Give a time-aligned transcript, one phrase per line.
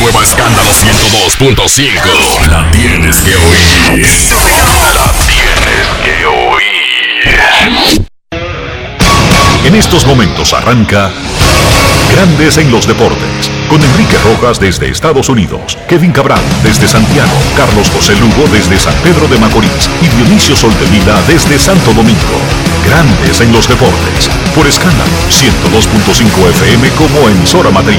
[0.00, 2.48] Nueva Escándalo 102.5.
[2.48, 4.06] La tienes que oír.
[4.94, 6.72] La tienes que oír.
[9.64, 11.10] En estos momentos arranca
[12.12, 13.50] Grandes en los Deportes.
[13.68, 18.94] Con Enrique Rojas desde Estados Unidos, Kevin Cabral desde Santiago, Carlos José Lugo desde San
[19.02, 22.38] Pedro de Macorís y Dionisio Solterida desde Santo Domingo.
[22.86, 24.28] Grandes en los Deportes.
[24.54, 27.98] Por escándalo 102.5 FM como emisora matriz.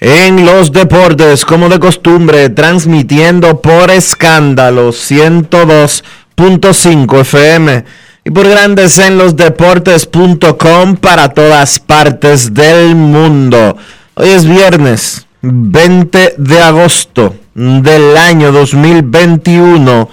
[0.00, 7.84] en los Deportes, como de costumbre, transmitiendo por escándalo 102.5 FM
[8.24, 13.76] y por Grandes en los Deportes.com para todas partes del mundo.
[14.14, 20.08] Hoy es viernes 20 de agosto del año 2021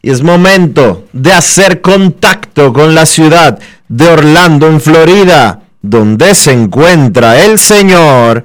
[0.00, 3.58] y es momento de hacer contacto con la ciudad
[3.88, 8.44] de Orlando, en Florida, donde se encuentra el señor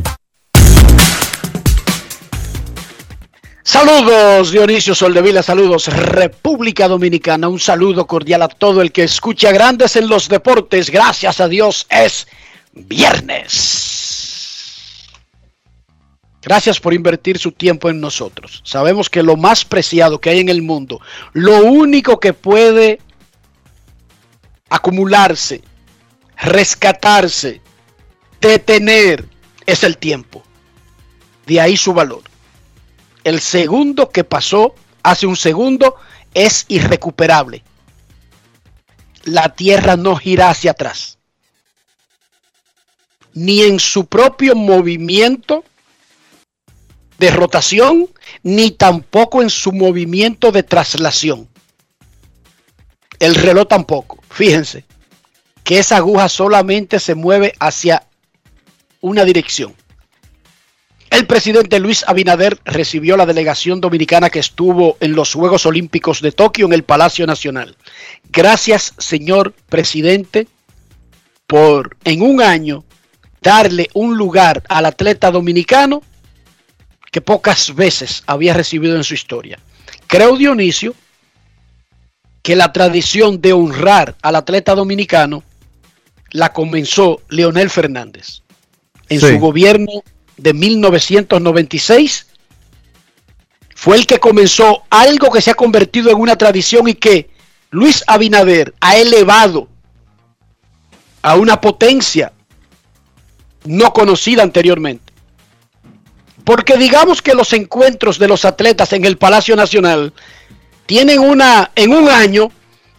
[3.71, 9.95] Saludos Dionisio Soldevila, saludos República Dominicana, un saludo cordial a todo el que escucha Grandes
[9.95, 12.27] en los Deportes, gracias a Dios es
[12.73, 13.47] viernes.
[16.41, 18.61] Gracias por invertir su tiempo en nosotros.
[18.65, 20.99] Sabemos que lo más preciado que hay en el mundo,
[21.31, 22.99] lo único que puede
[24.69, 25.61] acumularse,
[26.35, 27.61] rescatarse,
[28.41, 29.23] detener,
[29.65, 30.43] es el tiempo.
[31.45, 32.30] De ahí su valor.
[33.23, 34.73] El segundo que pasó
[35.03, 35.95] hace un segundo
[36.33, 37.63] es irrecuperable.
[39.23, 41.19] La Tierra no gira hacia atrás.
[43.33, 45.63] Ni en su propio movimiento
[47.19, 48.09] de rotación,
[48.41, 51.47] ni tampoco en su movimiento de traslación.
[53.19, 54.19] El reloj tampoco.
[54.29, 54.83] Fíjense
[55.63, 58.07] que esa aguja solamente se mueve hacia
[59.01, 59.75] una dirección.
[61.11, 66.31] El presidente Luis Abinader recibió la delegación dominicana que estuvo en los Juegos Olímpicos de
[66.31, 67.75] Tokio en el Palacio Nacional.
[68.31, 70.47] Gracias, señor presidente,
[71.47, 72.85] por en un año
[73.41, 76.01] darle un lugar al atleta dominicano
[77.11, 79.59] que pocas veces había recibido en su historia.
[80.07, 80.95] Creo, Dionisio,
[82.41, 85.43] que la tradición de honrar al atleta dominicano
[86.31, 88.43] la comenzó Leonel Fernández
[89.09, 89.27] en Sí.
[89.27, 90.03] su gobierno
[90.41, 92.27] de 1996.
[93.75, 97.29] Fue el que comenzó algo que se ha convertido en una tradición y que
[97.71, 99.67] Luis Abinader ha elevado
[101.21, 102.33] a una potencia
[103.65, 105.13] no conocida anteriormente.
[106.43, 110.13] Porque digamos que los encuentros de los atletas en el Palacio Nacional
[110.85, 112.51] tienen una, en un año,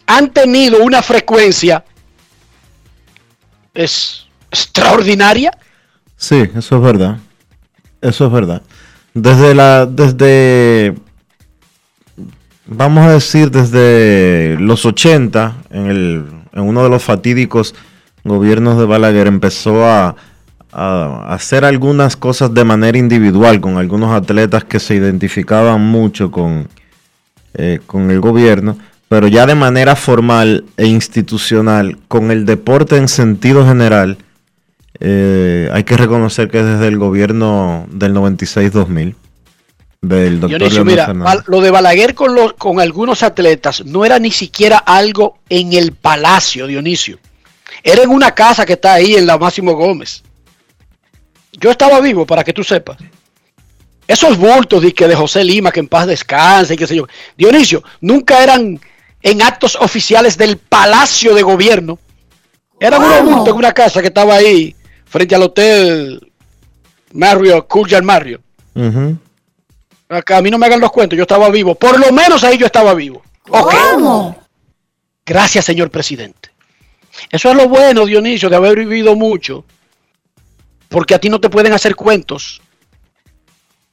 [0.07, 1.83] han tenido una frecuencia
[3.73, 5.57] es extraordinaria.
[6.15, 7.17] Sí, eso es verdad.
[8.03, 8.61] Eso es verdad.
[9.13, 10.93] Desde la, desde,
[12.67, 17.73] vamos a decir, desde los 80, en, el, en uno de los fatídicos
[18.25, 20.15] gobiernos de Balaguer, empezó a,
[20.75, 26.67] hacer algunas cosas de manera individual con algunos atletas que se identificaban mucho con,
[27.53, 28.75] eh, con el gobierno,
[29.07, 34.17] pero ya de manera formal e institucional, con el deporte en sentido general,
[34.99, 39.15] eh, hay que reconocer que desde el gobierno del 96-2000,
[40.01, 41.13] del doctor Dionisio, mira,
[41.47, 45.93] lo de Balaguer con, los, con algunos atletas no era ni siquiera algo en el
[45.93, 47.19] palacio, Dionisio.
[47.81, 50.23] Era en una casa que está ahí en la Máximo Gómez.
[51.53, 52.97] Yo estaba vivo, para que tú sepas.
[54.07, 57.07] Esos bultos de, que de José Lima, que en paz descanse, y qué sé yo.
[57.37, 58.79] Dionisio, nunca eran
[59.21, 61.97] en actos oficiales del Palacio de Gobierno.
[62.79, 64.75] Eran unos bultos en una casa que estaba ahí,
[65.13, 66.31] frente al hotel
[67.11, 68.41] Marriott, Courtyard Marriott.
[68.73, 69.15] Ujú.
[70.09, 71.75] Acá a mí no me hagan los cuentos, yo estaba vivo.
[71.75, 73.21] Por lo menos ahí yo estaba vivo.
[73.47, 74.35] Ok.
[75.23, 76.49] Gracias, señor presidente.
[77.29, 79.63] Eso es lo bueno, Dionisio, de haber vivido mucho.
[80.89, 82.59] Porque a ti no te pueden hacer cuentos.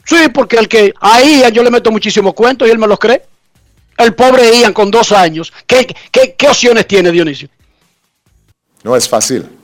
[0.06, 2.98] Sí, porque el que a Ian yo le meto muchísimos cuentos y él me los
[2.98, 3.22] cree.
[3.98, 5.52] El pobre Ian con dos años.
[5.66, 7.50] ¿Qué, qué, qué opciones tiene Dionisio?
[8.82, 9.59] No es fácil.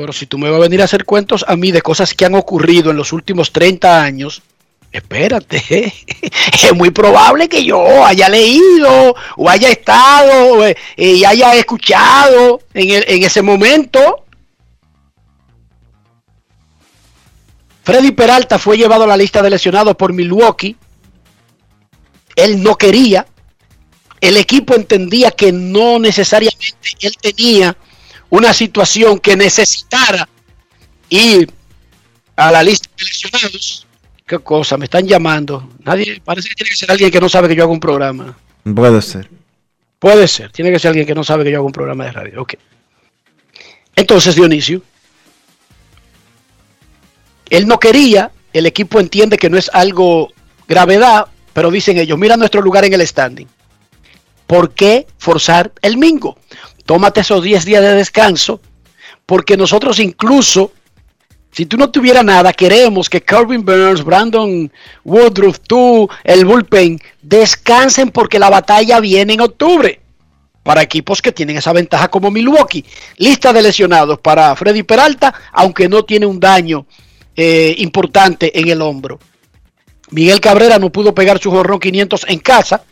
[0.00, 2.24] Pero si tú me vas a venir a hacer cuentos a mí de cosas que
[2.24, 4.42] han ocurrido en los últimos 30 años,
[4.90, 5.62] espérate,
[6.52, 13.04] es muy probable que yo haya leído o haya estado eh, y haya escuchado en,
[13.06, 14.24] en ese momento.
[17.82, 20.76] Freddy Peralta fue llevado a la lista de lesionados por Milwaukee.
[22.36, 23.26] Él no quería.
[24.18, 27.76] El equipo entendía que no necesariamente él tenía
[28.30, 30.28] una situación que necesitara
[31.08, 31.50] ir
[32.36, 33.86] a la lista de lesionados.
[34.26, 34.76] ¿Qué cosa?
[34.76, 35.68] Me están llamando.
[35.84, 38.38] Nadie, parece que tiene que ser alguien que no sabe que yo hago un programa.
[38.74, 39.28] Puede ser.
[39.98, 42.12] Puede ser, tiene que ser alguien que no sabe que yo hago un programa de
[42.12, 42.42] radio.
[42.42, 42.54] Ok.
[43.96, 44.82] Entonces, Dionisio,
[47.50, 50.32] él no quería, el equipo entiende que no es algo
[50.66, 53.48] gravedad, pero dicen ellos, mira nuestro lugar en el standing.
[54.46, 56.38] ¿Por qué forzar el mingo?
[56.84, 58.60] Tómate esos 10 días de descanso,
[59.26, 60.72] porque nosotros incluso,
[61.52, 64.70] si tú no tuvieras nada, queremos que Calvin Burns, Brandon
[65.04, 70.00] Woodruff, tú, el bullpen, descansen porque la batalla viene en octubre.
[70.62, 72.84] Para equipos que tienen esa ventaja como Milwaukee.
[73.16, 76.86] Lista de lesionados para Freddy Peralta, aunque no tiene un daño
[77.34, 79.18] eh, importante en el hombro.
[80.10, 82.82] Miguel Cabrera no pudo pegar su jorrón 500 en casa.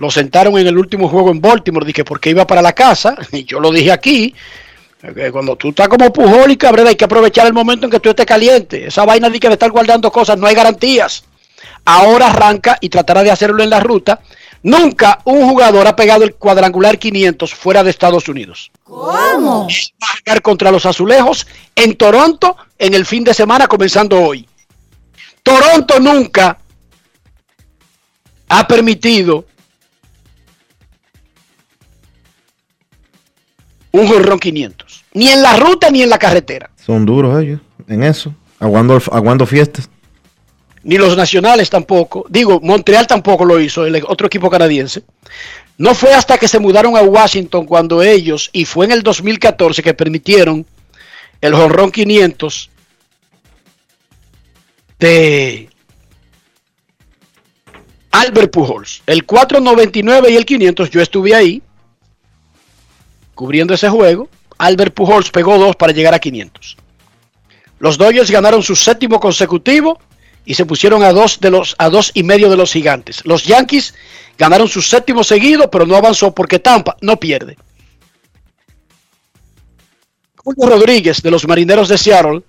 [0.00, 3.44] Lo sentaron en el último juego en Baltimore, dije porque iba para la casa, y
[3.44, 4.34] yo lo dije aquí,
[5.14, 8.00] que cuando tú estás como Pujol y Cabrera hay que aprovechar el momento en que
[8.00, 8.86] tú estés caliente.
[8.86, 11.24] Esa vaina de que de estar guardando cosas, no hay garantías.
[11.84, 14.20] Ahora arranca y tratará de hacerlo en la ruta.
[14.62, 18.70] Nunca un jugador ha pegado el cuadrangular 500 fuera de Estados Unidos.
[18.84, 19.68] ¿Cómo?
[19.68, 24.48] Va a jugar contra los azulejos en Toronto en el fin de semana comenzando hoy.
[25.42, 26.58] Toronto nunca
[28.48, 29.44] ha permitido
[33.92, 35.04] un jorrón 500.
[35.14, 36.70] Ni en la ruta ni en la carretera.
[36.76, 38.34] Son duros ellos en eso.
[38.58, 39.88] Aguando, aguando fiestas.
[40.82, 42.24] Ni los nacionales tampoco.
[42.28, 45.02] Digo, Montreal tampoco lo hizo, el otro equipo canadiense.
[45.76, 49.82] No fue hasta que se mudaron a Washington cuando ellos, y fue en el 2014
[49.82, 50.66] que permitieron
[51.40, 52.70] el jonrón 500
[54.98, 55.70] de
[58.10, 59.02] Albert Pujols.
[59.06, 61.62] El 499 y el 500, yo estuve ahí
[63.40, 64.28] cubriendo ese juego.
[64.58, 66.76] Albert Pujols pegó dos para llegar a 500.
[67.78, 69.98] Los Dodgers ganaron su séptimo consecutivo
[70.44, 73.24] y se pusieron a dos de los a dos y medio de los gigantes.
[73.24, 73.94] Los Yankees
[74.36, 77.56] ganaron su séptimo seguido, pero no avanzó porque Tampa no pierde.
[80.36, 82.42] Julio Rodríguez de los Marineros de Seattle,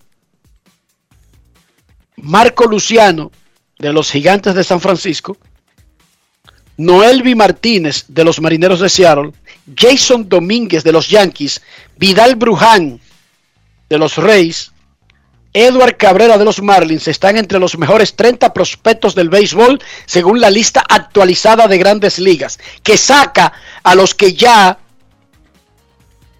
[2.17, 3.31] Marco Luciano
[3.79, 5.37] de los Gigantes de San Francisco,
[6.81, 9.33] Noelvi Martínez de los Marineros de Seattle,
[9.75, 11.61] Jason Domínguez de los Yankees,
[11.97, 12.99] Vidal Bruján
[13.87, 14.71] de los Reyes,
[15.53, 20.49] Edward Cabrera de los Marlins están entre los mejores 30 prospectos del béisbol según la
[20.49, 24.79] lista actualizada de grandes ligas, que saca a los que ya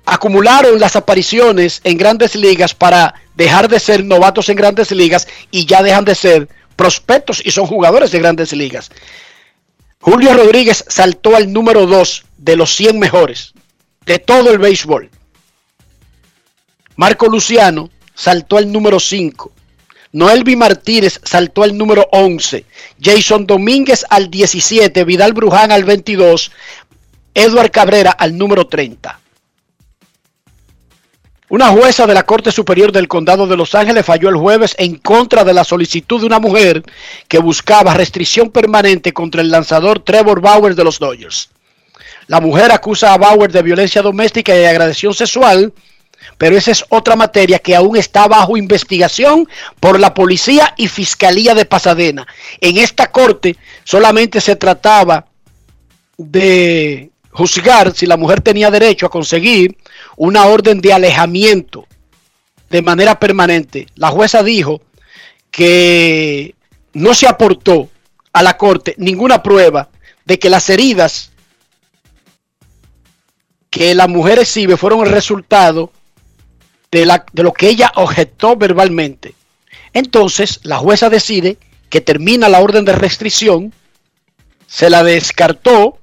[0.05, 5.67] acumularon las apariciones en grandes ligas para dejar de ser novatos en grandes ligas y
[5.67, 8.89] ya dejan de ser prospectos y son jugadores de grandes ligas.
[10.01, 13.53] Julio Rodríguez saltó al número 2 de los 100 mejores
[14.03, 15.11] de todo el béisbol.
[16.95, 19.51] Marco Luciano saltó al número 5.
[20.13, 22.65] Noelvi Martínez saltó al número 11.
[22.99, 25.05] Jason Domínguez al 17.
[25.05, 26.51] Vidal Bruján al 22.
[27.35, 29.20] Edward Cabrera al número 30.
[31.51, 34.95] Una jueza de la Corte Superior del Condado de Los Ángeles falló el jueves en
[34.95, 36.81] contra de la solicitud de una mujer
[37.27, 41.49] que buscaba restricción permanente contra el lanzador Trevor Bauer de los Dodgers.
[42.27, 45.73] La mujer acusa a Bauer de violencia doméstica y de agresión sexual,
[46.37, 49.45] pero esa es otra materia que aún está bajo investigación
[49.81, 52.25] por la policía y fiscalía de Pasadena.
[52.61, 55.25] En esta corte solamente se trataba
[56.17, 59.75] de juzgar si la mujer tenía derecho a conseguir
[60.23, 61.87] una orden de alejamiento
[62.69, 63.87] de manera permanente.
[63.95, 64.79] La jueza dijo
[65.49, 66.53] que
[66.93, 67.89] no se aportó
[68.31, 69.89] a la corte ninguna prueba
[70.25, 71.31] de que las heridas
[73.71, 75.91] que la mujer exhibe fueron el resultado
[76.91, 79.33] de, lo que ella objetó verbalmente.
[79.91, 81.57] Entonces, la jueza decide
[81.89, 83.73] que termina la orden de restricción,
[84.67, 85.97] se la descartó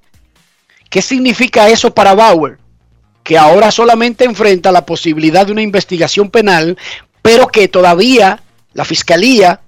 [0.91, 2.59] ¿Qué significa eso para Bauer?
[3.29, 6.79] Que ahora solamente enfrenta la posibilidad de una investigación penal,
[7.21, 8.43] pero que todavía
[8.73, 9.61] la fiscalía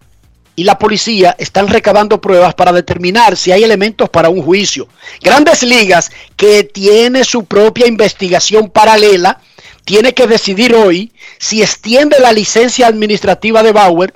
[0.56, 4.88] y la policía están recabando pruebas para determinar si hay elementos para un juicio.
[5.20, 9.42] Grandes Ligas, que tiene su propia investigación paralela,
[9.84, 14.14] tiene que decidir hoy si extiende la licencia administrativa de Bauer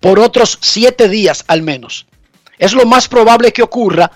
[0.00, 2.06] por otros siete días al menos.
[2.58, 4.10] Es lo más probable que ocurra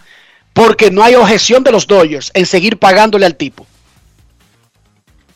[0.61, 3.67] porque no hay objeción de los Dodgers en seguir pagándole al tipo.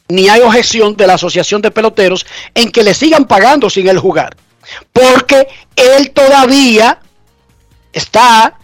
[0.07, 3.99] Ni hay objeción de la Asociación de Peloteros en que le sigan pagando sin él
[3.99, 4.37] jugar.
[4.93, 7.01] Porque él todavía
[7.91, 8.59] está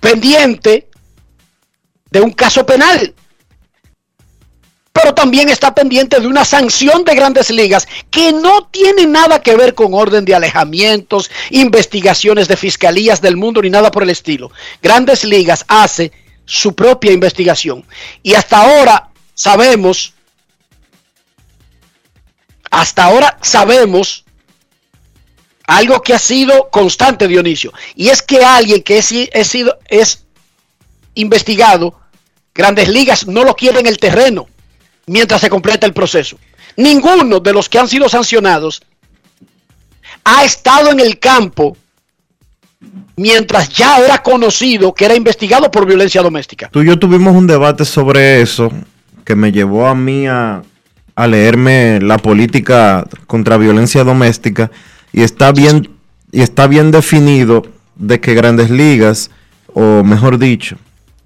[0.00, 0.88] pendiente
[2.10, 3.14] de un caso penal
[4.94, 9.56] pero también está pendiente de una sanción de grandes ligas que no tiene nada que
[9.56, 14.52] ver con orden de alejamientos, investigaciones de fiscalías del mundo ni nada por el estilo.
[14.80, 16.12] Grandes ligas hace
[16.44, 17.84] su propia investigación
[18.22, 20.14] y hasta ahora sabemos,
[22.70, 24.24] hasta ahora sabemos
[25.66, 29.06] algo que ha sido constante, Dionisio, y es que alguien que es,
[29.48, 30.24] sido, es
[31.14, 31.98] investigado,
[32.54, 34.46] grandes ligas no lo quiere en el terreno
[35.06, 36.38] mientras se completa el proceso.
[36.76, 38.82] Ninguno de los que han sido sancionados
[40.24, 41.76] ha estado en el campo
[43.16, 46.68] mientras ya era conocido que era investigado por violencia doméstica.
[46.70, 48.72] Tú y yo tuvimos un debate sobre eso
[49.24, 50.62] que me llevó a mí a,
[51.14, 54.70] a leerme la política contra violencia doméstica
[55.12, 55.90] y está bien
[56.32, 57.62] y está bien definido
[57.94, 59.30] de que Grandes Ligas
[59.72, 60.76] o mejor dicho,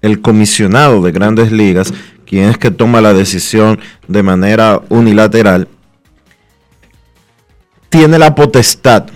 [0.01, 1.93] el comisionado de Grandes Ligas
[2.29, 5.67] quien es que toma la decisión de manera unilateral,
[7.89, 9.07] tiene la potestad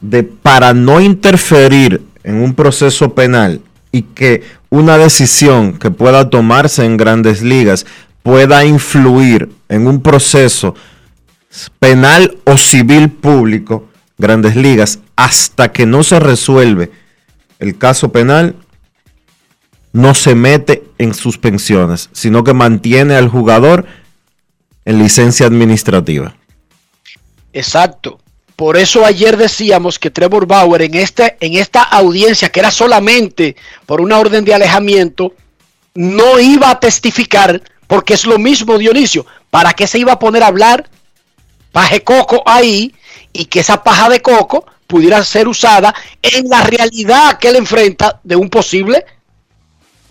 [0.00, 3.60] de, para no interferir en un proceso penal
[3.90, 7.86] y que una decisión que pueda tomarse en grandes ligas
[8.22, 10.76] pueda influir en un proceso
[11.80, 16.92] penal o civil público, grandes ligas, hasta que no se resuelve
[17.58, 18.54] el caso penal,
[19.92, 23.86] no se mete en suspensiones, sino que mantiene al jugador
[24.84, 26.34] en licencia administrativa.
[27.52, 28.20] Exacto.
[28.54, 33.56] Por eso ayer decíamos que Trevor Bauer en, este, en esta audiencia, que era solamente
[33.86, 35.34] por una orden de alejamiento,
[35.94, 39.26] no iba a testificar, porque es lo mismo Dionisio.
[39.50, 40.88] ¿Para qué se iba a poner a hablar
[41.72, 42.94] paje coco ahí
[43.32, 48.20] y que esa paja de coco pudiera ser usada en la realidad que él enfrenta
[48.22, 49.04] de un posible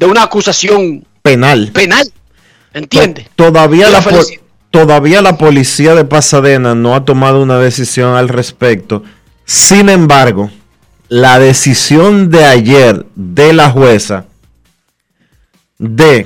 [0.01, 1.69] de una acusación penal.
[1.71, 2.11] Penal.
[2.73, 3.27] ¿Entiende?
[3.35, 4.03] Todavía la,
[4.71, 9.03] todavía la policía de Pasadena no ha tomado una decisión al respecto.
[9.45, 10.49] Sin embargo,
[11.07, 14.25] la decisión de ayer de la jueza
[15.77, 16.25] de,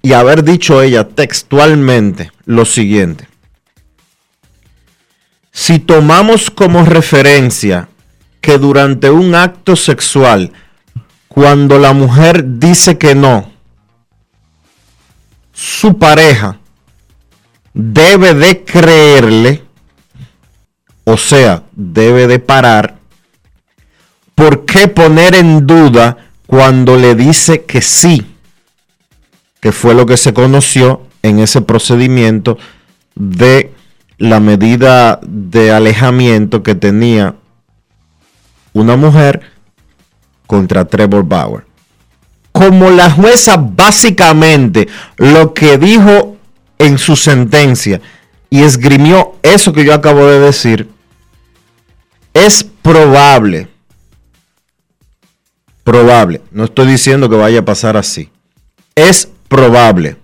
[0.00, 3.28] y haber dicho ella textualmente lo siguiente,
[5.50, 7.90] si tomamos como referencia
[8.40, 10.50] que durante un acto sexual
[11.32, 13.50] cuando la mujer dice que no,
[15.50, 16.58] su pareja
[17.72, 19.62] debe de creerle,
[21.04, 22.98] o sea, debe de parar.
[24.34, 28.26] ¿Por qué poner en duda cuando le dice que sí?
[29.58, 32.58] Que fue lo que se conoció en ese procedimiento
[33.14, 33.72] de
[34.18, 37.36] la medida de alejamiento que tenía
[38.74, 39.51] una mujer
[40.52, 41.64] contra Trevor Bauer.
[42.52, 46.36] Como la jueza básicamente lo que dijo
[46.78, 48.02] en su sentencia
[48.50, 50.90] y esgrimió eso que yo acabo de decir,
[52.34, 53.68] es probable,
[55.84, 58.28] probable, no estoy diciendo que vaya a pasar así,
[58.94, 60.18] es probable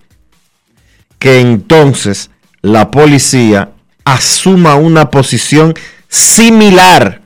[1.18, 2.30] que entonces
[2.60, 3.70] la policía
[4.04, 5.72] asuma una posición
[6.06, 7.22] similar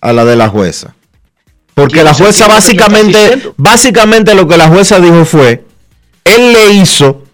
[0.00, 0.96] a la de la jueza.
[1.74, 5.64] Porque la jueza que básicamente, básicamente lo que la jueza dijo fue,
[6.24, 7.24] él le hizo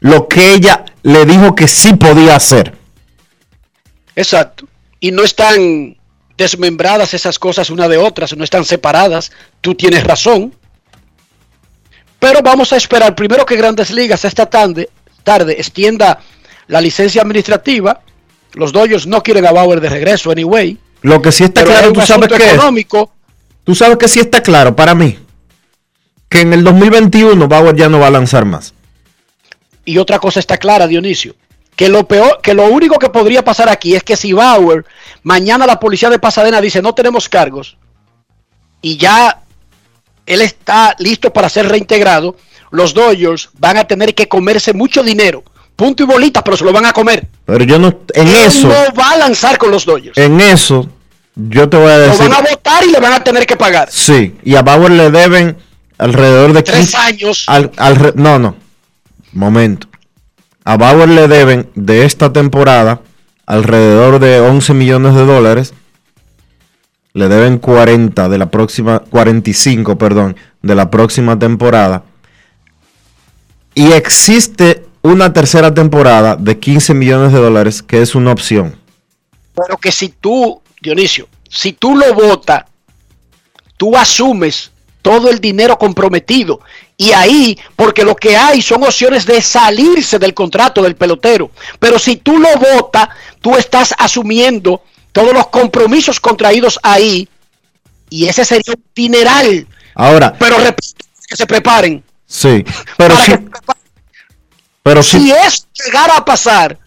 [0.00, 2.74] lo que ella le dijo que sí podía hacer.
[4.16, 4.66] Exacto.
[5.00, 5.96] Y no están
[6.36, 9.32] desmembradas esas cosas una de otras, no están separadas.
[9.60, 10.54] Tú tienes razón.
[12.18, 14.88] Pero vamos a esperar primero que Grandes Ligas esta tarde,
[15.22, 16.18] tarde extienda
[16.68, 18.00] la licencia administrativa.
[18.54, 20.78] Los Dodgers no quieren a Bauer de regreso, anyway.
[21.02, 22.54] Lo que sí está Pero claro, tú sabes es.
[22.54, 23.13] económico.
[23.64, 25.18] Tú sabes que sí está claro para mí.
[26.28, 28.74] Que en el 2021 Bauer ya no va a lanzar más.
[29.84, 31.34] Y otra cosa está clara, Dionisio.
[31.76, 34.84] Que lo peor, que lo único que podría pasar aquí es que si Bauer,
[35.22, 37.76] mañana la policía de Pasadena dice no tenemos cargos
[38.80, 39.40] y ya
[40.26, 42.36] él está listo para ser reintegrado,
[42.70, 45.42] los Dodgers van a tener que comerse mucho dinero.
[45.74, 47.26] Punto y bolita, pero se lo van a comer.
[47.46, 50.16] Pero yo no, en Él eso, no va a lanzar con los Dodgers.
[50.18, 50.88] en eso,
[51.34, 52.28] yo te voy a Lo decir.
[52.28, 53.88] van a votar y le van a tener que pagar.
[53.90, 55.56] Sí, y a Bauer le deben
[55.98, 57.44] alrededor de Tres 15 años.
[57.48, 58.56] al, alre- no, no.
[59.32, 59.88] Momento.
[60.64, 63.00] A Bauer le deben de esta temporada
[63.46, 65.74] alrededor de 11 millones de dólares.
[67.12, 72.02] Le deben 40 de la próxima 45, perdón, de la próxima temporada.
[73.74, 78.76] Y existe una tercera temporada de 15 millones de dólares que es una opción.
[79.54, 82.64] Pero que si tú, Dionisio, si tú lo votas,
[83.76, 84.70] tú asumes
[85.02, 86.60] todo el dinero comprometido.
[86.96, 91.50] Y ahí, porque lo que hay son opciones de salirse del contrato del pelotero.
[91.80, 93.08] Pero si tú lo votas,
[93.40, 97.28] tú estás asumiendo todos los compromisos contraídos ahí.
[98.10, 99.66] Y ese sería un dineral.
[99.94, 102.04] Ahora, Pero repito, que se preparen.
[102.26, 102.64] sí,
[102.96, 103.50] pero sí, preparen.
[104.82, 106.78] pero sí, Si eso llegara a pasar,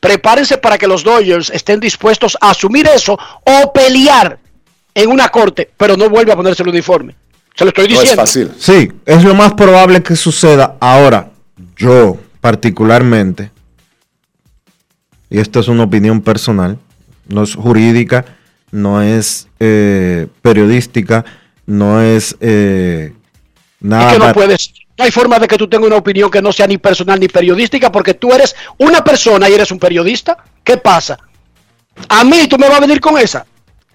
[0.00, 4.38] prepárense para que los Dodgers estén dispuestos a asumir eso o pelear
[4.94, 7.14] en una corte, pero no vuelve a ponerse el uniforme.
[7.54, 8.22] Se lo estoy No es diciendo.
[8.22, 8.52] fácil.
[8.58, 10.76] Sí, es lo más probable que suceda.
[10.80, 11.30] Ahora,
[11.76, 13.50] yo particularmente,
[15.30, 16.78] y esto es una opinión personal,
[17.26, 18.24] no es jurídica,
[18.70, 21.24] no es eh, periodística,
[21.66, 23.12] no es eh,
[23.80, 24.12] nada.
[24.12, 24.72] es que no puedes.
[24.98, 27.28] No hay forma de que tú tengas una opinión que no sea ni personal ni
[27.28, 30.36] periodística, porque tú eres una persona y eres un periodista.
[30.64, 31.16] ¿Qué pasa?
[32.08, 33.46] A mí tú me vas a venir con esa.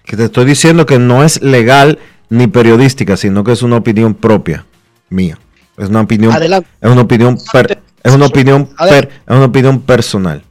[0.04, 1.98] que te estoy diciendo que no es legal
[2.30, 4.64] ni periodística, sino que es una opinión propia
[5.10, 5.38] mía.
[5.76, 6.68] Es una opinión, Adelante.
[6.80, 10.42] es una opinión, per- es una opinión, per- es una opinión personal.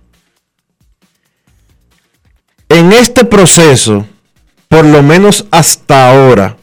[2.69, 4.05] En este proceso,
[4.67, 6.57] por lo menos hasta ahora,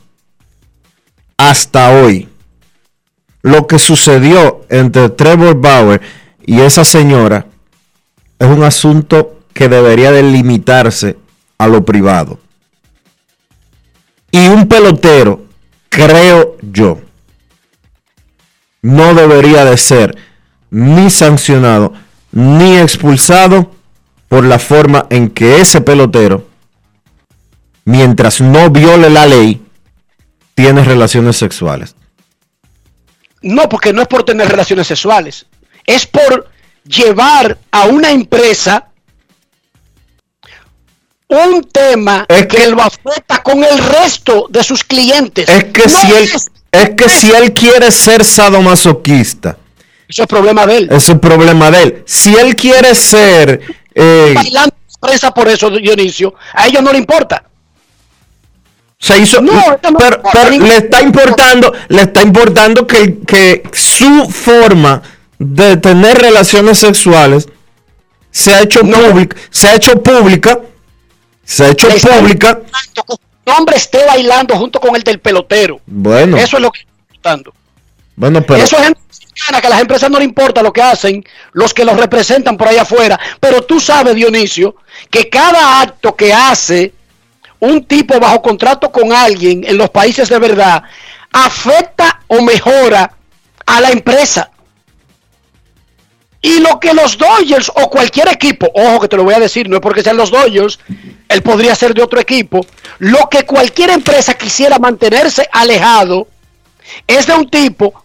[1.37, 2.29] hasta hoy,
[3.43, 6.01] lo que sucedió entre Trevor Bauer
[6.45, 7.47] y esa señora
[8.39, 11.17] es un asunto que debería de limitarse
[11.59, 12.39] a lo privado.
[14.31, 15.45] Y un pelotero,
[15.89, 17.01] creo yo,
[18.83, 20.17] no debería de ser
[20.71, 21.93] ni sancionado
[22.33, 23.73] ni expulsado
[24.29, 26.47] por la forma en que ese pelotero,
[27.85, 29.61] mientras no viole la ley,
[30.55, 31.97] tiene relaciones sexuales.
[33.43, 35.47] No, porque no es por tener relaciones sexuales.
[35.87, 36.49] Es por
[36.85, 38.87] llevar a una empresa
[41.29, 45.49] un tema Es que, que- lo afecta con el resto de sus clientes.
[45.49, 49.57] Es que No si él, es- es que si él quiere ser sadomasoquista,
[50.09, 50.89] Eso es problema de él.
[50.91, 52.03] es el problema de él.
[52.07, 53.61] Si él quiere ser
[53.95, 56.35] eh, Bailando prensa por eso, Dionisio.
[56.53, 57.45] A ellos no le importa.
[59.01, 64.29] Se hizo No, no pero, pero le está importando le está importando que, que su
[64.31, 65.03] forma
[65.39, 67.49] de tener relaciones sexuales
[68.31, 68.99] se ha hecho No.
[68.99, 70.61] pública se ha hecho pública
[71.45, 72.61] se ha hecho Le pública
[73.57, 75.81] hombre esté bailando junto con el del pelotero.
[75.87, 77.53] bueno Eso es lo que está importando.
[78.15, 78.93] bueno pero Eso es
[79.61, 82.69] que a las empresas no le importa lo que hacen los que los representan por
[82.69, 83.19] allá afuera.
[83.41, 84.77] Pero tú sabes, Dionisio,
[85.11, 86.93] que cada acto que hace
[87.61, 90.83] un tipo bajo contrato con alguien en los países de verdad
[91.33, 93.13] afecta o mejora
[93.67, 94.51] a la empresa.
[96.43, 99.69] Y lo que los Dodgers o cualquier equipo, ojo que te lo voy a decir,
[99.69, 100.79] no es porque sean los Dodgers,
[101.29, 102.65] él podría ser de otro equipo,
[102.99, 106.29] lo que cualquier empresa quisiera mantenerse alejado
[107.07, 108.05] es de un tipo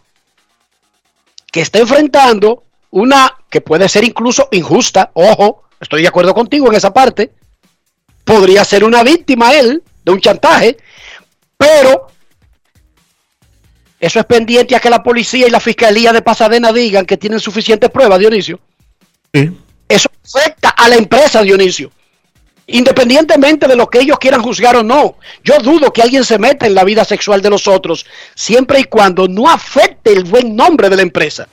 [1.49, 6.75] que está enfrentando una que puede ser incluso injusta, ojo, estoy de acuerdo contigo en
[6.75, 7.31] esa parte,
[8.25, 10.75] podría ser una víctima él de un chantaje,
[11.57, 12.07] pero
[13.99, 17.39] Eso es pendiente a que la policía y la fiscalía de Pasadena digan que tienen
[17.39, 18.59] suficientes pruebas, Dionisio.
[19.33, 19.49] Sí.
[19.88, 21.91] Eso afecta a la empresa, Dionisio.
[22.67, 26.65] Independientemente de lo que ellos quieran juzgar o no, yo dudo que alguien se meta
[26.67, 30.89] en la vida sexual de los otros, siempre y cuando no afecte el buen nombre
[30.89, 31.47] de la empresa.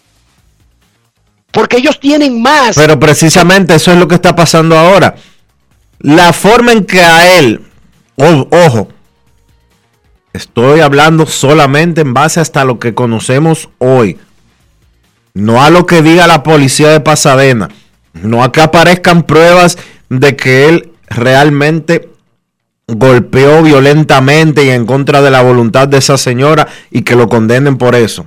[1.50, 2.76] Porque ellos tienen más.
[2.76, 5.14] Pero precisamente eso es lo que está pasando ahora.
[6.02, 7.60] La forma en que a él,
[8.16, 8.88] o- ojo,
[10.32, 14.18] estoy hablando solamente en base hasta lo que conocemos hoy.
[15.34, 17.68] No a lo que diga la policía de Pasadena.
[18.14, 22.10] No a que aparezcan pruebas de que él realmente
[22.88, 27.78] golpeó violentamente y en contra de la voluntad de esa señora y que lo condenen
[27.78, 28.26] por eso.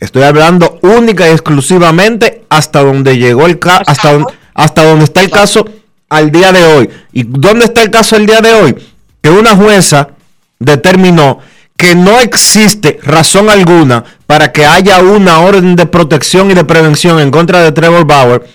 [0.00, 5.30] Estoy hablando única y exclusivamente hasta donde llegó el caso, hasta, hasta donde está el
[5.30, 5.66] caso
[6.08, 6.90] al día de hoy.
[7.12, 8.76] ¿Y dónde está el caso al día de hoy?
[9.20, 10.10] Que una jueza
[10.58, 11.40] determinó
[11.76, 17.20] que no existe razón alguna para que haya una orden de protección y de prevención
[17.20, 18.46] en contra de Trevor Bauer.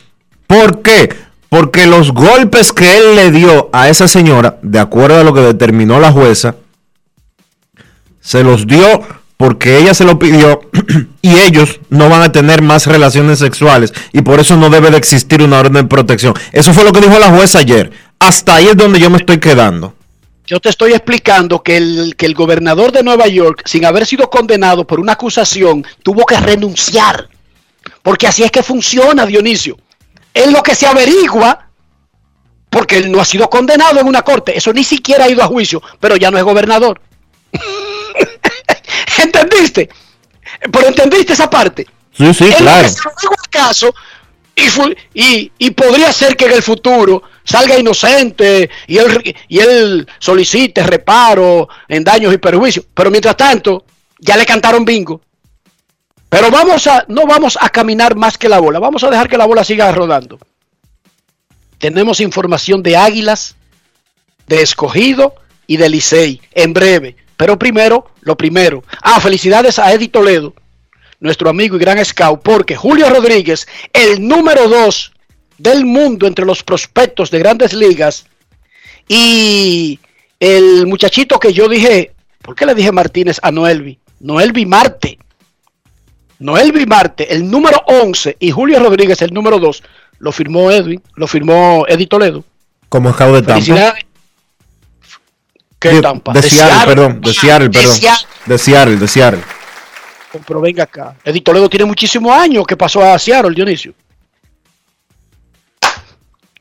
[0.46, 1.16] ¿Por qué?
[1.48, 5.40] Porque los golpes que él le dio a esa señora, de acuerdo a lo que
[5.40, 6.56] determinó la jueza,
[8.20, 9.02] se los dio
[9.38, 10.62] porque ella se lo pidió
[11.22, 14.98] y ellos no van a tener más relaciones sexuales y por eso no debe de
[14.98, 16.34] existir una orden de protección.
[16.52, 17.92] Eso fue lo que dijo la jueza ayer.
[18.20, 19.96] Hasta ahí es donde yo me estoy quedando.
[20.46, 24.30] Yo te estoy explicando que el, que el gobernador de Nueva York, sin haber sido
[24.30, 27.30] condenado por una acusación, tuvo que renunciar.
[28.02, 29.78] Porque así es que funciona, Dionisio.
[30.34, 31.68] Es lo que se averigua,
[32.70, 34.58] porque él no ha sido condenado en una corte.
[34.58, 37.00] Eso ni siquiera ha ido a juicio, pero ya no es gobernador.
[39.24, 39.90] ¿Entendiste?
[40.72, 41.88] Pero entendiste esa parte.
[42.16, 42.88] Sí, sí, claro.
[43.50, 43.94] caso
[44.56, 44.68] y,
[45.14, 50.84] y, y podría ser que en el futuro salga inocente y él, y él solicite
[50.84, 52.86] reparo en daños y perjuicios.
[52.94, 53.86] Pero mientras tanto,
[54.20, 55.22] ya le cantaron bingo.
[56.30, 58.80] Pero vamos a, no vamos a caminar más que la bola.
[58.80, 60.40] Vamos a dejar que la bola siga rodando.
[61.78, 63.56] Tenemos información de Águilas,
[64.48, 65.36] de Escogido
[65.68, 67.18] y de Licey en breve.
[67.44, 68.86] Pero primero, lo primero.
[69.02, 70.54] Ah, felicidades a Eddie Toledo,
[71.20, 75.12] nuestro amigo y gran scout, porque Julio Rodríguez, el número dos
[75.58, 78.28] del mundo entre los prospectos de grandes ligas,
[79.10, 80.00] y
[80.40, 84.00] el muchachito que yo dije, ¿por qué le dije Martínez a Noelvi?
[84.22, 85.20] Noelvi Marte.
[86.40, 89.84] Noelvi Marte, el número 11, y Julio Rodríguez, el número 2,
[90.20, 92.46] lo firmó Edwin, lo firmó Eddie Toledo.
[92.88, 93.96] Como scout de Tampa.
[95.84, 96.32] ¿Qué De, Tampa?
[96.32, 97.20] de Seattle, perdón.
[97.20, 97.96] De Seattle, De perdón.
[97.98, 98.28] Seattle.
[98.46, 99.42] De Seattle, de Seattle.
[100.48, 101.16] Pero venga acá.
[101.26, 103.94] Eddie Toledo tiene muchísimos años que pasó a Seattle, Dionisio.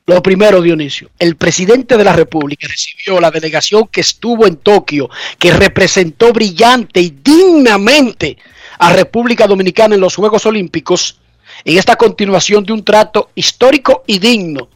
[0.05, 5.09] Lo primero, Dionisio, el presidente de la República recibió la delegación que estuvo en Tokio,
[5.39, 8.37] que representó brillante y dignamente
[8.79, 11.21] a República Dominicana en los Juegos Olímpicos,
[11.63, 14.67] en esta continuación de un trato histórico y digno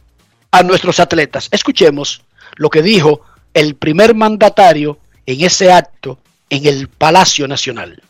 [0.50, 1.48] a nuestros atletas.
[1.50, 2.22] Escuchemos
[2.56, 3.20] lo que dijo
[3.54, 6.18] el primer mandatario en ese acto
[6.50, 8.02] en el Palacio Nacional.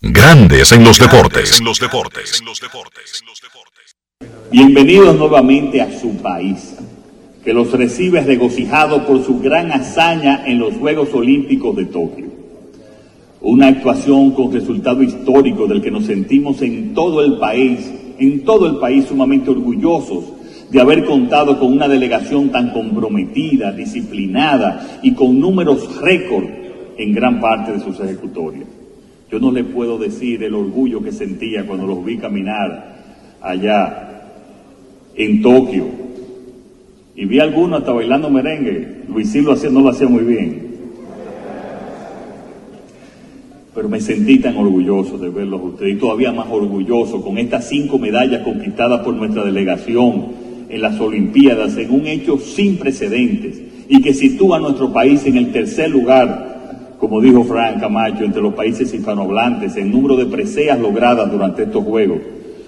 [0.00, 1.58] Grandes en los deportes.
[1.58, 2.42] En los deportes.
[4.50, 6.74] Bienvenidos nuevamente a su país,
[7.44, 12.26] que los recibe regocijado por su gran hazaña en los Juegos Olímpicos de Tokio.
[13.40, 18.66] Una actuación con resultado histórico del que nos sentimos en todo el país, en todo
[18.66, 20.24] el país sumamente orgullosos
[20.72, 26.44] de haber contado con una delegación tan comprometida, disciplinada y con números récord
[26.96, 28.64] en gran parte de sus ejecutorias.
[29.30, 32.96] Yo no le puedo decir el orgullo que sentía cuando los vi caminar
[33.42, 34.30] allá
[35.14, 35.84] en Tokio.
[37.16, 39.02] Y vi a algunos hasta bailando merengue.
[39.08, 40.72] Luisín lo hacía, no lo hacía muy bien.
[43.74, 47.98] Pero me sentí tan orgulloso de verlos ustedes y todavía más orgulloso con estas cinco
[47.98, 50.41] medallas conquistadas por nuestra delegación
[50.72, 55.36] en las Olimpiadas en un hecho sin precedentes y que sitúa a nuestro país en
[55.36, 60.80] el tercer lugar, como dijo Frank Camacho, entre los países hispanohablantes en número de preseas
[60.80, 62.20] logradas durante estos Juegos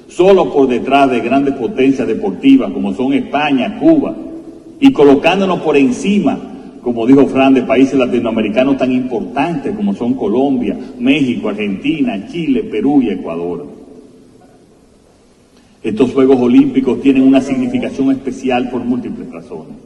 [0.09, 4.15] solo por detrás de grandes potencias deportivas como son España, Cuba,
[4.81, 6.39] y colocándonos por encima,
[6.83, 13.01] como dijo Fran, de países latinoamericanos tan importantes como son Colombia, México, Argentina, Chile, Perú
[13.03, 13.84] y Ecuador.
[15.85, 19.77] Estos Juegos Olímpicos tienen una significación especial por múltiples razones.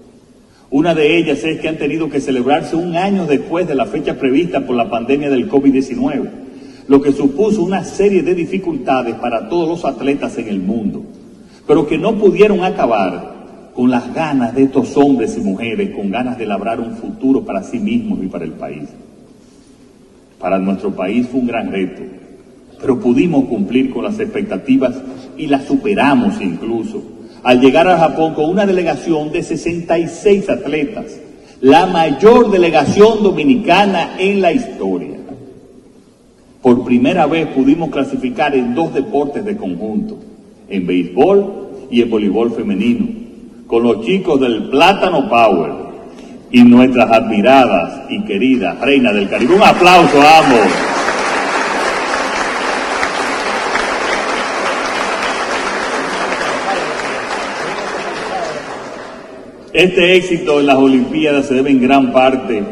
[0.70, 4.18] Una de ellas es que han tenido que celebrarse un año después de la fecha
[4.18, 6.48] prevista por la pandemia del COVID-19
[6.88, 11.02] lo que supuso una serie de dificultades para todos los atletas en el mundo,
[11.66, 13.36] pero que no pudieron acabar
[13.74, 17.62] con las ganas de estos hombres y mujeres, con ganas de labrar un futuro para
[17.62, 18.88] sí mismos y para el país.
[20.40, 22.02] Para nuestro país fue un gran reto,
[22.80, 24.96] pero pudimos cumplir con las expectativas
[25.38, 27.02] y las superamos incluso
[27.42, 31.18] al llegar a Japón con una delegación de 66 atletas,
[31.60, 35.16] la mayor delegación dominicana en la historia.
[36.62, 40.18] Por primera vez pudimos clasificar en dos deportes de conjunto,
[40.68, 43.06] en béisbol y en voleibol femenino,
[43.66, 45.72] con los chicos del Plátano Power
[46.50, 49.54] y nuestras admiradas y queridas reinas del Caribe.
[49.54, 50.97] Un aplauso a ambos.
[59.78, 62.64] Este éxito en las Olimpiadas se debe en gran parte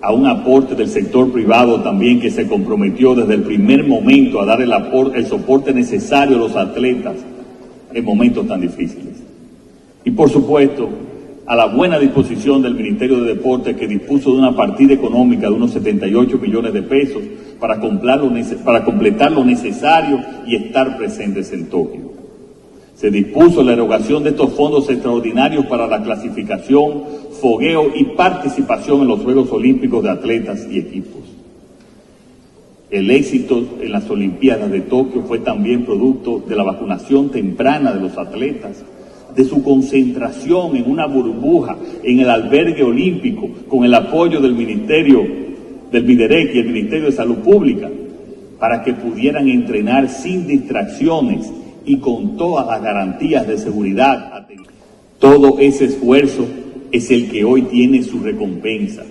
[0.00, 4.46] a un aporte del sector privado también que se comprometió desde el primer momento a
[4.46, 7.16] dar el, soporte necesario a los atletas
[7.92, 9.22] en momentos tan difíciles.
[10.02, 10.88] Y por supuesto,
[11.44, 15.54] a la buena disposición del Ministerio de Deportes que dispuso de una partida económica de
[15.54, 17.22] unos 78 millones de pesos
[17.60, 22.19] para completar lo necesario y estar presentes en Tokio.
[23.00, 27.02] Se dispuso la erogación de estos fondos extraordinarios para la clasificación,
[27.40, 31.22] fogueo y participación en los Juegos Olímpicos de atletas y equipos.
[32.90, 38.00] El éxito en las Olimpiadas de Tokio fue también producto de la vacunación temprana de
[38.00, 38.84] los atletas,
[39.34, 45.26] de su concentración en una burbuja en el albergue olímpico con el apoyo del Ministerio
[45.90, 47.88] del MIDEREC y el Ministerio de Salud Pública
[48.58, 51.50] para que pudieran entrenar sin distracciones
[51.84, 54.46] y con todas las garantías de seguridad.
[55.18, 56.46] Todo ese esfuerzo
[56.92, 59.02] es el que hoy tiene su recompensa.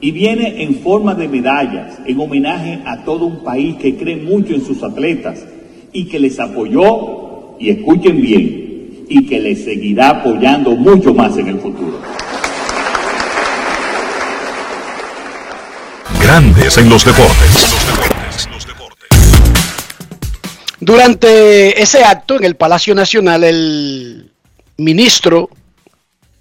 [0.00, 4.54] Y viene en forma de medallas, en homenaje a todo un país que cree mucho
[4.54, 5.44] en sus atletas
[5.92, 11.48] y que les apoyó, y escuchen bien, y que les seguirá apoyando mucho más en
[11.48, 11.98] el futuro.
[16.22, 17.79] Grandes en los deportes.
[20.90, 24.32] Durante ese acto en el Palacio Nacional, el
[24.78, 25.48] ministro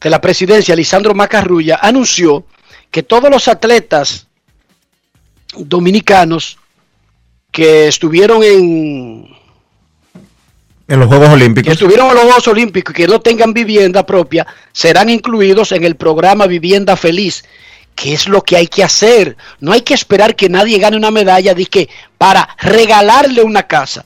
[0.02, 2.46] de la presidencia, Lisandro Macarrulla, anunció
[2.90, 4.26] que todos los atletas
[5.56, 6.58] dominicanos
[7.52, 9.30] que estuvieron en,
[10.88, 11.68] en los Juegos Olímpicos.
[11.68, 15.84] Que estuvieron en los Juegos Olímpicos y que no tengan vivienda propia, serán incluidos en
[15.84, 17.46] el programa Vivienda Feliz.
[17.94, 19.38] ¿Qué es lo que hay que hacer?
[19.60, 24.06] No hay que esperar que nadie gane una medalla de que para regalarle una casa.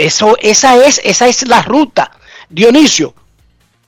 [0.00, 2.10] Eso, esa, es, esa es la ruta.
[2.48, 3.12] Dionisio,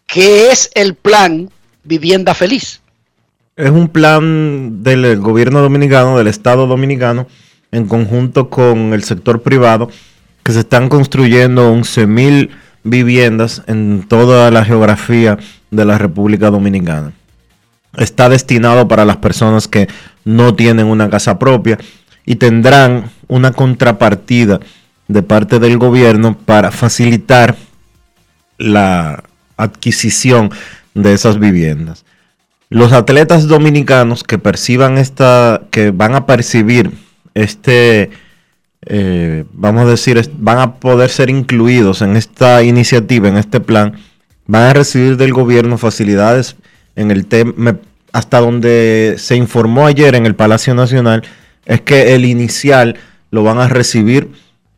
[0.06, 1.48] ¿qué es el plan
[1.84, 2.82] Vivienda Feliz?
[3.56, 7.28] Es un plan del gobierno dominicano, del Estado dominicano,
[7.70, 9.88] en conjunto con el sector privado,
[10.42, 12.50] que se están construyendo 11 mil
[12.84, 15.38] viviendas en toda la geografía
[15.70, 17.14] de la República Dominicana.
[17.96, 19.88] Está destinado para las personas que
[20.26, 21.78] no tienen una casa propia
[22.26, 24.60] y tendrán una contrapartida
[25.12, 27.56] de parte del gobierno para facilitar
[28.58, 29.24] la
[29.56, 30.50] adquisición
[30.94, 32.04] de esas viviendas.
[32.68, 36.90] Los atletas dominicanos que perciban esta, que van a percibir
[37.34, 38.10] este,
[38.86, 43.94] eh, vamos a decir, van a poder ser incluidos en esta iniciativa, en este plan,
[44.46, 46.56] van a recibir del gobierno facilidades
[46.96, 47.76] en el tema,
[48.12, 51.22] hasta donde se informó ayer en el Palacio Nacional,
[51.64, 52.96] es que el inicial
[53.30, 54.30] lo van a recibir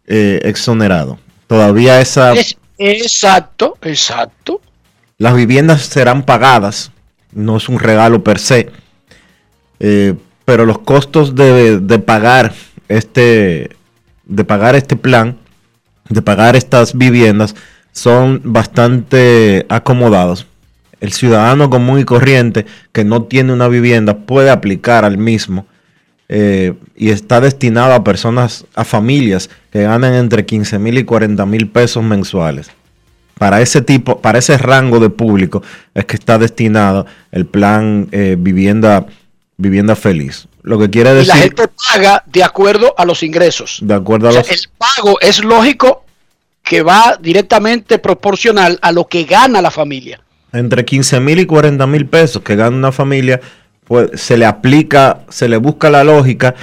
[0.07, 1.19] eh, exonerado.
[1.47, 2.35] Todavía esa...
[2.79, 4.61] exacto, exacto.
[5.19, 6.91] Las viviendas serán pagadas,
[7.33, 8.71] no es un regalo per se,
[9.81, 10.15] eh,
[10.45, 12.53] pero los costos de, de, pagar
[12.89, 13.71] este,
[14.25, 15.39] de pagar este plan,
[16.09, 17.55] de pagar estas viviendas,
[17.93, 20.47] son bastante acomodados.
[21.01, 25.67] El ciudadano común y corriente que no tiene una vivienda puede aplicar al mismo
[26.29, 31.45] eh, y está destinado a personas, a familias que ganan entre 15 mil y 40
[31.47, 32.71] mil pesos mensuales.
[33.39, 38.37] Para ese tipo, para ese rango de público es que está destinado el plan eh,
[38.39, 39.07] vivienda,
[39.57, 40.47] vivienda feliz.
[40.63, 41.35] Lo que quiere decir.
[41.35, 43.81] Y la gente paga de acuerdo a los ingresos.
[43.83, 44.51] De acuerdo a los.
[44.51, 46.05] el pago es lógico
[46.63, 50.21] que va directamente proporcional a lo que gana la familia.
[50.53, 53.41] Entre 15 mil y 40 mil pesos que gana una familia
[53.85, 56.55] pues se le aplica, se le busca la lógica,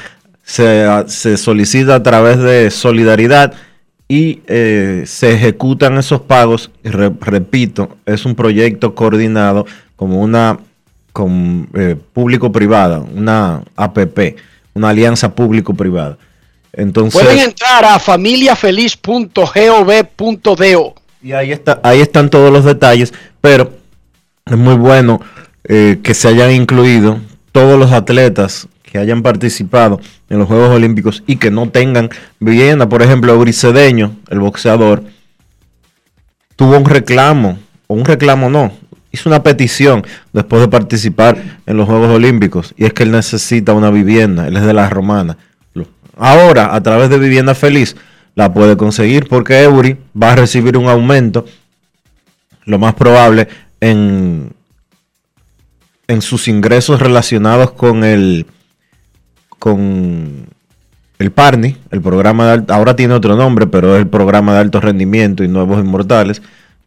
[0.43, 3.53] se, solicita a través de solidaridad
[4.07, 6.71] y eh, se ejecutan esos pagos.
[6.83, 10.59] repito, es un proyecto coordinado como una
[11.13, 14.35] con, eh, público-privada, una APP,
[14.73, 16.17] una alianza público-privada.
[16.73, 20.95] Entonces, Pueden entrar a familiafeliz.gov.do.
[21.23, 23.71] Y ahí, está, ahí están todos los detalles, pero
[24.45, 25.21] es muy bueno
[25.73, 27.21] eh, que se hayan incluido
[27.53, 32.09] todos los atletas que hayan participado en los Juegos Olímpicos y que no tengan
[32.41, 32.89] vivienda.
[32.89, 35.01] Por ejemplo, Euricedeño, el boxeador,
[36.57, 37.57] tuvo un reclamo,
[37.87, 38.73] o un reclamo no,
[39.13, 43.71] hizo una petición después de participar en los Juegos Olímpicos y es que él necesita
[43.71, 45.37] una vivienda, él es de la romana.
[46.17, 47.95] Ahora, a través de Vivienda Feliz,
[48.35, 51.45] la puede conseguir porque Eury va a recibir un aumento,
[52.65, 53.47] lo más probable,
[53.79, 54.51] en,
[56.11, 58.45] en sus ingresos relacionados con el
[59.59, 60.47] con
[61.19, 64.81] el Parni, el programa de ahora tiene otro nombre, pero es el programa de alto
[64.81, 66.41] rendimiento y nuevos inmortales.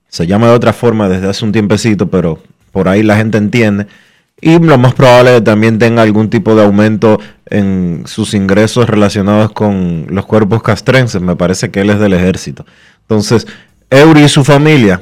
[0.08, 2.40] Se llama de otra forma desde hace un tiempecito, pero
[2.72, 3.86] por ahí la gente entiende.
[4.40, 8.90] Y lo más probable es que también tenga algún tipo de aumento en sus ingresos
[8.90, 11.22] relacionados con los cuerpos castrenses.
[11.22, 12.66] Me parece que él es del ejército.
[13.02, 13.46] Entonces,
[13.88, 15.00] Eury y su familia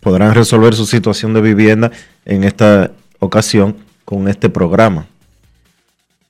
[0.00, 1.90] podrán resolver su situación de vivienda
[2.26, 5.06] en esta ocasión con este programa.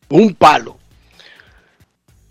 [0.09, 0.77] Un palo.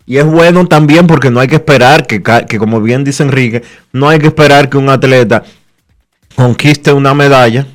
[0.06, 3.62] Y es bueno también porque no hay que esperar que, que, como bien dice Enrique,
[3.92, 5.42] no hay que esperar que un atleta
[6.36, 7.66] conquiste una medalla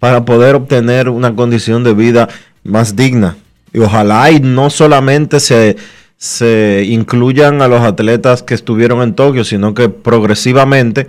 [0.00, 2.28] para poder obtener una condición de vida
[2.64, 3.36] más digna.
[3.72, 5.76] Y ojalá y no solamente se,
[6.16, 11.06] se incluyan a los atletas que estuvieron en Tokio, sino que progresivamente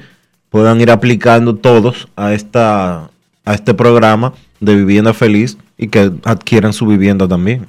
[0.50, 3.10] puedan ir aplicando todos a, esta,
[3.48, 7.68] a este programa de vivienda feliz y que adquieran su vivienda también.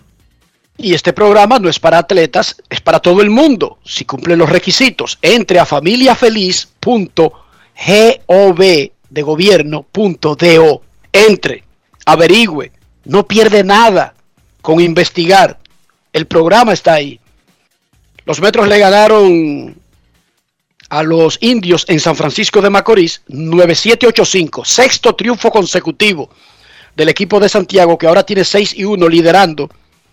[0.76, 3.78] Y este programa no es para atletas, es para todo el mundo.
[3.84, 10.82] Si cumplen los requisitos, entre a familiafeliz.gov de gobierno.do.
[11.12, 11.64] Entre,
[12.06, 12.72] averigüe,
[13.04, 14.14] no pierde nada
[14.60, 15.58] con investigar.
[16.12, 17.20] El programa está ahí.
[18.24, 19.76] Los metros le ganaron
[20.88, 26.30] a los indios en San Francisco de Macorís 9785, sexto triunfo consecutivo
[26.96, 29.70] del equipo de Santiago que ahora tiene 6 y 1 liderando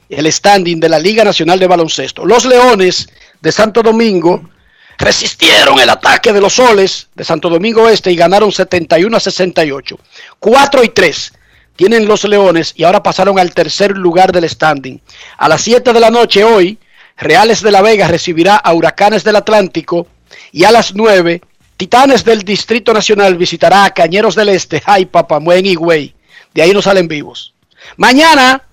[0.09, 2.25] el standing de la Liga Nacional de Baloncesto.
[2.25, 3.09] Los Leones
[3.41, 4.49] de Santo Domingo
[4.97, 9.99] resistieron el ataque de los Soles de Santo Domingo Este y ganaron 71 a 68.
[10.39, 11.33] 4 y 3
[11.75, 14.99] tienen los Leones y ahora pasaron al tercer lugar del standing.
[15.37, 16.77] A las 7 de la noche hoy,
[17.17, 20.07] Reales de la Vega recibirá a Huracanes del Atlántico
[20.51, 21.41] y a las 9,
[21.77, 26.13] Titanes del Distrito Nacional visitará a Cañeros del Este, Jaipa, Pamuén y Güey.
[26.53, 27.53] De ahí no salen vivos.
[27.97, 28.63] Mañana,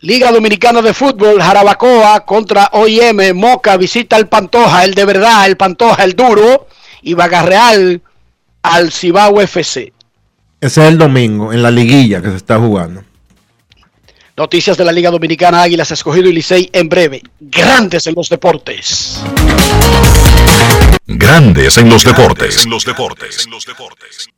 [0.00, 5.56] Liga Dominicana de Fútbol, Jarabacoa contra OIM, Moca visita el Pantoja, el de verdad, el
[5.56, 6.66] Pantoja, el duro,
[7.00, 8.02] y Real
[8.62, 9.92] al Cibao FC.
[10.60, 13.04] Ese es el domingo, en la liguilla que se está jugando.
[14.36, 17.22] Noticias de la Liga Dominicana, Águilas Escogido y Licey en breve.
[17.38, 19.22] Grandes en los deportes.
[21.06, 22.64] Grandes en los deportes.
[22.64, 23.44] En los deportes.
[23.44, 24.33] En los deportes.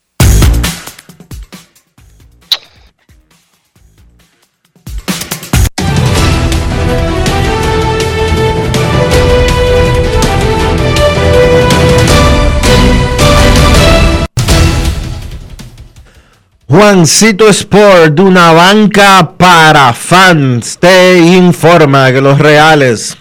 [16.69, 23.17] Juancito Sport, de una banca para fans, te informa que los Reales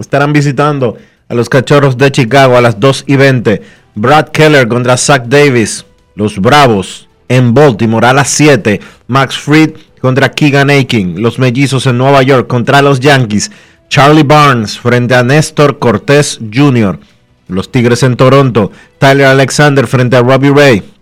[0.00, 0.96] estarán visitando
[1.28, 3.62] a los Cachorros de Chicago a las 2 y 20.
[3.94, 5.86] Brad Keller contra Zach Davis.
[6.16, 8.80] Los Bravos en Baltimore a las 7.
[9.06, 11.22] Max Fried contra Keegan Aiken.
[11.22, 13.52] Los Mellizos en Nueva York contra los Yankees.
[13.88, 16.98] Charlie Barnes frente a Néstor Cortés Jr.
[17.46, 18.72] Los Tigres en Toronto.
[18.98, 20.97] Tyler Alexander frente a Robbie Ray.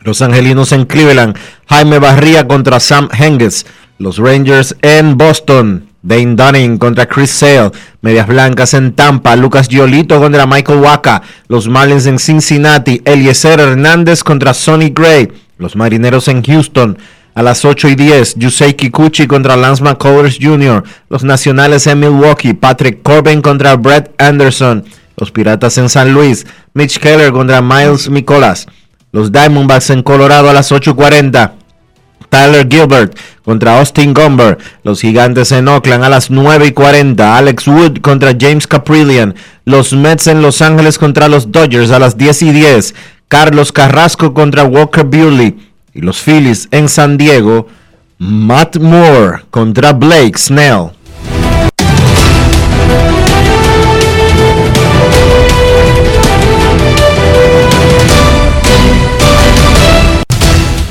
[0.00, 1.36] Los Angelinos en Cleveland.
[1.66, 3.66] Jaime Barría contra Sam Henges.
[3.98, 5.88] Los Rangers en Boston.
[6.02, 7.72] Dane Dunning contra Chris Sale.
[8.00, 9.34] Medias Blancas en Tampa.
[9.36, 11.22] Lucas Giolito contra Michael Waka.
[11.48, 13.02] Los Marlins en Cincinnati.
[13.04, 15.28] Eliezer Hernández contra Sonny Gray.
[15.58, 16.96] Los Marineros en Houston.
[17.34, 20.82] A las 8 y 10, Yusei Kikuchi contra Lance McCullers Jr.
[21.08, 22.52] Los Nacionales en Milwaukee.
[22.52, 24.84] Patrick Corbin contra Brett Anderson.
[25.16, 26.46] Los Piratas en San Luis.
[26.74, 28.66] Mitch Keller contra Miles Nicolas.
[29.12, 31.52] Los Diamondbacks en Colorado a las 8.40.
[32.28, 34.58] Tyler Gilbert contra Austin Gomber.
[34.82, 37.20] Los Gigantes en Oakland a las 9.40.
[37.20, 39.34] Alex Wood contra James Caprillian.
[39.64, 42.94] Los Mets en Los Ángeles contra los Dodgers a las 10 y 10.
[43.28, 45.54] Carlos Carrasco contra Walker Buehler.
[45.94, 47.66] Y los Phillies en San Diego.
[48.18, 50.90] Matt Moore contra Blake Snell.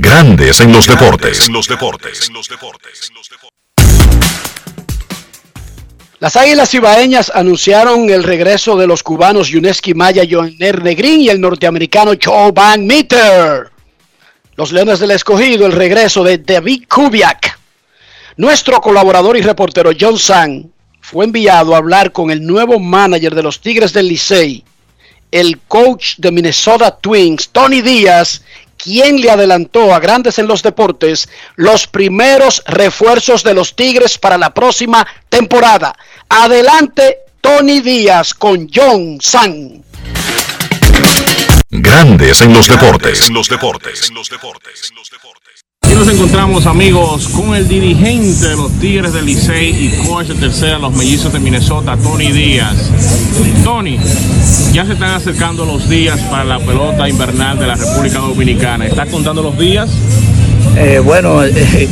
[0.00, 1.48] Grandes en los deportes.
[1.48, 2.30] los deportes.
[6.20, 11.40] Las Águilas Ibaeñas anunciaron el regreso de los cubanos Yuneski Maya, Joner Negrín y el
[11.40, 13.70] norteamericano Joe Van Meter.
[14.56, 17.58] Los Leones del Escogido, el regreso de David Kubiak.
[18.36, 20.64] Nuestro colaborador y reportero John Sang
[21.00, 24.64] fue enviado a hablar con el nuevo manager de los Tigres del Licey,
[25.30, 28.42] el coach de Minnesota Twins, Tony Díaz,
[28.84, 34.36] quien le adelantó a Grandes en los Deportes los primeros refuerzos de los Tigres para
[34.36, 35.94] la próxima temporada.
[36.28, 39.82] Adelante, Tony Díaz con John San.
[41.70, 43.28] Grandes en los deportes.
[43.28, 44.10] En los deportes.
[45.94, 50.34] Aquí nos encontramos amigos con el dirigente de los Tigres del Licey y coach de
[50.34, 52.90] tercera, los mellizos de Minnesota, Tony Díaz.
[53.62, 54.00] Tony,
[54.72, 58.88] ya se están acercando los días para la pelota invernal de la República Dominicana.
[58.88, 59.88] ¿Estás contando los días?
[60.76, 61.88] Eh, bueno, eh,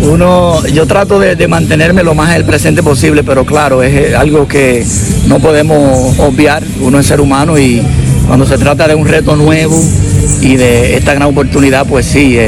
[0.00, 4.16] uno, yo trato de, mantenerme lo más en el presente posible, pero claro, es eh,
[4.16, 4.82] algo que
[5.26, 6.62] no podemos obviar.
[6.80, 7.82] Uno es ser humano y
[8.26, 9.78] cuando se trata de un reto nuevo
[10.40, 12.38] y de esta gran oportunidad, pues sí,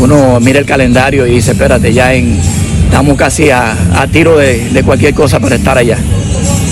[0.00, 2.38] uno mira el calendario y dice, espérate, ya en,
[2.84, 5.98] estamos casi a, a tiro de, de cualquier cosa para estar allá.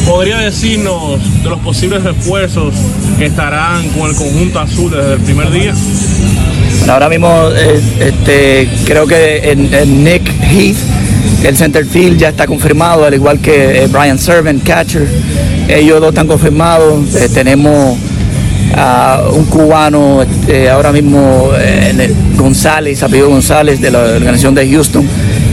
[0.06, 2.74] ¿Podría decirnos de los posibles refuerzos
[3.18, 5.74] que estarán con el conjunto azul desde el primer día?
[6.78, 10.76] Bueno, ahora mismo eh, este, creo que en, en Nick Heath,
[11.44, 15.06] el center field ya está confirmado, al igual que eh, Brian Servant, catcher.
[15.68, 17.14] Ellos dos están confirmados.
[17.14, 17.98] Eh, tenemos
[18.76, 24.54] a un cubano este, ahora mismo eh, en el- González, apellido González, de la organización
[24.54, 25.04] de Houston.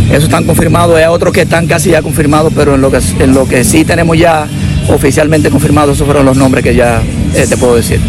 [0.10, 0.96] Esos están confirmados.
[0.98, 3.84] Hay otros que están casi ya confirmados, pero en lo que, en lo que sí
[3.84, 4.48] tenemos ya
[4.88, 7.02] oficialmente confirmados, esos fueron los nombres que ya
[7.34, 8.00] eh, te puedo decir.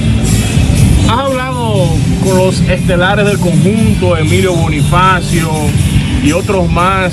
[1.09, 1.89] ¿Has hablado
[2.23, 5.49] con los estelares del conjunto, Emilio Bonifacio
[6.23, 7.12] y otros más?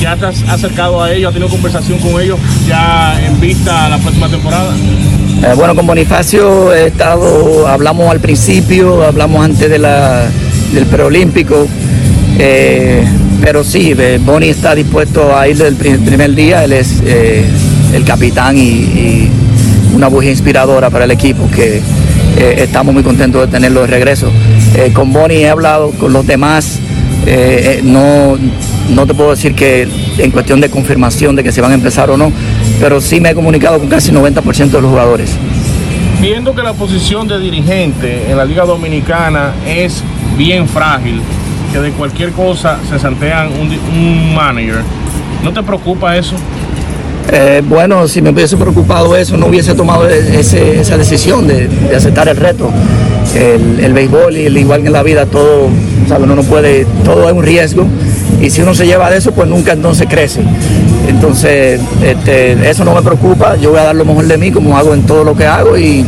[0.00, 3.88] ¿Ya te has acercado a ellos, has tenido conversación con ellos ya en vista a
[3.88, 4.74] la próxima temporada?
[5.42, 10.26] Eh, bueno, con Bonifacio he estado, hablamos al principio, hablamos antes de la,
[10.72, 11.66] del preolímpico,
[12.38, 13.04] eh,
[13.42, 17.00] pero sí, eh, Boni está dispuesto a ir desde el pri- primer día, él es
[17.92, 19.30] el capitán y,
[19.94, 21.80] una bujía inspiradora para el equipo, que
[22.38, 24.30] estamos muy contentos de tenerlo de regreso.
[24.92, 26.80] Con Boni he hablado, con los demás,
[27.26, 28.38] eh, eh, no,
[28.88, 32.08] no te puedo decir que en cuestión de confirmación de que se van a empezar
[32.10, 32.32] o no,
[32.80, 35.36] pero sí me he comunicado con casi 90% de los jugadores.
[36.20, 40.02] Viendo que la posición de dirigente en la Liga Dominicana es
[40.38, 41.20] bien frágil,
[41.72, 44.82] que de cualquier cosa se santean un, un manager,
[45.42, 46.36] ¿no te preocupa eso?
[47.32, 52.28] Eh, bueno, si me hubiese preocupado eso, no hubiese tomado e- esa decisión de, aceptar
[52.28, 52.70] el reto.
[53.34, 55.68] El, béisbol y el igual que en la vida, todo,
[56.08, 56.24] ¿sabe?
[56.24, 57.86] uno no puede, todo es un riesgo.
[58.40, 60.42] Y si uno se lleva de eso, pues nunca entonces crece.
[61.08, 63.56] Entonces, este, eso no me preocupa.
[63.56, 65.76] Yo voy a dar lo mejor de mí, como hago en todo lo que hago.
[65.76, 66.04] Y,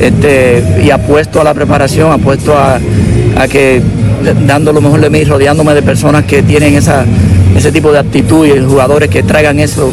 [0.00, 2.78] este, apuesto a la preparación, apuesto a,
[3.48, 3.82] que
[4.46, 8.58] dando lo mejor de mí, rodeándome de personas que tienen ese tipo de actitud y
[8.60, 9.92] jugadores que traigan eso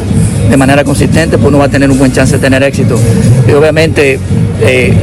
[0.50, 3.00] de manera consistente, pues uno va a tener un buen chance de tener éxito.
[3.48, 4.20] Y obviamente
[4.62, 4.94] eh,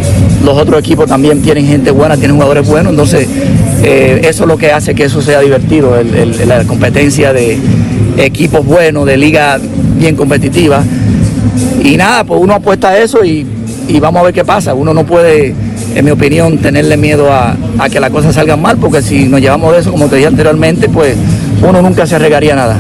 [0.45, 3.26] los otros equipos también tienen gente buena, tienen jugadores buenos, entonces
[3.82, 5.95] eh, eso es lo que hace que eso sea divertido,
[6.47, 7.59] la competencia de
[8.18, 9.59] equipos buenos, de liga
[9.99, 10.82] bien competitiva.
[11.82, 13.47] Y nada, pues uno apuesta a eso y,
[14.01, 14.74] vamos a ver qué pasa.
[14.74, 15.55] Uno no puede,
[15.95, 19.41] en mi opinión, tenerle miedo a, a que las cosas salgan mal, porque si nos
[19.41, 21.16] llevamos de eso, como te dije anteriormente, pues
[21.66, 22.78] uno nunca se regaría nada.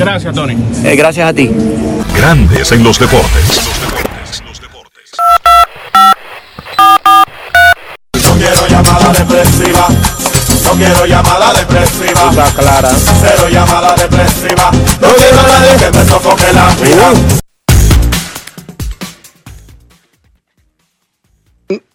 [0.00, 0.56] Gracias, Tony.
[0.82, 1.50] Eh, gracias a ti.
[2.16, 3.70] Grandes en los deportes.
[8.14, 9.88] No quiero llamada depresiva.
[10.64, 12.30] No quiero llamada depresiva.
[12.30, 12.88] Está clara.
[13.20, 14.70] Cero llamada depresiva.
[15.02, 17.12] No quiero a nadie que me sofoque la vida.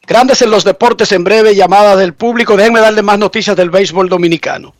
[0.05, 2.55] Grandes en los deportes en breve, llamada del público.
[2.55, 4.75] Déjenme darle más noticias del béisbol dominicano.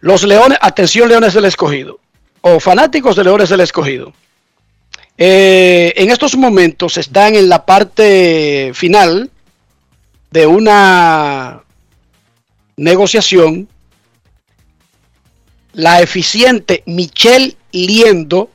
[0.00, 1.98] Los Leones, atención Leones del Escogido,
[2.60, 4.12] fanáticos de Leones del Escogido.
[5.16, 9.30] Eh, en estos momentos están en la parte final
[10.30, 11.62] de una
[12.76, 13.68] negociación.
[15.72, 18.50] La eficiente Michelle Liendo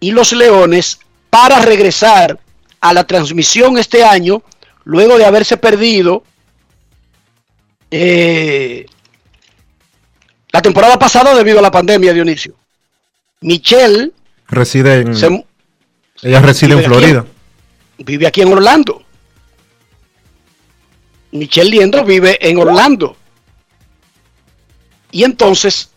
[0.00, 1.00] y los Leones
[1.30, 2.38] para regresar
[2.80, 4.42] a la transmisión este año,
[4.84, 6.22] luego de haberse perdido
[7.90, 8.86] eh,
[10.52, 12.54] La temporada pasada debido a la pandemia, Dionisio.
[13.40, 14.12] Michelle
[14.48, 15.14] Reside en.
[15.16, 15.44] se-
[16.22, 17.26] ella reside en aquí Florida.
[17.98, 19.02] vive aquí en Orlando.
[21.32, 23.16] Michelle Liendo vive en Orlando.
[25.10, 25.90] Y entonces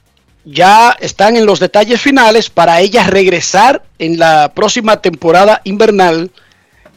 [0.46, 6.32] ya están en los detalles finales para ella regresar en la próxima temporada invernal.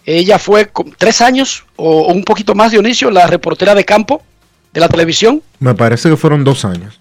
[0.04, 4.22] Ella fue con tres años o, o un poquito más, Dionisio, la reportera de campo
[4.72, 5.42] de la televisión.
[5.60, 7.00] Me parece que fueron dos años.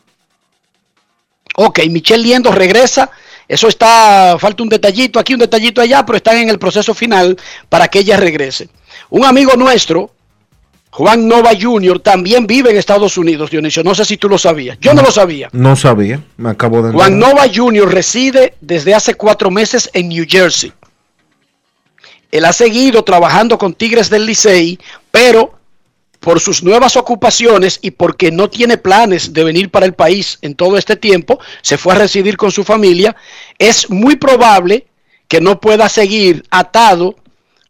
[1.56, 3.10] Ok, Michelle Liendo regresa.
[3.48, 7.38] Eso está, falta un detallito aquí, un detallito allá, pero están en el proceso final
[7.70, 8.70] para que ella regrese.
[9.10, 10.12] Un amigo nuestro,
[10.92, 13.84] Juan Nova Jr., también vive en Estados Unidos, Dionisio.
[13.84, 14.78] No sé si tú lo sabías.
[14.82, 15.50] Yo no lo sabía.
[15.54, 17.18] No sabía, me acabo de Juan.
[17.18, 17.92] Nova Jr.
[17.92, 20.74] reside desde hace cuatro meses en New Jersey.
[22.32, 24.80] Él ha seguido trabajando con Tigres del Licey,
[25.12, 25.61] pero
[26.22, 30.54] por sus nuevas ocupaciones y porque no tiene planes de venir para el país en
[30.54, 33.16] todo este tiempo, se fue a residir con su familia,
[33.58, 34.86] es muy probable
[35.28, 37.16] que no pueda seguir atado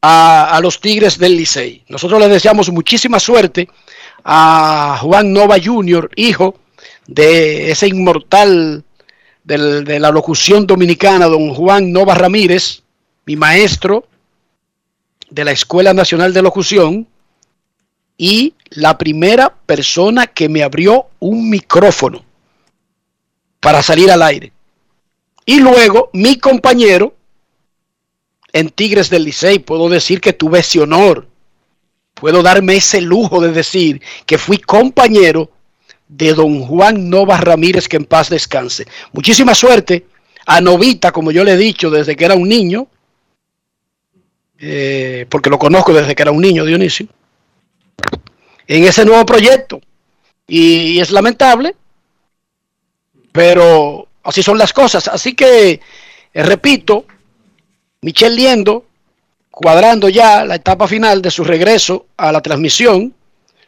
[0.02, 1.84] a, los Tigres del Licey.
[1.88, 3.70] Nosotros le deseamos muchísima suerte
[4.26, 6.56] a Juan Nova Jr., hijo
[7.08, 8.84] de ese inmortal
[9.46, 12.84] del- de la locución dominicana, don Juan Nova Ramírez,
[13.26, 14.08] mi maestro
[15.30, 17.08] de la Escuela Nacional de Locución
[18.22, 22.24] y la primera persona que me abrió un micrófono
[23.60, 24.54] para salir al aire.
[25.44, 27.16] Y luego mi compañero
[28.54, 31.28] en Tigres del Licey, puedo decir que tuve ese honor.
[32.14, 35.50] Puedo darme ese lujo de decir que fui compañero
[36.08, 38.86] de don Juan Nova Ramírez, que en paz descanse.
[39.14, 40.06] Muchísima suerte
[40.46, 42.88] a Novita, como yo le he dicho desde que era un niño,
[44.60, 47.08] eh, porque lo conozco desde que era un niño, Dionisio,
[48.72, 49.82] en ese nuevo proyecto.
[50.48, 51.76] Y, es lamentable,
[53.34, 55.10] pero así son las cosas.
[55.10, 55.82] Así que,
[56.34, 57.06] eh, repito,
[58.00, 58.86] Michelle Liendo,
[59.50, 63.14] cuadrando ya la etapa final de su regreso a la transmisión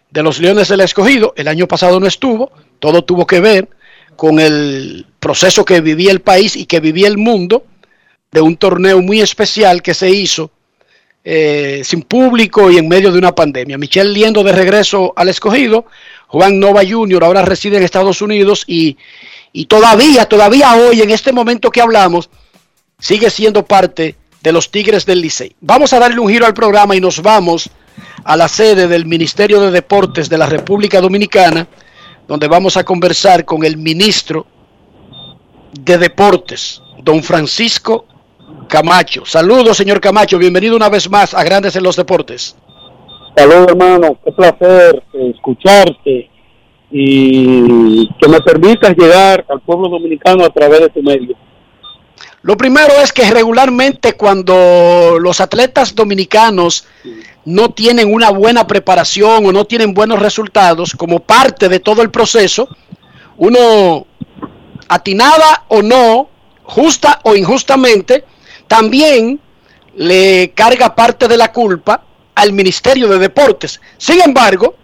[0.10, 1.34] de los Leones del Escogido.
[1.36, 3.68] El año pasado no estuvo, todo tuvo que ver
[4.16, 7.66] con el proceso que vivía el país y que vivía el mundo
[8.32, 10.50] de un torneo muy especial que se hizo
[11.24, 13.78] eh, sin público y en medio de una pandemia.
[13.78, 15.86] Michelle Liendo de regreso al escogido,
[16.28, 17.24] Juan Nova Jr.
[17.24, 18.98] ahora reside en Estados Unidos y,
[19.52, 22.30] y todavía, todavía hoy, en este momento que hablamos,
[23.00, 25.56] sigue siendo parte de los Tigres del Licey.
[25.62, 27.70] Vamos a darle un giro al programa y nos vamos
[28.24, 31.68] a la sede del Ministerio de Deportes de la República Dominicana,
[32.28, 34.46] donde vamos a conversar con el ministro
[35.74, 38.08] de Deportes, don Francisco
[38.74, 39.24] Camacho.
[39.24, 40.40] Saludos, señor Camacho.
[40.40, 42.56] Bienvenido una vez más a Grandes en los Deportes.
[43.38, 44.18] Saludos, hermano.
[44.26, 46.28] Qué placer eh, escucharte
[46.90, 51.36] y que me permitas llegar al pueblo dominicano a través de tu medio.
[52.42, 56.88] Lo primero es que regularmente cuando los atletas dominicanos
[57.46, 62.10] no tienen una buena preparación o no tienen buenos resultados como parte de todo el
[62.10, 62.68] proceso,
[63.38, 64.08] uno
[64.88, 66.28] atinada o no,
[66.64, 68.26] justa o injustamente,
[68.68, 69.40] también
[69.96, 72.04] le carga parte de la culpa
[72.36, 73.80] al Ministerio de Deportes.
[73.98, 74.76] Sin embargo,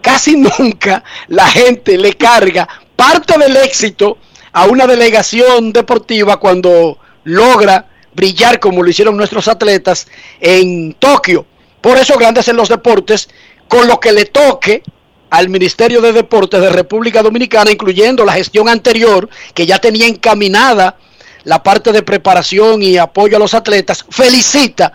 [0.00, 4.18] casi nunca la gente le carga parte del éxito
[4.52, 10.06] a una delegación deportiva cuando logra brillar como lo hicieron nuestros atletas
[10.40, 11.46] en Tokio.
[11.80, 13.28] Por eso grandes en los deportes,
[13.68, 14.82] con lo que le toque
[15.30, 20.96] al Ministerio de Deportes de República Dominicana, incluyendo la gestión anterior, que ya tenía encaminada
[21.44, 24.92] la parte de preparación y apoyo a los atletas, felicita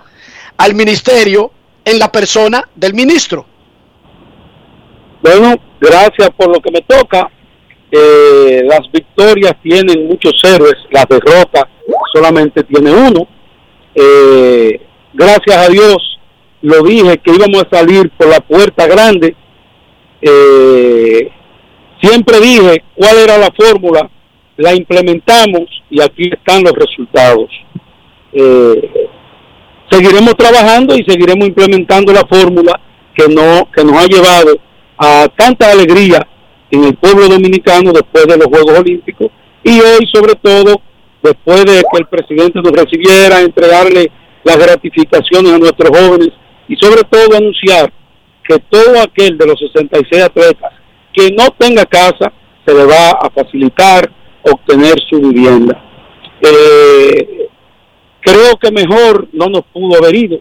[0.58, 1.52] al ministerio
[1.86, 3.46] en la persona del ministro.
[5.22, 7.30] Bueno, gracias por lo que me toca.
[7.92, 11.66] Eh, las victorias tienen muchos héroes, las derrotas
[12.14, 13.28] solamente tiene uno.
[13.96, 14.82] Eh,
[15.14, 16.20] gracias a Dios,
[16.62, 19.36] lo dije que íbamos a salir por la puerta grande.
[20.22, 21.32] Eh,
[22.02, 24.10] siempre dije cuál era la fórmula,
[24.60, 27.50] la implementamos y aquí están los resultados.
[28.34, 29.08] Eh,
[29.90, 32.80] seguiremos trabajando y seguiremos implementando la fórmula
[33.16, 34.60] que no que nos ha llevado
[34.98, 36.28] a tanta alegría
[36.70, 39.30] en el pueblo dominicano después de los Juegos Olímpicos
[39.64, 40.82] y hoy sobre todo
[41.24, 44.12] después de que el presidente nos recibiera, entregarle
[44.44, 46.32] las gratificaciones a nuestros jóvenes
[46.68, 47.94] y sobre todo anunciar
[48.44, 50.74] que todo aquel de los 66 atletas
[51.14, 52.34] que no tenga casa
[52.66, 55.82] se le va a facilitar obtener su vivienda.
[56.42, 57.48] Eh,
[58.22, 60.40] creo que mejor no nos pudo haber ido.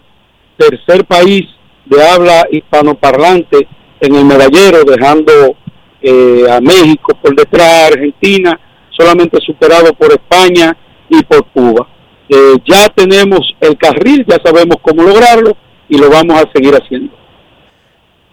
[0.57, 1.43] Tercer país
[1.85, 3.67] de habla hispanoparlante
[4.01, 5.57] en el medallero, dejando
[6.01, 8.59] eh, a México por detrás, Argentina,
[8.91, 10.77] solamente superado por España
[11.09, 11.89] y por Cuba.
[12.29, 15.57] Eh, ya tenemos el carril, ya sabemos cómo lograrlo
[15.89, 17.13] y lo vamos a seguir haciendo.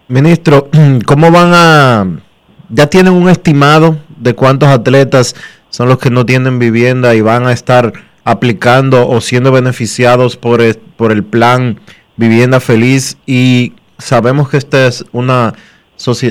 [0.07, 0.69] Ministro,
[1.05, 2.21] ¿cómo van a...
[2.69, 5.35] ya tienen un estimado de cuántos atletas
[5.69, 7.93] son los que no tienen vivienda y van a estar
[8.23, 11.79] aplicando o siendo beneficiados por el, por el plan
[12.17, 15.53] Vivienda Feliz y sabemos que esta es una,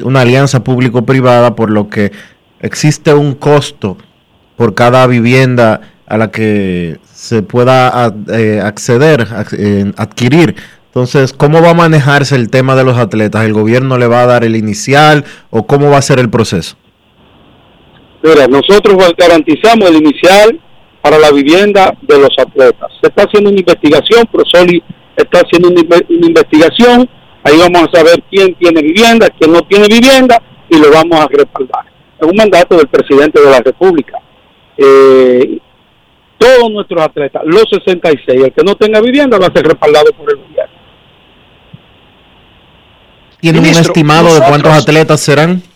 [0.02, 2.10] una alianza público-privada por lo que
[2.60, 3.98] existe un costo
[4.56, 9.28] por cada vivienda a la que se pueda eh, acceder,
[9.96, 10.56] adquirir.
[10.86, 13.44] Entonces, ¿cómo va a manejarse el tema de los atletas?
[13.44, 16.76] ¿El gobierno le va a dar el inicial o cómo va a ser el proceso?
[18.24, 20.58] Mira, nosotros garantizamos el inicial
[21.02, 22.90] para la vivienda de los atletas.
[23.02, 24.82] Se está haciendo una investigación, Prosoli
[25.14, 27.06] está haciendo una, investigación,
[27.42, 31.28] ahí vamos a saber quién tiene vivienda, quién no tiene vivienda y lo vamos a
[31.28, 31.84] respaldar.
[32.18, 34.18] Es un mandato del presidente de la República.
[34.78, 35.58] Eh,
[36.38, 40.30] todos nuestros atletas, los 66, el que no tenga vivienda va a ser respaldado por
[40.30, 40.74] el gobierno.
[43.38, 45.73] ¿Tiene un estimado de cuántos atletas serán?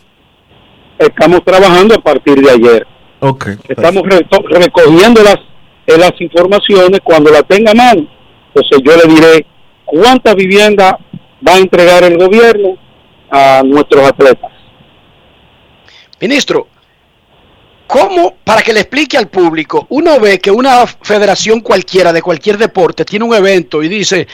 [0.99, 2.87] Estamos trabajando a partir de ayer.
[3.21, 5.39] Okay, Estamos recogiendo las,
[5.87, 8.07] eh, las informaciones cuando la tenga mano.
[8.49, 9.47] Entonces yo le diré
[9.85, 10.95] cuántas viviendas
[11.47, 12.77] va a entregar el gobierno
[13.31, 14.51] a nuestros atletas.
[16.21, 16.67] Ministro,
[17.87, 22.59] ¿cómo, para que le explique al público, uno ve que una federación cualquiera de cualquier
[22.59, 24.27] deporte tiene un evento y dice,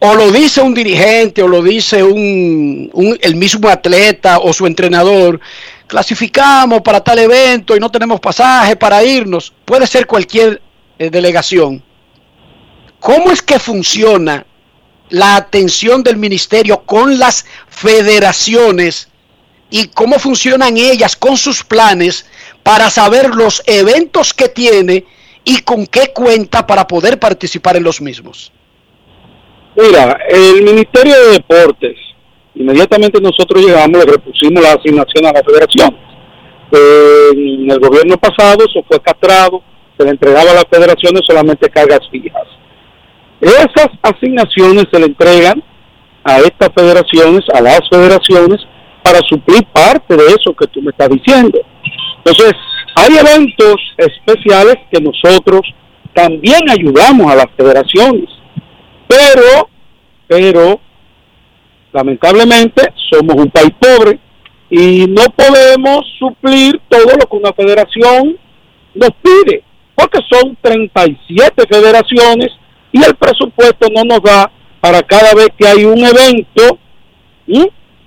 [0.00, 5.40] o lo dice un dirigente o lo dice un, el mismo atleta o su entrenador,
[5.88, 10.62] clasificamos para tal evento y no tenemos pasaje para irnos, puede ser cualquier
[10.98, 11.82] eh, delegación.
[13.00, 14.46] ¿Cómo es que funciona
[15.08, 19.08] la atención del ministerio con las federaciones
[19.70, 22.26] y cómo funcionan ellas con sus planes
[22.62, 25.04] para saber los eventos que tiene
[25.44, 28.52] y con qué cuenta para poder participar en los mismos?
[29.76, 31.96] Mira, el Ministerio de Deportes
[32.58, 35.96] Inmediatamente nosotros llegamos, le repusimos la asignación a la federación.
[36.72, 39.62] en el gobierno pasado eso fue castrado,
[39.96, 42.42] se le entregaba a las federaciones solamente cargas fijas.
[43.40, 45.62] Esas asignaciones se le entregan
[46.24, 48.58] a estas federaciones, a las federaciones,
[49.04, 51.60] para suplir parte de eso que tú me estás diciendo.
[52.18, 52.54] Entonces,
[52.96, 55.62] hay eventos especiales que nosotros
[56.12, 58.28] también ayudamos a las federaciones,
[59.06, 59.68] pero,
[60.26, 60.80] pero
[61.98, 64.20] Lamentablemente somos un país pobre
[64.70, 68.38] y no podemos suplir todo lo que una federación
[68.94, 69.64] nos pide,
[69.96, 72.50] porque son 37 federaciones
[72.92, 74.48] y el presupuesto no nos da
[74.80, 76.78] para cada vez que hay un evento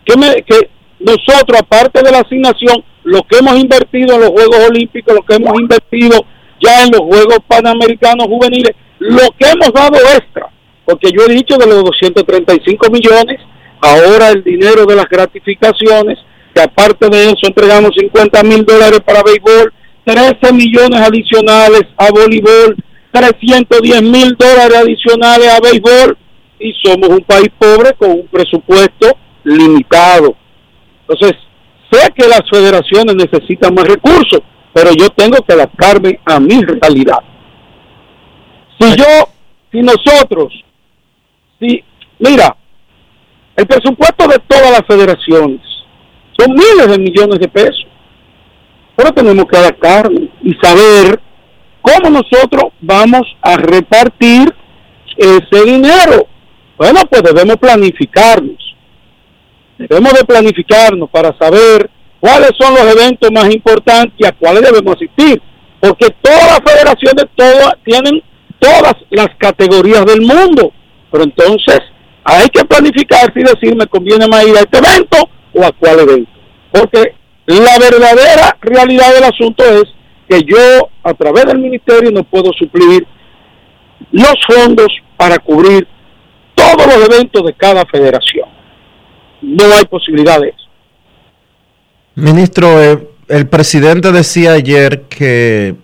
[0.06, 0.70] que,
[1.00, 5.36] nosotros, aparte de la asignación, lo que hemos invertido en los Juegos Olímpicos, lo que
[5.36, 6.18] hemos invertido
[6.62, 10.50] ya en los Juegos Panamericanos Juveniles, lo que hemos dado extra,
[10.86, 13.42] porque yo he dicho de los 235 millones,
[13.82, 16.20] ahora el dinero de las gratificaciones,
[16.54, 19.74] que aparte de eso entregamos 50 mil dólares para béisbol,
[20.06, 22.76] 13 millones adicionales a voleibol,
[23.12, 26.18] 310 mil dólares adicionales a béisbol
[26.60, 30.36] y somos un país pobre con un presupuesto limitado.
[31.08, 31.38] Entonces,
[31.92, 34.42] sé que las federaciones necesitan más recursos,
[34.74, 37.20] pero yo tengo que adaptarme a mi realidad.
[38.80, 39.06] Si yo,
[39.72, 40.54] si nosotros,
[41.60, 41.84] si,
[42.20, 42.56] mira,
[43.56, 45.62] el presupuesto de todas las federaciones
[46.38, 47.86] son miles de millones de pesos.
[48.96, 51.20] Pero tenemos que adaptarnos y saber
[51.82, 54.54] cómo nosotros vamos a repartir
[55.18, 56.28] ese dinero.
[56.78, 58.58] Bueno, pues debemos planificarnos.
[59.78, 61.90] Debemos de planificarnos para saber
[62.20, 65.42] cuáles son los eventos más importantes y a cuáles debemos asistir.
[65.80, 67.26] Porque todas las federaciones
[67.84, 68.22] tienen
[68.60, 70.72] todas las categorías del mundo.
[71.12, 71.80] Pero entonces
[72.24, 76.00] hay que planificar y decir me conviene más ir a este evento o a cuál
[76.00, 76.32] evento.
[76.72, 77.16] Porque
[77.48, 79.84] la verdadera realidad del asunto es
[80.30, 83.06] que yo a través del ministerio no puedo suplir
[84.12, 85.88] los fondos para cubrir
[86.56, 88.48] todos los eventos de cada federación.
[89.42, 90.58] No hay posibilidad de eso.
[92.16, 95.76] Ministro, eh, el presidente decía ayer que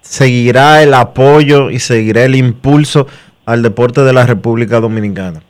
[0.00, 3.06] seguirá el apoyo y seguirá el impulso
[3.44, 5.42] al deporte de la República Dominicana.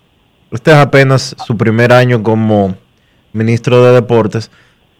[0.50, 2.74] Este es apenas su primer año como
[3.32, 4.50] ministro de Deportes,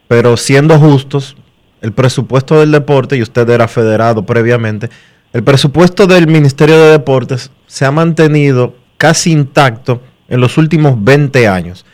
[0.06, 1.36] pero siendo justos,
[1.80, 4.90] el presupuesto del deporte, y usted era federado previamente,
[5.32, 11.48] el presupuesto del Ministerio de Deportes se ha mantenido casi intacto en los últimos 20
[11.48, 11.86] años.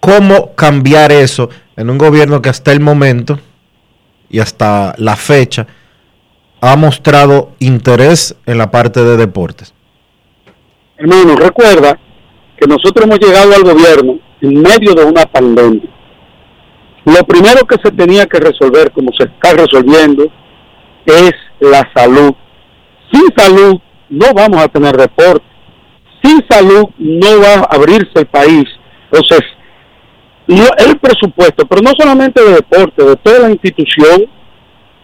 [0.00, 3.38] ¿Cómo cambiar eso en un gobierno que hasta el momento
[4.28, 5.66] y hasta la fecha
[6.60, 9.72] ha mostrado interés en la parte de deportes?
[10.96, 11.98] Hermano, recuerda
[12.58, 15.88] que nosotros hemos llegado al gobierno en medio de una pandemia.
[17.04, 20.24] Lo primero que se tenía que resolver, como se está resolviendo,
[21.06, 22.32] es la salud.
[23.12, 23.80] Sin salud
[24.10, 25.44] no vamos a tener deporte.
[26.22, 28.64] Sin salud no va a abrirse el país.
[29.10, 29.40] Entonces,
[30.48, 34.26] el presupuesto, pero no solamente de deporte, de toda la institución,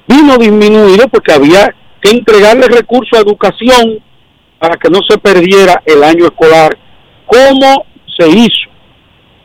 [0.07, 3.99] vino disminuido porque había que entregarle recursos a educación
[4.59, 6.77] para que no se perdiera el año escolar,
[7.27, 8.71] como se hizo,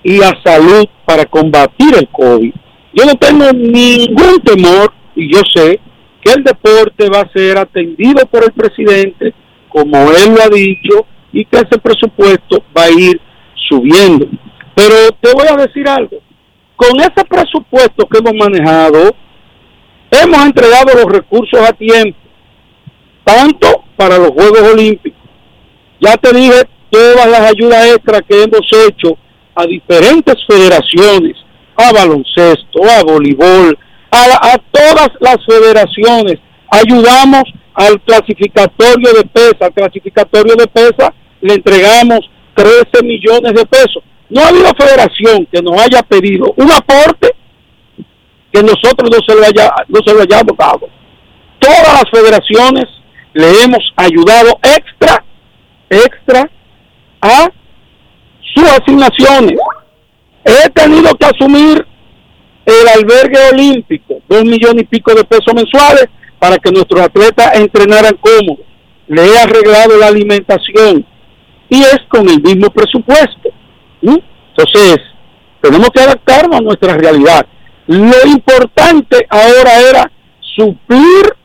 [0.03, 2.53] y a salud para combatir el COVID.
[2.93, 5.79] Yo no tengo ningún temor, y yo sé
[6.21, 9.33] que el deporte va a ser atendido por el presidente,
[9.69, 13.19] como él lo ha dicho, y que ese presupuesto va a ir
[13.69, 14.27] subiendo.
[14.75, 16.17] Pero te voy a decir algo,
[16.75, 19.15] con ese presupuesto que hemos manejado,
[20.11, 22.17] hemos entregado los recursos a tiempo,
[23.23, 25.19] tanto para los Juegos Olímpicos.
[25.99, 29.17] Ya te dije todas las ayudas extras que hemos hecho
[29.55, 31.35] a diferentes federaciones,
[31.75, 33.77] a baloncesto, a voleibol,
[34.11, 36.39] a, a todas las federaciones.
[36.71, 42.19] Ayudamos al clasificatorio de pesa, al clasificatorio de pesa le entregamos
[42.55, 44.03] 13 millones de pesos.
[44.29, 47.33] No ha habido federación que nos haya pedido un aporte
[48.51, 50.89] que nosotros no se lo, haya, no se lo hayamos dado.
[51.59, 52.85] Todas las federaciones
[53.33, 55.23] le hemos ayudado extra,
[55.89, 56.49] extra
[57.21, 57.49] a
[58.53, 59.59] sus asignaciones.
[60.43, 61.85] He tenido que asumir
[62.65, 66.05] el albergue olímpico, dos millones y pico de pesos mensuales
[66.39, 68.65] para que nuestros atletas entrenaran cómodos.
[69.07, 71.05] Le he arreglado la alimentación
[71.69, 73.49] y es con el mismo presupuesto.
[74.01, 74.97] Entonces,
[75.61, 77.45] tenemos que adaptarnos a nuestra realidad.
[77.87, 80.11] Lo importante ahora era
[80.55, 81.35] suplir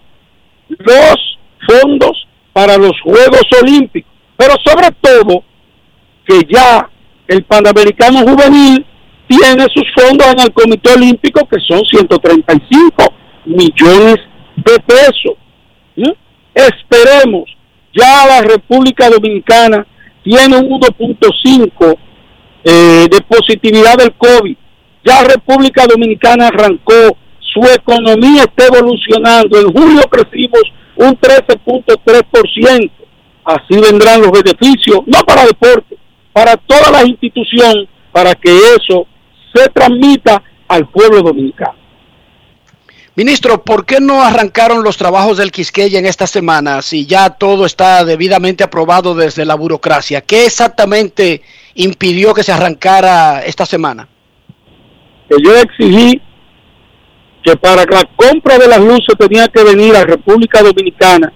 [0.68, 5.42] los fondos para los Juegos Olímpicos, pero sobre todo
[6.26, 6.88] que ya
[7.28, 8.84] el Panamericano Juvenil
[9.26, 13.14] tiene sus fondos en el Comité Olímpico que son 135
[13.46, 14.16] millones
[14.56, 15.34] de pesos.
[16.54, 17.44] Esperemos,
[17.92, 19.84] ya la República Dominicana
[20.22, 21.98] tiene un 1.5
[22.64, 24.56] eh, de positividad del COVID.
[25.04, 29.60] Ya República Dominicana arrancó, su economía está evolucionando.
[29.60, 30.62] En julio crecimos
[30.96, 32.90] un 13.3%.
[33.44, 35.98] Así vendrán los beneficios, no para deporte,
[36.34, 39.06] para toda la institución, para que eso
[39.54, 41.76] se transmita al pueblo dominicano.
[43.14, 47.64] Ministro, ¿por qué no arrancaron los trabajos del Quisqueya en esta semana si ya todo
[47.64, 50.20] está debidamente aprobado desde la burocracia?
[50.22, 51.40] ¿Qué exactamente
[51.76, 54.08] impidió que se arrancara esta semana?
[55.28, 56.20] Que yo exigí
[57.44, 61.32] que para la compra de las luces tenía que venir a República Dominicana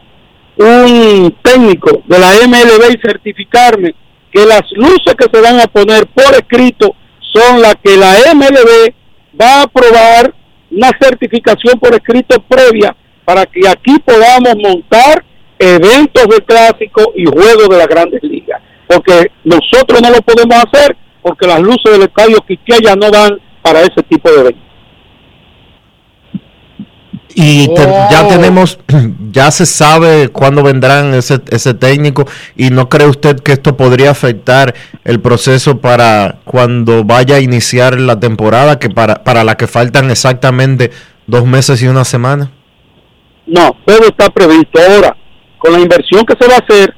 [0.57, 3.95] un técnico de la MLB y certificarme
[4.39, 8.95] que las luces que se van a poner por escrito son las que la MLB
[9.41, 10.33] va a aprobar
[10.71, 15.25] una certificación por escrito previa para que aquí podamos montar
[15.59, 18.63] eventos de clásico y juegos de las grandes ligas.
[18.87, 22.39] Porque nosotros no lo podemos hacer porque las luces del estadio
[22.81, 24.68] ya no dan para ese tipo de eventos.
[27.41, 28.29] Y ya oh.
[28.29, 28.81] tenemos,
[29.31, 32.25] ya se sabe cuándo vendrán ese, ese técnico
[32.57, 34.75] y no cree usted que esto podría afectar
[35.05, 40.11] el proceso para cuando vaya a iniciar la temporada, que para, para la que faltan
[40.11, 40.91] exactamente
[41.29, 42.51] dos meses y una semana.
[43.47, 44.81] No, todo está previsto.
[44.81, 45.17] Ahora,
[45.59, 46.93] con la inversión que se va a hacer,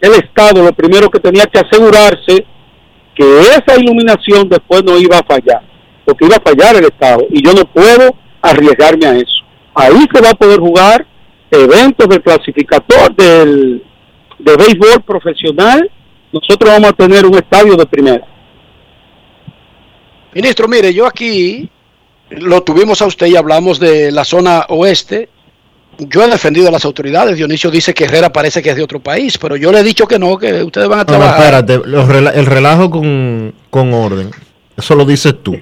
[0.00, 2.46] el Estado lo primero que tenía que asegurarse
[3.16, 5.62] que esa iluminación después no iba a fallar,
[6.04, 9.43] porque iba a fallar el Estado y yo no puedo arriesgarme a eso.
[9.74, 11.06] Ahí se va a poder jugar
[11.50, 13.82] eventos del clasificador del,
[14.38, 15.90] de béisbol profesional.
[16.32, 18.26] Nosotros vamos a tener un estadio de primera.
[20.32, 21.70] Ministro, mire, yo aquí
[22.30, 25.28] lo tuvimos a usted y hablamos de la zona oeste.
[25.98, 27.36] Yo he defendido a las autoridades.
[27.36, 30.08] Dionisio dice que Herrera parece que es de otro país, pero yo le he dicho
[30.08, 31.64] que no, que ustedes van a trabajar.
[31.64, 34.30] No, espérate, el relajo con, con orden.
[34.76, 35.56] Eso lo dices tú.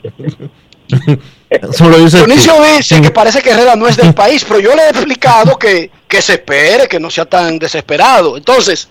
[1.72, 4.88] Solo dice dice que parece que Herrera no es del país, pero yo le he
[4.90, 8.36] explicado que, que se espere, que no sea tan desesperado.
[8.36, 8.88] Entonces,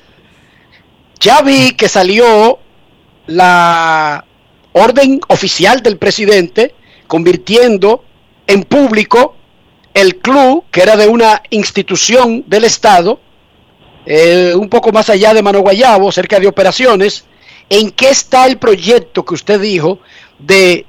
[1.19, 2.59] ya vi que salió
[3.27, 4.25] la
[4.73, 6.75] orden oficial del presidente
[7.07, 8.03] convirtiendo
[8.47, 9.35] en público
[9.93, 13.19] el club, que era de una institución del Estado,
[14.05, 17.25] eh, un poco más allá de Mano Guayabo, cerca de operaciones.
[17.69, 19.99] ¿En qué está el proyecto que usted dijo
[20.39, 20.85] de...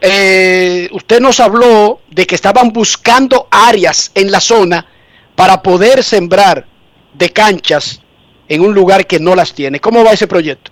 [0.00, 4.86] eh, usted nos habló de que estaban buscando áreas en la zona
[5.34, 6.66] para poder sembrar
[7.14, 8.00] de canchas
[8.48, 9.80] en un lugar que no las tiene.
[9.80, 10.70] ¿Cómo va ese proyecto?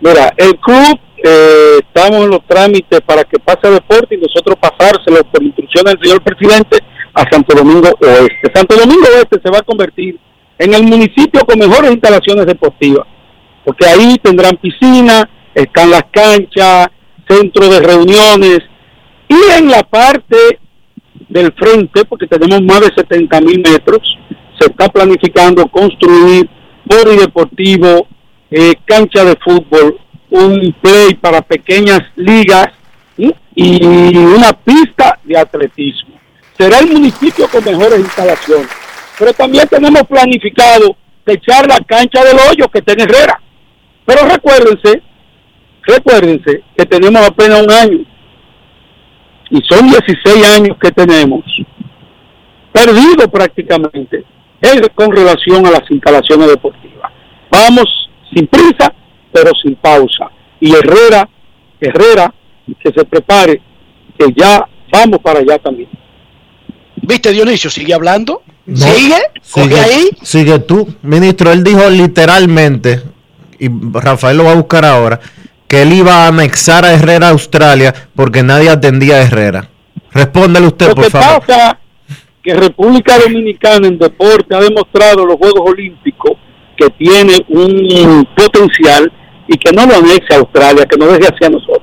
[0.00, 5.24] Mira, el club eh, estamos en los trámites para que pase deporte y nosotros pasárselo
[5.24, 6.78] por instrucciones del señor presidente
[7.14, 8.52] a Santo Domingo Oeste.
[8.54, 10.18] Santo Domingo Oeste se va a convertir
[10.58, 13.06] en el municipio con mejores instalaciones deportivas,
[13.64, 16.88] porque ahí tendrán piscina, están las canchas,
[17.28, 18.60] centro de reuniones
[19.28, 20.36] y en la parte
[21.28, 24.00] del frente, porque tenemos más de 70 mil metros,
[24.58, 26.48] se está planificando construir
[26.88, 28.06] polideportivo,
[28.50, 29.98] eh, cancha de fútbol,
[30.30, 32.68] un play para pequeñas ligas
[33.54, 36.16] y una pista de atletismo.
[36.58, 38.68] Será el municipio con mejores instalaciones.
[39.18, 40.96] Pero también tenemos planificado
[41.26, 43.40] echar la cancha del hoyo que está en Herrera.
[44.04, 45.02] Pero recuérdense,
[45.86, 47.98] recuérdense que tenemos apenas un año.
[49.50, 51.44] Y son 16 años que tenemos
[52.72, 54.24] perdido prácticamente
[54.60, 57.10] en- con relación a las instalaciones deportivas.
[57.50, 57.84] Vamos
[58.34, 58.92] sin prisa,
[59.32, 60.30] pero sin pausa.
[60.60, 61.28] Y Herrera,
[61.80, 62.32] Herrera,
[62.82, 63.60] que se prepare,
[64.18, 65.88] que ya vamos para allá también.
[66.96, 67.70] ¿Viste, Dionisio?
[67.70, 68.42] ¿Sigue hablando?
[68.66, 69.14] ¿Sigue?
[69.52, 70.08] ¿Coge Sigue, ahí?
[70.22, 70.88] sigue tú.
[71.02, 73.00] Ministro, él dijo literalmente,
[73.60, 75.20] y Rafael lo va a buscar ahora,
[75.68, 79.68] que él iba a anexar a Herrera a Australia porque nadie atendía a Herrera.
[80.12, 81.44] Respóndele usted, Lo por que favor.
[81.46, 81.78] pasa
[82.42, 86.32] que República Dominicana en deporte ha demostrado en los Juegos Olímpicos
[86.76, 89.10] que tiene un potencial
[89.48, 91.82] y que no lo anexe a Australia, que no deje hacia nosotros.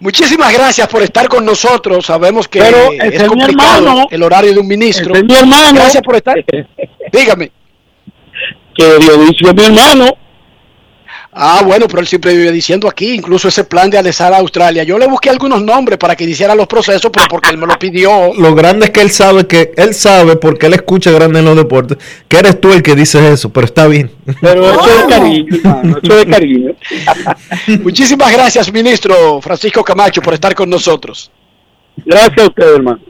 [0.00, 2.04] Muchísimas gracias por estar con nosotros.
[2.04, 4.06] Sabemos que Pero es es mi complicado hermano.
[4.10, 5.14] el horario de un ministro.
[5.14, 5.74] Es mi hermano.
[5.74, 6.44] Gracias por estar.
[7.12, 7.50] Dígame.
[8.74, 10.06] Que Dionisio es mi hermano.
[11.40, 14.82] Ah, bueno, pero él siempre vive diciendo aquí, incluso ese plan de alezar a Australia.
[14.82, 17.78] Yo le busqué algunos nombres para que iniciara los procesos, pero porque él me lo
[17.78, 18.34] pidió.
[18.38, 21.54] Lo grande es que él sabe que él sabe porque él escucha grande en los
[21.54, 24.10] deportes que eres tú el que dices eso, pero está bien.
[24.40, 26.72] Pero eso es cariño, hermano, eso es cariño.
[27.82, 31.30] Muchísimas gracias, ministro Francisco Camacho, por estar con nosotros.
[32.04, 33.00] Gracias a usted, hermano.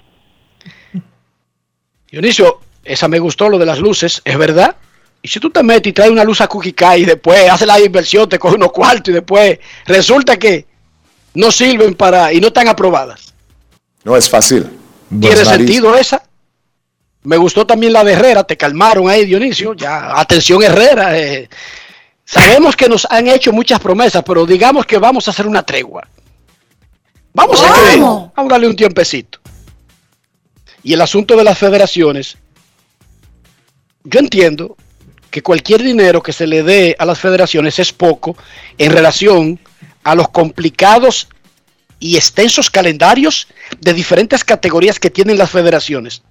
[2.11, 4.77] Dionisio, esa me gustó, lo de las luces, ¿es verdad?
[5.23, 7.81] Y si tú te metes y traes una luz a Cujica y después haces la
[7.81, 10.67] inversión, te coge unos cuartos y después resulta que
[11.35, 13.35] no sirven para y no están aprobadas.
[14.05, 14.69] No es fácil.
[15.09, 15.49] ¿Tiene Nariz.
[15.49, 16.23] sentido esa?
[17.25, 19.75] Me gustó también la de Herrera, te calmaron ahí, Dionisio.
[19.75, 21.19] Ya, atención Herrera.
[21.19, 21.49] eh.
[22.25, 26.07] Sabemos que nos han hecho muchas promesas, pero digamos que vamos a hacer una tregua.
[27.33, 29.41] Vamos a creer, vamos a darle un tiempecito.
[30.83, 32.37] Y el asunto de las federaciones,
[34.05, 34.77] yo entiendo
[35.31, 38.37] que cualquier dinero que se le dé a las federaciones es poco
[38.79, 39.61] en relación
[40.05, 41.29] a los complicados
[42.01, 43.49] y extensos calendarios
[43.81, 46.23] de diferentes categorías que tienen las federaciones.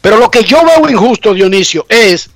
[0.00, 2.30] Pero lo que yo veo injusto, Dionisio, es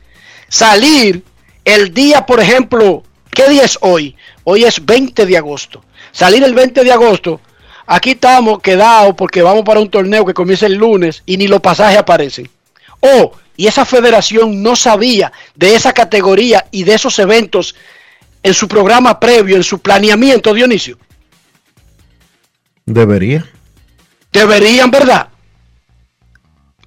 [0.48, 1.22] salir
[1.64, 4.16] el día, por ejemplo, ¿qué día es hoy?
[4.44, 5.84] Hoy es 20 de agosto.
[6.12, 7.40] Salir el 20 de agosto,
[7.86, 11.60] aquí estamos quedados porque vamos para un torneo que comienza el lunes y ni los
[11.60, 12.48] pasajes aparecen.
[13.00, 17.74] O, y esa federación no sabía de esa categoría y de esos eventos
[18.42, 20.98] en su programa previo, en su planeamiento, Dionisio.
[22.86, 23.44] Debería.
[24.32, 25.28] Deberían, ¿verdad?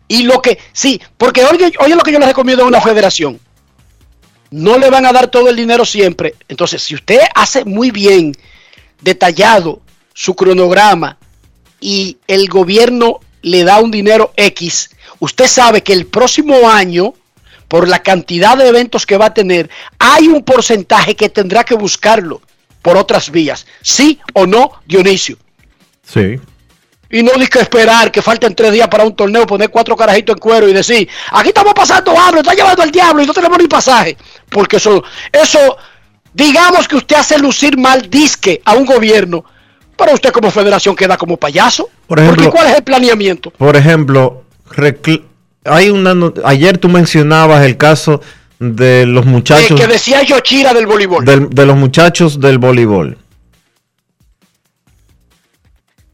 [0.07, 3.39] Y lo que, sí, porque oye, oye lo que yo les recomiendo a una federación.
[4.49, 6.35] No le van a dar todo el dinero siempre.
[6.49, 8.35] Entonces, si usted hace muy bien
[9.01, 9.81] detallado
[10.13, 11.17] su cronograma
[11.79, 14.89] y el gobierno le da un dinero X,
[15.21, 17.13] usted sabe que el próximo año,
[17.69, 21.75] por la cantidad de eventos que va a tener, hay un porcentaje que tendrá que
[21.75, 22.41] buscarlo
[22.81, 23.65] por otras vías.
[23.81, 25.37] ¿Sí o no, Dionisio?
[26.03, 26.39] Sí.
[27.13, 30.33] Y no hay que esperar que falten tres días para un torneo, poner cuatro carajitos
[30.35, 33.57] en cuero y decir, aquí estamos pasando hambre, está llevando al diablo y no tenemos
[33.57, 34.17] ni pasaje.
[34.49, 35.77] Porque eso, eso,
[36.33, 39.43] digamos que usted hace lucir mal disque a un gobierno,
[39.97, 41.89] pero usted como federación queda como payaso.
[42.07, 43.51] Por ejemplo- Porque ¿cuál es el planeamiento?
[43.51, 44.43] Por ejemplo,
[45.65, 48.21] hay una not- ayer tú mencionabas el caso
[48.59, 51.25] de los Eh, muchachos que decía Yochira del voleibol.
[51.25, 53.17] del- de los muchachos del voleibol.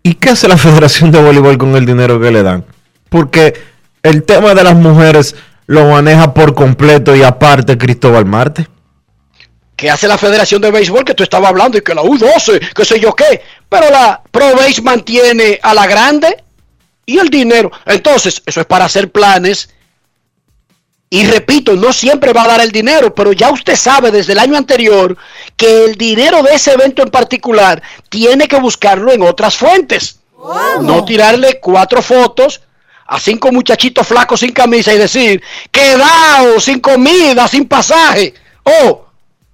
[0.04, 2.66] ¿Y qué hace la Federación de Voleibol con el dinero que le dan?
[3.10, 3.54] Porque
[4.04, 5.36] el tema de las mujeres
[5.66, 8.68] lo maneja por completo y aparte Cristóbal Marte.
[9.76, 12.84] que hace la Federación de Béisbol que tú estabas hablando y que la U12, que
[12.86, 16.44] sé yo qué, pero la Pro Base mantiene a la grande
[17.08, 17.72] y el dinero.
[17.88, 19.70] Entonces, eso es para hacer planes
[21.10, 24.40] Y repito, no siempre va a dar el dinero, pero ya usted sabe desde el
[24.40, 25.18] año anterior
[25.56, 30.20] que el dinero de ese evento en particular tiene que buscarlo en otras fuentes.
[30.82, 32.62] No tirarle cuatro fotos
[33.08, 35.42] a cinco muchachitos flacos sin camisa y decir,
[35.72, 38.34] quedado, sin comida, sin pasaje.
[38.64, 39.06] Oh,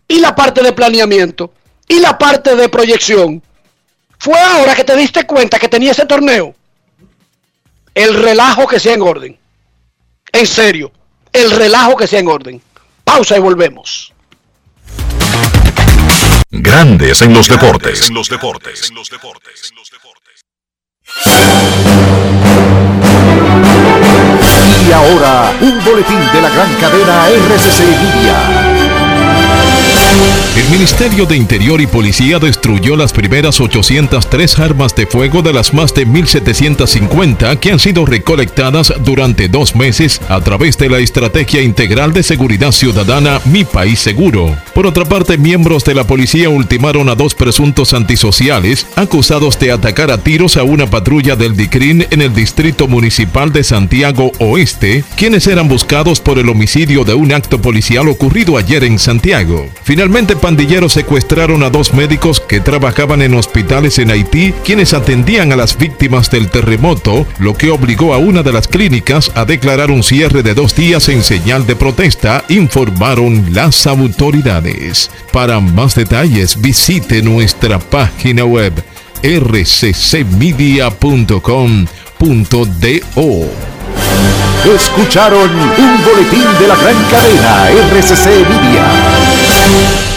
[0.07, 1.53] y la parte de planeamiento,
[1.87, 3.43] y la parte de proyección.
[4.17, 6.55] Fue ahora que te diste cuenta que tenía ese torneo.
[7.93, 9.37] El relajo que sea en orden.
[10.31, 10.91] En serio,
[11.31, 12.61] el relajo que sea en orden.
[13.03, 14.11] Pausa y volvemos.
[16.49, 18.07] Grandes en los deportes.
[18.07, 18.89] En los deportes.
[18.89, 19.73] En los deportes.
[24.87, 29.72] Y ahora, un boletín de la gran cadena RCC Media.
[30.55, 35.73] El Ministerio de Interior y Policía destruyó las primeras 803 armas de fuego de las
[35.73, 41.63] más de 1.750 que han sido recolectadas durante dos meses a través de la Estrategia
[41.63, 44.55] Integral de Seguridad Ciudadana Mi País Seguro.
[44.75, 50.11] Por otra parte, miembros de la policía ultimaron a dos presuntos antisociales acusados de atacar
[50.11, 55.47] a tiros a una patrulla del DICRIN en el Distrito Municipal de Santiago Oeste, quienes
[55.47, 59.67] eran buscados por el homicidio de un acto policial ocurrido ayer en Santiago.
[59.83, 65.55] Finalmente, pandilleros secuestraron a dos médicos que trabajaban en hospitales en Haití, quienes atendían a
[65.55, 70.03] las víctimas del terremoto, lo que obligó a una de las clínicas a declarar un
[70.03, 75.09] cierre de dos días en señal de protesta, informaron las autoridades.
[75.31, 78.73] Para más detalles, visite nuestra página web
[79.23, 79.93] rccmedia.com.do.
[84.75, 90.12] Escucharon un boletín de la gran cadena RCC Media.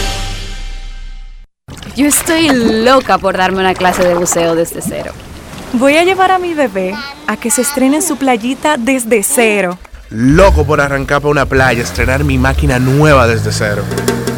[1.96, 5.12] Yo estoy loca por darme una clase de buceo desde cero.
[5.72, 6.94] Voy a llevar a mi bebé
[7.26, 9.78] a que se estrene en su playita desde cero.
[10.10, 13.82] Loco por arrancar para una playa, estrenar mi máquina nueva desde cero.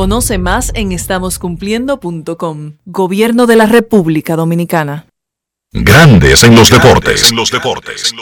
[0.00, 2.72] Conoce más en estamoscumpliendo.com.
[2.86, 5.04] Gobierno de la República Dominicana.
[5.72, 7.30] Grandes en los deportes.
[7.30, 8.14] En los deportes.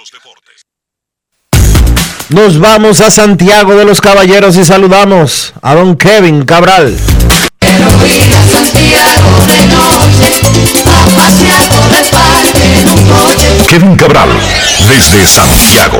[2.31, 6.95] Nos vamos a Santiago de los Caballeros y saludamos a don Kevin Cabral.
[13.69, 14.31] Kevin Cabral,
[14.89, 15.99] desde Santiago.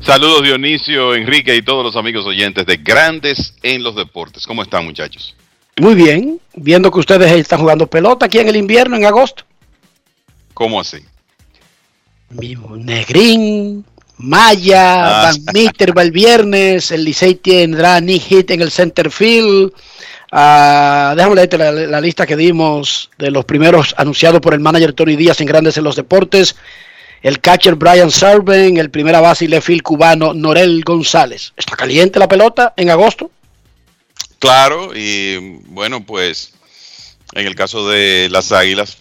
[0.00, 4.46] Saludos Dionisio, Enrique y todos los amigos oyentes de Grandes en los Deportes.
[4.46, 5.34] ¿Cómo están muchachos?
[5.78, 9.44] Muy bien, viendo que ustedes están jugando pelota aquí en el invierno, en agosto.
[10.54, 10.98] ¿Cómo así?
[12.30, 13.84] Mismo Negrín,
[14.18, 15.22] Maya, Ah.
[15.32, 19.72] Van Mitter va el viernes, el Licey tendrá Nick Hit en el center field.
[20.32, 24.92] Ah, déjame leerte la, la lista que dimos de los primeros anunciados por el manager
[24.92, 26.56] Tony Díaz en Grandes en los Deportes.
[27.22, 31.52] El catcher Brian Sarven, el primera base y left field cubano Norel González.
[31.56, 33.30] ¿Está caliente la pelota en agosto?
[34.38, 36.52] Claro, y bueno, pues
[37.32, 38.98] en el caso de las Águilas,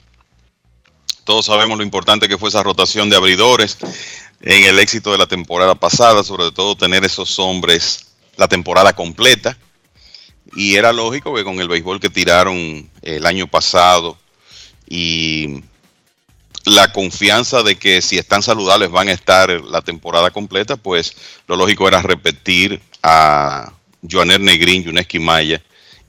[1.26, 3.78] todos sabemos lo importante que fue esa rotación de abridores
[4.46, 8.06] en el éxito de la temporada pasada, sobre todo tener esos hombres
[8.38, 9.58] la temporada completa.
[10.56, 14.18] Y era lógico que con el béisbol que tiraron el año pasado
[14.88, 15.64] y
[16.64, 21.16] la confianza de que si están saludables van a estar la temporada completa, pues
[21.48, 23.74] lo lógico era repetir a
[24.10, 25.62] Joaner Negrín, Yuneski Maya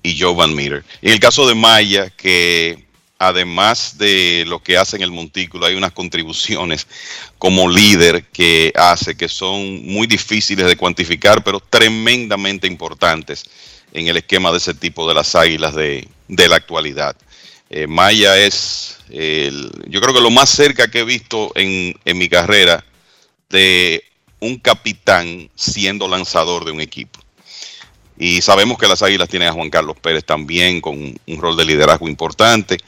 [0.02, 0.56] y Joe Van.
[0.58, 2.85] En el caso de Maya, que
[3.18, 6.86] además de lo que hace en el montículo, hay unas contribuciones
[7.38, 13.44] como líder que hace que son muy difíciles de cuantificar, pero tremendamente importantes
[13.92, 17.16] en el esquema de ese tipo de las águilas de, de la actualidad.
[17.70, 22.18] Eh, Maya es, el- yo creo que lo más cerca que he visto en, en
[22.18, 22.84] mi carrera
[23.48, 24.04] de
[24.40, 27.18] un capitán siendo lanzador de un equipo.
[28.18, 30.96] Y sabemos que las Águilas tienen a Juan Carlos Pérez también con
[31.26, 32.78] un rol de liderazgo importante,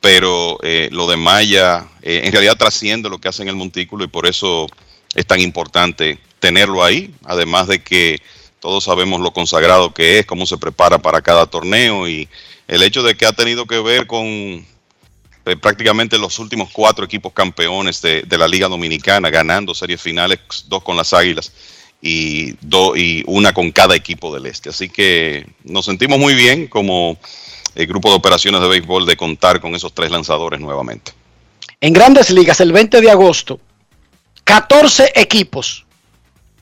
[0.00, 4.04] pero eh, lo de Maya eh, en realidad trasciende lo que hace en el montículo
[4.04, 4.66] y por eso
[5.14, 8.20] es tan importante tenerlo ahí, además de que
[8.60, 12.28] todos sabemos lo consagrado que es, cómo se prepara para cada torneo y
[12.66, 14.64] el hecho de que ha tenido que ver con eh,
[15.60, 20.82] prácticamente los últimos cuatro equipos campeones de, de la Liga Dominicana, ganando series finales, dos
[20.82, 21.52] con las Águilas
[22.00, 22.54] y,
[22.96, 24.70] y una con cada equipo del este.
[24.70, 27.18] Así que nos sentimos muy bien como
[27.74, 31.12] el grupo de operaciones de béisbol de contar con esos tres lanzadores nuevamente.
[31.80, 33.60] En grandes ligas, el 20 de agosto,
[34.44, 35.84] 14 equipos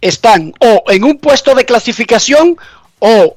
[0.00, 2.56] están o en un puesto de clasificación
[2.98, 3.36] o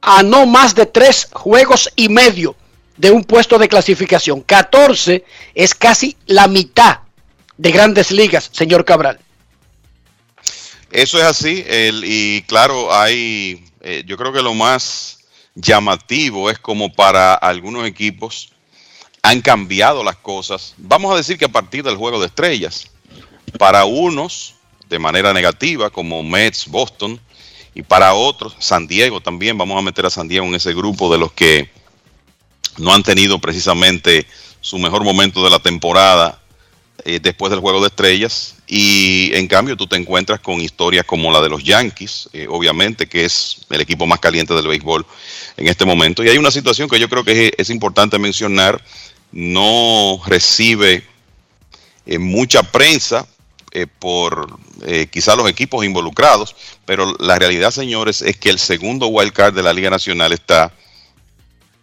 [0.00, 2.56] a no más de tres juegos y medio
[2.96, 4.40] de un puesto de clasificación.
[4.40, 5.24] 14
[5.54, 6.98] es casi la mitad
[7.56, 9.20] de grandes ligas, señor Cabral.
[10.92, 15.20] Eso es así, el- y claro, hay, eh, yo creo que lo más
[15.54, 18.50] llamativo es como para algunos equipos
[19.22, 20.74] han cambiado las cosas.
[20.76, 22.88] Vamos a decir que a partir del juego de estrellas,
[23.58, 24.54] para unos
[24.90, 27.18] de manera negativa, como Mets, Boston,
[27.74, 31.10] y para otros, San Diego también, vamos a meter a San Diego en ese grupo
[31.10, 31.70] de los que
[32.76, 34.26] no han tenido precisamente
[34.60, 36.41] su mejor momento de la temporada
[37.04, 41.30] eh, después del juego de estrellas y en cambio tú te encuentras con historias como
[41.30, 45.04] la de los Yankees, eh, obviamente que es el equipo más caliente del béisbol
[45.56, 48.82] en este momento y hay una situación que yo creo que es, importante mencionar,
[49.30, 51.04] no recibe
[52.06, 53.26] eh, mucha prensa
[53.98, 59.32] por eh, quizá los equipos involucrados, pero la realidad señores es que el segundo wild
[59.32, 60.72] card de la Liga Nacional está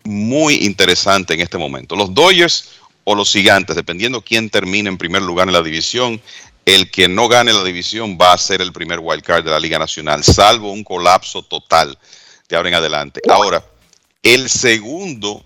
[0.03, 1.95] muy interesante en este momento.
[1.95, 2.69] Los Dodgers
[3.11, 6.21] o los Gigantes, dependiendo quién termine en primer lugar en la división,
[6.63, 9.59] el que no gane la división va a ser el primer wild card de la
[9.59, 11.97] Liga Nacional, salvo un colapso total
[12.47, 13.19] de ahora en adelante.
[13.27, 13.65] Ahora,
[14.21, 15.43] el segundo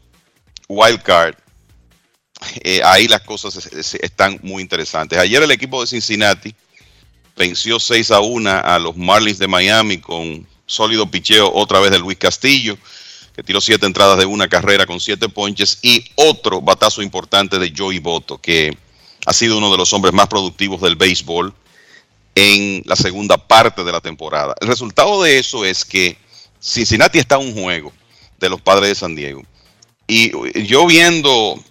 [0.67, 1.35] wild card,
[2.63, 5.17] eh, ahí las cosas es- es- están muy interesantes.
[5.17, 6.53] Ayer el equipo de Cincinnati
[7.37, 11.99] venció 6 a 1 a los Marlins de Miami con sólido picheo otra vez de
[11.99, 12.77] Luis Castillo
[13.35, 17.73] que tiró siete entradas de una carrera con siete ponches, y otro batazo importante de
[17.75, 18.77] Joey Boto, que
[19.25, 21.53] ha sido uno de los hombres más productivos del béisbol
[22.35, 24.55] en la segunda parte de la temporada.
[24.59, 26.17] El resultado de eso es que
[26.59, 27.91] Cincinnati está a un juego
[28.39, 29.43] de los padres de San Diego.
[30.07, 30.31] Y
[30.67, 31.61] yo viendo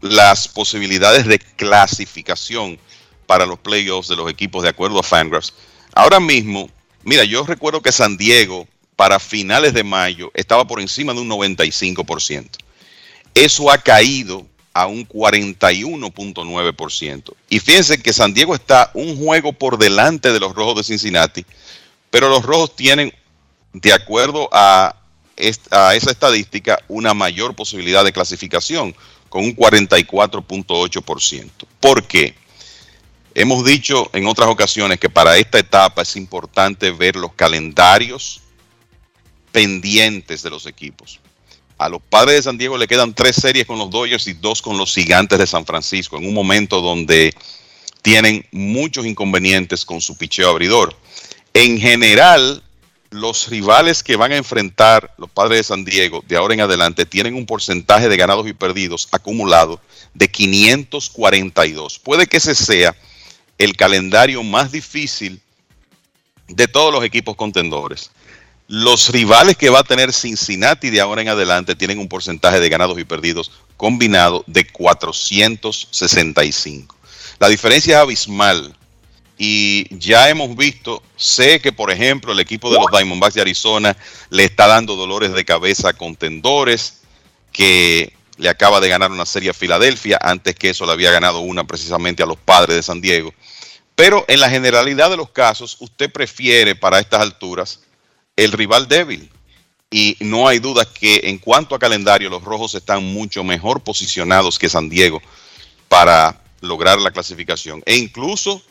[0.00, 2.78] las posibilidades de clasificación
[3.26, 5.52] para los playoffs de los equipos de acuerdo a Fangraphs,
[5.94, 6.70] ahora mismo,
[7.02, 8.66] mira, yo recuerdo que San Diego
[9.02, 12.50] para finales de mayo estaba por encima de un 95%.
[13.34, 17.34] Eso ha caído a un 41.9%.
[17.48, 21.44] Y fíjense que San Diego está un juego por delante de los Rojos de Cincinnati,
[22.10, 23.12] pero los Rojos tienen,
[23.72, 24.94] de acuerdo a,
[25.36, 28.94] esa estadística, una mayor posibilidad de clasificación,
[29.28, 31.50] con un 44.8%.
[31.80, 32.36] ¿Por qué?
[33.34, 38.42] Hemos dicho en otras ocasiones que para esta etapa es importante ver los calendarios
[39.52, 41.20] pendientes de los equipos.
[41.78, 44.62] A los padres de San Diego le quedan tres series con los Dodgers y dos
[44.62, 47.34] con los gigantes de San Francisco, en un momento donde
[48.02, 50.96] tienen muchos inconvenientes con su picheo abridor.
[51.54, 52.62] En general,
[53.10, 57.04] los rivales que van a enfrentar los padres de San Diego de ahora en adelante
[57.04, 59.80] tienen un porcentaje de ganados y perdidos acumulado
[60.14, 61.98] de 542.
[61.98, 62.96] Puede que ese sea
[63.58, 65.40] el calendario más difícil
[66.48, 68.10] de todos los equipos contendores.
[68.74, 72.70] Los rivales que va a tener Cincinnati de ahora en adelante tienen un porcentaje de
[72.70, 76.96] ganados y perdidos combinado de 465.
[77.38, 78.74] La diferencia es abismal
[79.36, 83.94] y ya hemos visto, sé que por ejemplo el equipo de los Diamondbacks de Arizona
[84.30, 87.02] le está dando dolores de cabeza a contendores
[87.52, 91.40] que le acaba de ganar una serie a Filadelfia, antes que eso le había ganado
[91.40, 93.34] una precisamente a los padres de San Diego.
[93.94, 97.80] Pero en la generalidad de los casos, usted prefiere para estas alturas
[98.36, 99.30] el rival débil.
[99.90, 104.58] Y no hay duda que en cuanto a calendario, los rojos están mucho mejor posicionados
[104.58, 105.20] que San Diego
[105.88, 107.82] para lograr la clasificación.
[107.84, 108.62] E incluso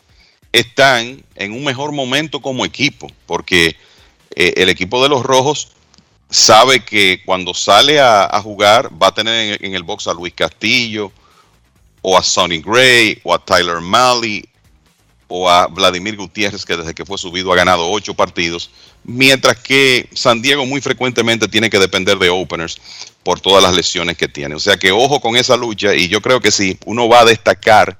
[0.50, 3.76] están en un mejor momento como equipo, porque
[4.34, 5.68] eh, el equipo de los rojos
[6.28, 10.34] sabe que cuando sale a, jugar va a tener en, en, el box a Luis
[10.34, 11.12] Castillo,
[12.00, 14.44] o a Sonny Gray, o a Tyler Malley,
[15.34, 18.70] o a Vladimir Gutiérrez, que desde que fue subido ha ganado ocho partidos,
[19.02, 22.76] mientras que San Diego muy frecuentemente tiene que depender de openers
[23.22, 24.54] por todas las lesiones que tiene.
[24.54, 27.24] O sea que ojo con esa lucha y yo creo que si uno va a
[27.24, 27.98] destacar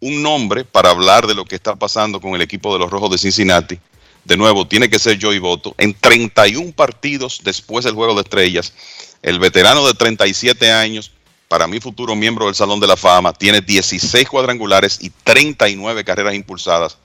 [0.00, 3.10] un nombre para hablar de lo que está pasando con el equipo de los Rojos
[3.10, 3.78] de Cincinnati,
[4.24, 5.74] de nuevo tiene que ser Joey Boto.
[5.76, 8.72] En 31 partidos después del Juego de Estrellas,
[9.20, 11.12] el veterano de 37 años
[11.52, 16.32] para mí futuro miembro del Salón de la Fama, tiene 16 cuadrangulares y 39 carreras
[16.32, 16.96] impulsadas,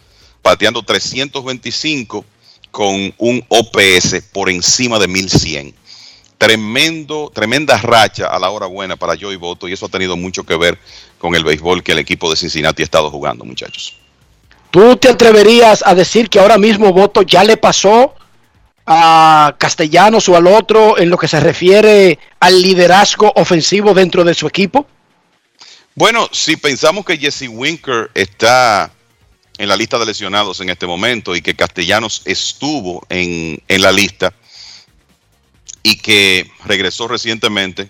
[0.41, 2.23] pateando 325
[2.71, 5.75] con un OPS por encima de 1100.
[6.37, 10.45] Tremendo, tremenda racha a la hora buena para Joey Boto y eso ha tenido mucho
[10.45, 10.79] que ver
[11.17, 13.97] con el béisbol que el equipo de Cincinnati ha estado jugando, muchachos.
[14.71, 18.15] ¿Tú te atreverías a decir que ahora mismo Boto ya le pasó
[18.87, 24.33] a Castellanos o al otro en lo que se refiere al liderazgo ofensivo dentro de
[24.33, 24.87] su equipo?
[25.93, 28.91] Bueno, si pensamos que Jesse Winker está
[29.57, 33.91] en la lista de lesionados en este momento y que Castellanos estuvo en, en la
[33.91, 34.33] lista
[35.83, 37.89] y que regresó recientemente,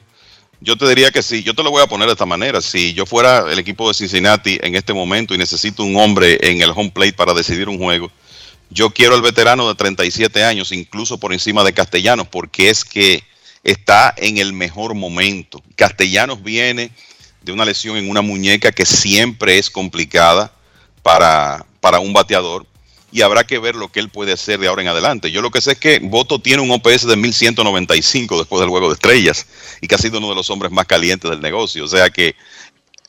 [0.61, 2.61] yo te diría que sí, yo te lo voy a poner de esta manera.
[2.61, 6.61] Si yo fuera el equipo de Cincinnati en este momento y necesito un hombre en
[6.61, 8.11] el home plate para decidir un juego,
[8.69, 13.23] yo quiero al veterano de 37 años, incluso por encima de Castellanos, porque es que
[13.64, 15.64] está en el mejor momento.
[15.76, 16.91] Castellanos viene
[17.41, 20.52] de una lesión en una muñeca que siempre es complicada
[21.02, 22.65] para, para un bateador
[23.11, 25.31] y habrá que ver lo que él puede hacer de ahora en adelante.
[25.31, 28.89] Yo lo que sé es que Voto tiene un OPS de 1195 después del juego
[28.89, 29.48] de estrellas
[29.81, 31.85] y que ha sido uno de los hombres más calientes del negocio.
[31.85, 32.35] O sea que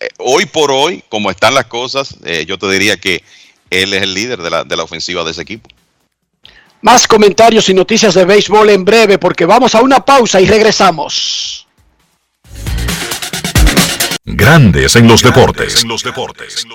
[0.01, 3.25] eh, hoy por hoy, como están las cosas, eh, yo te diría que
[3.71, 5.69] él es el líder de la, de la ofensiva de ese equipo.
[6.83, 11.67] Más comentarios y noticias de béisbol en breve porque vamos a una pausa y regresamos.
[14.25, 15.83] Grandes en los deportes.
[15.83, 16.67] En los deportes.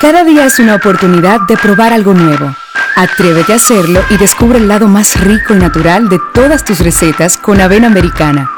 [0.00, 2.54] Cada día es una oportunidad de probar algo nuevo.
[2.94, 7.36] Atrévete a hacerlo y descubre el lado más rico y natural de todas tus recetas
[7.36, 8.57] con avena americana.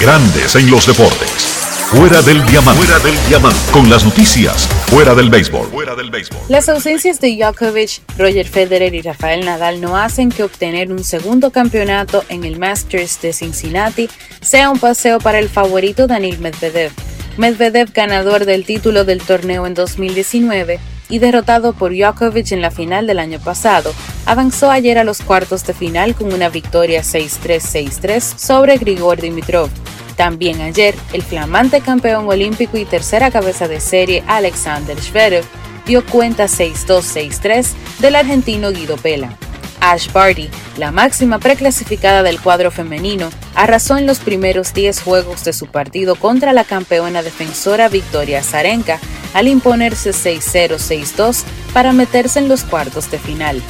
[0.00, 1.62] Grandes en los deportes.
[1.92, 2.84] Fuera del diamante.
[2.84, 3.58] Fuera del diamante.
[3.70, 4.66] Con las noticias.
[4.86, 5.68] Fuera del béisbol.
[5.68, 6.40] Fuera del béisbol.
[6.48, 11.50] Las ausencias de Djokovic, Roger Federer y Rafael Nadal no hacen que obtener un segundo
[11.50, 14.08] campeonato en el Masters de Cincinnati
[14.40, 16.92] sea un paseo para el favorito Daniil Medvedev.
[17.36, 20.80] Medvedev, ganador del título del torneo en 2019,
[21.12, 23.92] y derrotado por Djokovic en la final del año pasado,
[24.24, 29.68] avanzó ayer a los cuartos de final con una victoria 6-3-6-3 sobre Grigor Dimitrov.
[30.16, 35.44] También ayer, el flamante campeón olímpico y tercera cabeza de serie Alexander Zverev
[35.84, 37.66] dio cuenta 6-2-6-3
[37.98, 39.36] del argentino Guido Pela.
[39.82, 40.48] Ash Barty,
[40.78, 46.14] la máxima preclasificada del cuadro femenino, arrasó en los primeros 10 juegos de su partido
[46.14, 48.98] contra la campeona defensora Victoria Azarenka
[49.34, 53.62] al imponerse 6-0-6-2 para meterse en los cuartos de final.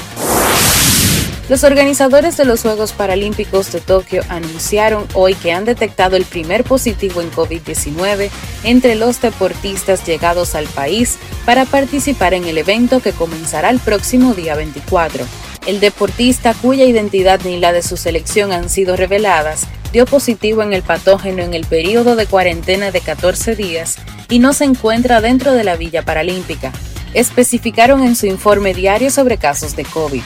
[1.48, 6.64] Los organizadores de los Juegos Paralímpicos de Tokio anunciaron hoy que han detectado el primer
[6.64, 8.30] positivo en COVID-19
[8.64, 14.34] entre los deportistas llegados al país para participar en el evento que comenzará el próximo
[14.34, 15.26] día 24.
[15.66, 20.72] El deportista cuya identidad ni la de su selección han sido reveladas dio positivo en
[20.72, 23.98] el patógeno en el periodo de cuarentena de 14 días
[24.32, 26.72] y no se encuentra dentro de la Villa Paralímpica,
[27.12, 30.22] especificaron en su informe diario sobre casos de COVID.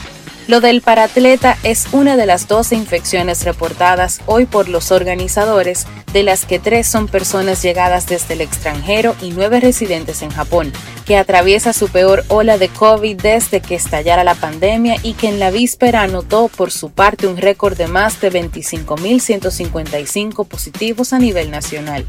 [0.47, 6.23] Lo del paratleta es una de las 12 infecciones reportadas hoy por los organizadores, de
[6.23, 10.71] las que tres son personas llegadas desde el extranjero y nueve residentes en Japón,
[11.05, 15.37] que atraviesa su peor ola de COVID desde que estallara la pandemia y que en
[15.37, 21.51] la víspera anotó por su parte un récord de más de 25.155 positivos a nivel
[21.51, 22.05] nacional.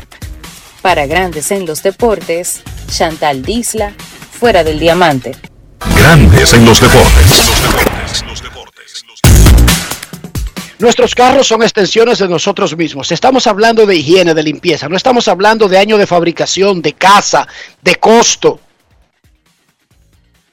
[0.88, 3.92] Para grandes en los deportes, Chantal Disla,
[4.32, 5.36] fuera del diamante.
[5.94, 7.50] Grandes en los deportes.
[10.78, 13.12] Nuestros carros son extensiones de nosotros mismos.
[13.12, 14.88] Estamos hablando de higiene, de limpieza.
[14.88, 17.46] No estamos hablando de año de fabricación, de casa,
[17.82, 18.58] de costo,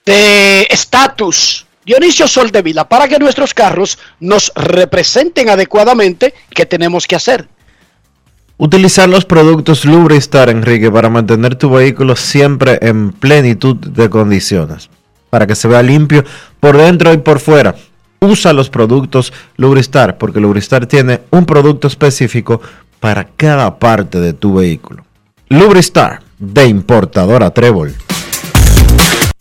[0.06, 1.66] de estatus.
[1.86, 7.48] Dionisio Soldevila, para que nuestros carros nos representen adecuadamente, ¿qué tenemos que hacer?
[8.58, 14.90] Utilizar los productos Lubristar, Enrique, para mantener tu vehículo siempre en plenitud de condiciones.
[15.30, 16.24] Para que se vea limpio
[16.62, 17.76] por dentro y por fuera
[18.22, 22.62] usa los productos Lubristar, porque Lubristar tiene un producto específico
[23.00, 25.06] para cada parte de tu vehículo.
[25.50, 27.94] Lubristar, de importadora Trébol.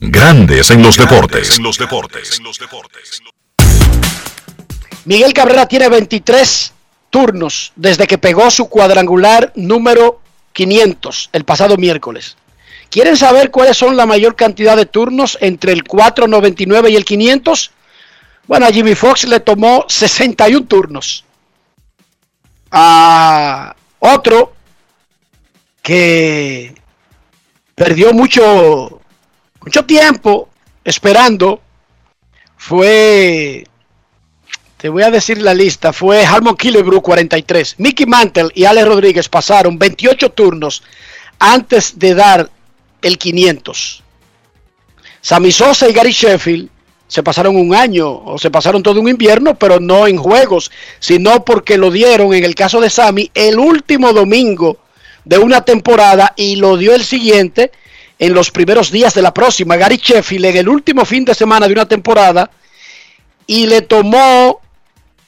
[0.00, 1.60] Grandes en los deportes.
[5.04, 6.73] Miguel Cabrera tiene 23
[7.14, 10.20] turnos desde que pegó su cuadrangular número
[10.52, 12.36] 500 el pasado miércoles.
[12.90, 17.70] ¿Quieren saber cuáles son la mayor cantidad de turnos entre el 499 y el 500?
[18.48, 21.24] Bueno, a Jimmy Fox le tomó 61 turnos.
[22.72, 24.52] A otro
[25.80, 26.74] que
[27.76, 29.00] perdió mucho,
[29.60, 30.48] mucho tiempo
[30.82, 31.60] esperando
[32.56, 33.68] fue,
[34.84, 37.76] te voy a decir la lista, fue Harmon Killebrew 43.
[37.78, 40.82] Mickey Mantle y Alex Rodríguez pasaron 28 turnos
[41.38, 42.50] antes de dar
[43.00, 44.02] el 500.
[45.22, 46.68] Sammy Sosa y Gary Sheffield
[47.08, 51.46] se pasaron un año o se pasaron todo un invierno, pero no en juegos, sino
[51.46, 54.80] porque lo dieron, en el caso de Sammy, el último domingo
[55.24, 57.72] de una temporada y lo dio el siguiente
[58.18, 59.76] en los primeros días de la próxima.
[59.76, 62.50] Gary Sheffield en el último fin de semana de una temporada
[63.46, 64.60] y le tomó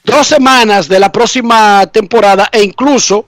[0.07, 3.25] dos semanas de la próxima temporada e incluso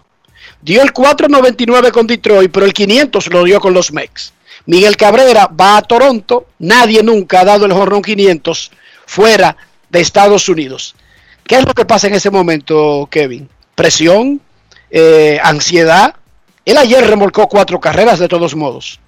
[0.61, 4.33] dio el 4.99 con Detroit, pero el 500 lo dio con los Mex.
[4.65, 8.71] Miguel Cabrera va a Toronto, nadie nunca ha dado el jorrón 500
[9.05, 9.57] fuera
[9.89, 10.95] de Estados Unidos.
[11.43, 13.49] ¿Qué es lo que pasa en ese momento, Kevin?
[13.75, 14.41] Presión,
[14.89, 16.15] eh, ansiedad.
[16.63, 18.99] Él ayer remolcó cuatro carreras de todos modos.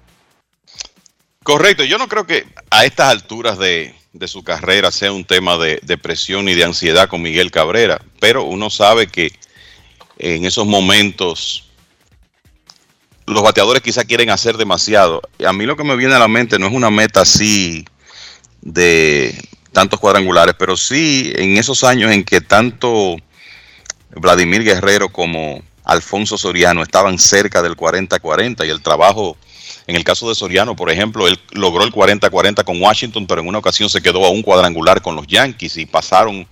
[1.42, 3.94] Correcto, yo no creo que a estas alturas de,
[4.26, 8.44] su carrera sea un tema de, de, presión y de ansiedad con Miguel Cabrera, pero
[8.44, 9.32] uno sabe que
[10.18, 11.68] en esos momentos
[13.26, 15.22] los bateadores quizá quieren hacer demasiado.
[15.44, 17.84] A mí lo que me viene a la mente no es una meta así
[18.60, 19.36] de
[19.72, 23.16] tantos cuadrangulares, pero sí en esos años en que tanto
[24.10, 29.36] Vladimir Guerrero como Alfonso Soriano estaban cerca del 40-40 y el trabajo,
[29.86, 33.48] en el caso de Soriano, por ejemplo, él logró el 40-40 con Washington, pero en
[33.48, 36.46] una ocasión se quedó a un cuadrangular con los Yankees y pasaron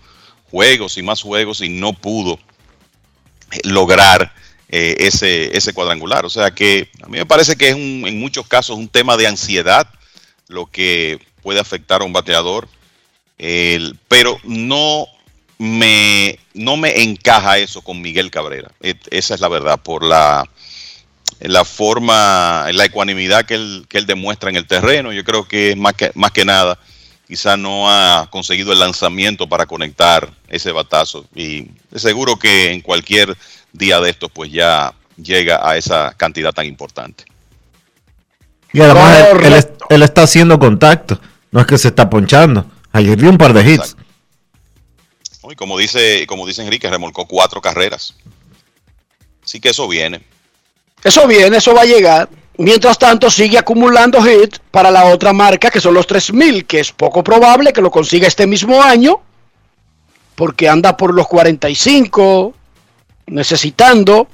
[0.50, 2.38] juegos y más juegos y no pudo
[3.64, 4.32] lograr
[4.68, 6.24] eh, ese, ese cuadrangular.
[6.24, 9.16] O sea que a mí me parece que es un- en muchos casos un tema
[9.16, 9.88] de ansiedad
[10.48, 12.68] lo que puede afectar a un bateador,
[14.08, 15.06] pero no
[15.58, 18.70] me, no me encaja eso con Miguel Cabrera.
[19.10, 20.48] Esa es la verdad, por la,
[21.40, 25.12] la forma, la ecuanimidad que él, que él demuestra en el terreno.
[25.12, 26.78] Yo creo que más que, más que nada,
[27.26, 31.26] quizá no ha conseguido el lanzamiento para conectar ese batazo.
[31.34, 33.36] Y seguro que en cualquier
[33.72, 37.24] día de estos, pues ya llega a esa cantidad tan importante.
[38.72, 41.20] Y además él, él él está haciendo contacto.
[41.50, 42.64] No es que se está ponchando.
[42.92, 43.96] Ayer dio un par de hits.
[45.50, 48.14] Y como dice, como dice Enrique, remolcó cuatro carreras.
[49.44, 50.24] Así que eso viene.
[51.02, 52.28] Eso viene, eso va a llegar.
[52.58, 56.92] Mientras tanto, sigue acumulando hits para la otra marca, que son los 3000, que es
[56.92, 59.20] poco probable que lo consiga este mismo año,
[60.34, 62.52] porque anda por los 45,
[63.28, 64.28] necesitando,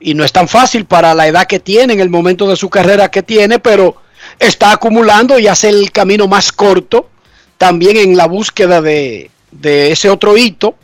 [0.00, 2.68] y no es tan fácil para la edad que tiene, en el momento de su
[2.68, 4.02] carrera que tiene, pero
[4.40, 7.08] está acumulando y hace el camino más corto,
[7.56, 10.74] también en la búsqueda de, de ese otro hito,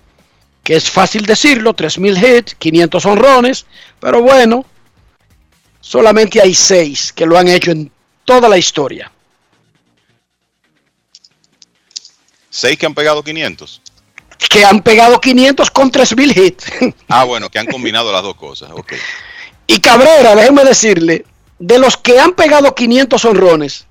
[0.63, 3.67] que es fácil decirlo, 3000 hits, 500 honrones,
[3.99, 4.65] pero bueno,
[5.81, 7.91] solamente hay seis que lo han hecho en
[8.25, 9.11] toda la historia.
[12.49, 13.81] Seis que han pegado 500.
[14.49, 16.65] Que han pegado 500 con 3000 hits.
[17.09, 18.71] Ah, bueno, que han combinado las dos cosas.
[18.73, 18.95] Ok.
[19.67, 21.25] y Cabrera, déjeme decirle,
[21.59, 23.87] de los que han pegado 500 honrones,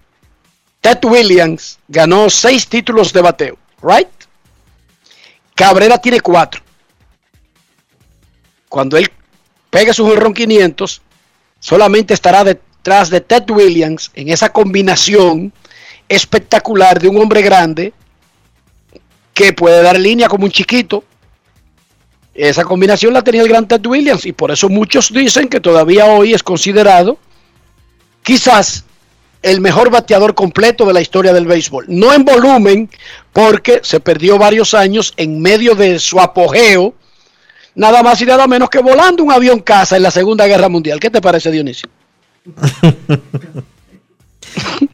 [0.82, 4.07] Ted Williams ganó seis títulos de bateo, ¿right?
[5.56, 6.61] Cabrera tiene cuatro.
[8.70, 9.11] Cuando él
[9.70, 11.02] pegue su honrón 500,
[11.60, 15.53] solamente estará detrás de Ted Williams en esa combinación
[16.07, 17.94] espectacular de un hombre grande
[19.34, 21.03] que puede dar línea como un chiquito.
[22.34, 26.06] Esa combinación la tenía el gran Ted Williams y por eso muchos dicen que todavía
[26.06, 27.18] hoy es considerado
[28.23, 28.86] quizás
[29.41, 31.86] el mejor bateador completo de la historia del béisbol.
[31.88, 32.90] No en volumen,
[33.31, 36.94] porque se perdió varios años en medio de su apogeo,
[37.76, 41.00] nada más y nada menos que volando un avión caza en la Segunda Guerra Mundial.
[41.00, 41.90] ¿Qué te parece, Dionisio?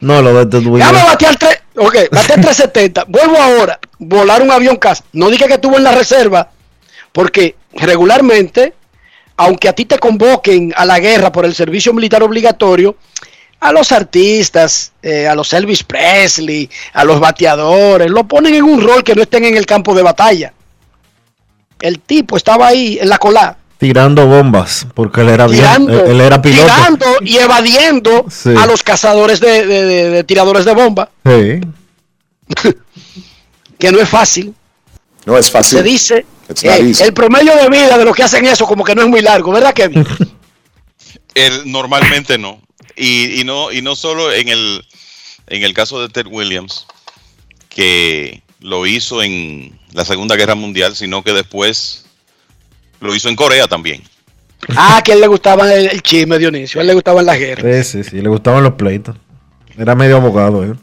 [0.00, 3.04] No, lo de Ted Ya me batear tres, ok, batear 370.
[3.08, 5.04] Vuelvo ahora, volar un avión caza.
[5.12, 6.50] No dije que estuvo en la reserva,
[7.12, 8.74] porque regularmente,
[9.36, 12.96] aunque a ti te convoquen a la guerra por el servicio militar obligatorio,
[13.60, 18.82] a los artistas, eh, a los Elvis Presley, a los bateadores, lo ponen en un
[18.82, 20.52] rol que no estén en el campo de batalla.
[21.80, 26.12] El tipo estaba ahí en la cola, Tirando bombas, porque él era, bien, tirando, él,
[26.12, 26.64] él era piloto.
[26.66, 28.54] tirando y evadiendo Sí.
[28.56, 31.60] a los cazadores de, de- de- de tiradores de bomba, Sí.
[33.78, 34.54] que no es fácil.
[35.26, 35.78] No es fácil.
[35.78, 36.26] Se dice,
[36.62, 39.20] eh, el promedio de vida de los que hacen eso como que no es muy
[39.20, 40.06] largo, ¿verdad, Kevin?
[41.34, 42.62] El, normalmente no.
[42.96, 43.70] Y, y no.
[43.70, 44.82] y no solo en el,
[45.48, 46.86] en el caso de Ted Williams,
[47.68, 52.04] que lo hizo en la Segunda Guerra Mundial, sino que después
[53.00, 54.02] lo hizo en Corea también.
[54.76, 57.38] ah, que a él le gustaba el, el chisme, Dionisio, a él le gustaban las
[57.38, 57.86] guerras.
[57.86, 59.16] Sí, sí, sí, le gustaban los pleitos.
[59.78, 60.74] Era medio abogado, ¿eh?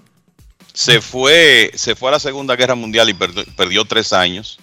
[0.73, 4.57] Se fue, se fue a la Segunda Guerra Mundial y perdió, perdió tres años.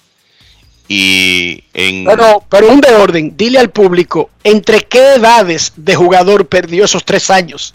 [0.89, 6.49] Y en Pero, pero un de orden, dile al público, ¿entre qué edades de jugador
[6.49, 7.75] perdió esos tres años?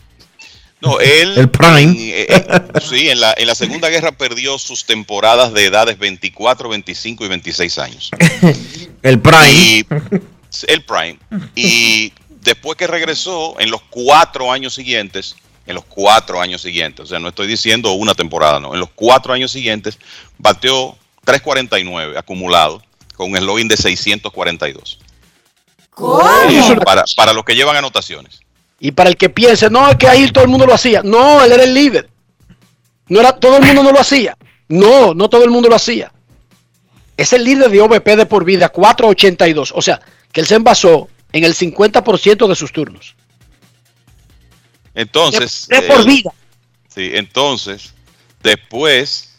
[0.86, 1.38] No, él.
[1.38, 1.82] El prime.
[1.82, 5.98] en- eh, eh, sí, en la, en la Segunda Guerra perdió sus temporadas de edades
[5.98, 8.12] 24, 25 y 26 años.
[9.02, 9.42] El Prime.
[9.52, 9.86] Y
[10.68, 11.20] el prime.
[11.54, 15.36] Y después que regresó, en los cuatro años siguientes,
[15.68, 18.90] en los cuatro años siguientes, o sea, no estoy diciendo una temporada, no, en los
[18.96, 20.00] cuatro años siguientes,
[20.38, 22.82] bateó 349 acumulado,
[23.16, 25.00] con un eslogan de 642.
[25.90, 26.20] ¿Cómo?
[26.86, 28.40] Para, para los que llevan anotaciones.
[28.86, 31.02] Y para el que piense, no, es que ahí todo el mundo lo hacía.
[31.02, 32.08] No, él era el líder.
[33.08, 34.38] No era, todo el mundo no lo hacía.
[34.68, 36.12] No, no todo el mundo lo hacía.
[37.18, 39.74] Es el líder de OVP de por vida, 482.
[39.76, 40.00] O sea,
[40.32, 43.16] que él se envasó en el 50% de sus turnos.
[44.94, 45.68] Entonces.
[45.68, 46.32] De por él- vida.
[46.94, 47.92] Sí, entonces,
[48.44, 49.32] después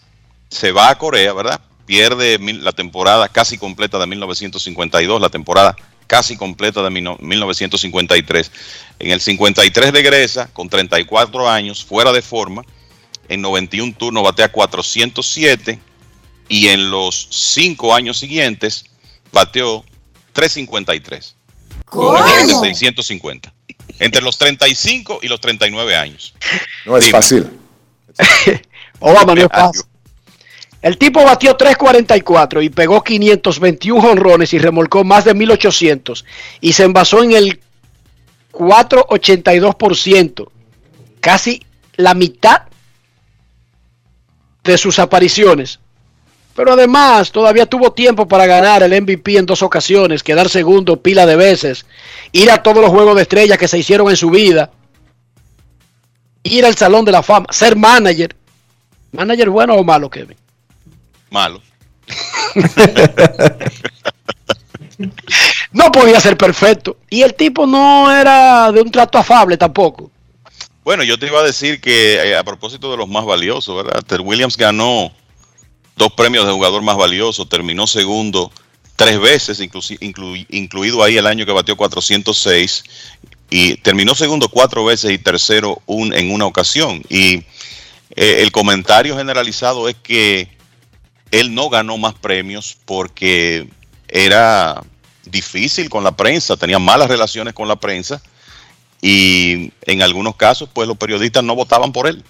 [0.50, 1.60] se va a Corea, ¿verdad?
[1.86, 8.50] Pierde mil- la temporada casi completa de 1952, la temporada casi completa de mil- 1953.
[8.98, 12.64] En el 53 regresa con 34 años, fuera de forma.
[13.28, 15.80] En 91 turnos batea 407
[16.48, 18.84] y en los 5 años siguientes
[19.32, 19.84] bateó
[20.32, 21.34] 353.
[21.84, 23.52] Con un eslogan de 650.
[23.98, 26.34] Entre los 35 y los 39 años.
[26.84, 27.12] No es Dime.
[27.18, 27.50] fácil.
[29.00, 29.82] Obama no es fácil.
[30.82, 36.24] El tipo batió 3.44 y pegó 521 honrones y remolcó más de 1.800
[36.60, 37.60] y se envasó en el
[38.52, 40.48] 4.82%,
[41.20, 41.62] casi
[41.96, 42.62] la mitad
[44.64, 45.80] de sus apariciones.
[46.54, 51.26] Pero además todavía tuvo tiempo para ganar el MVP en dos ocasiones, quedar segundo pila
[51.26, 51.84] de veces,
[52.32, 54.70] ir a todos los juegos de estrellas que se hicieron en su vida,
[56.42, 58.34] ir al Salón de la Fama, ser manager.
[59.12, 60.36] ¿Manager bueno o malo, Kevin?
[61.30, 61.62] Malo.
[65.72, 66.96] no podía ser perfecto.
[67.10, 70.10] Y el tipo no era de un trato afable tampoco.
[70.84, 74.00] Bueno, yo te iba a decir que eh, a propósito de los más valiosos, ¿verdad?
[74.06, 75.12] Ter Williams ganó
[75.96, 78.52] dos premios de jugador más valioso, terminó segundo
[78.94, 82.84] tres veces, inclu- incluido ahí el año que batió 406,
[83.50, 87.02] y terminó segundo cuatro veces y tercero un, en una ocasión.
[87.08, 87.38] Y
[88.14, 90.55] eh, el comentario generalizado es que
[91.30, 93.68] él no ganó más premios porque
[94.08, 94.82] era
[95.24, 98.22] difícil con la prensa, tenía malas relaciones con la prensa
[99.02, 102.24] y en algunos casos pues los periodistas no votaban por él.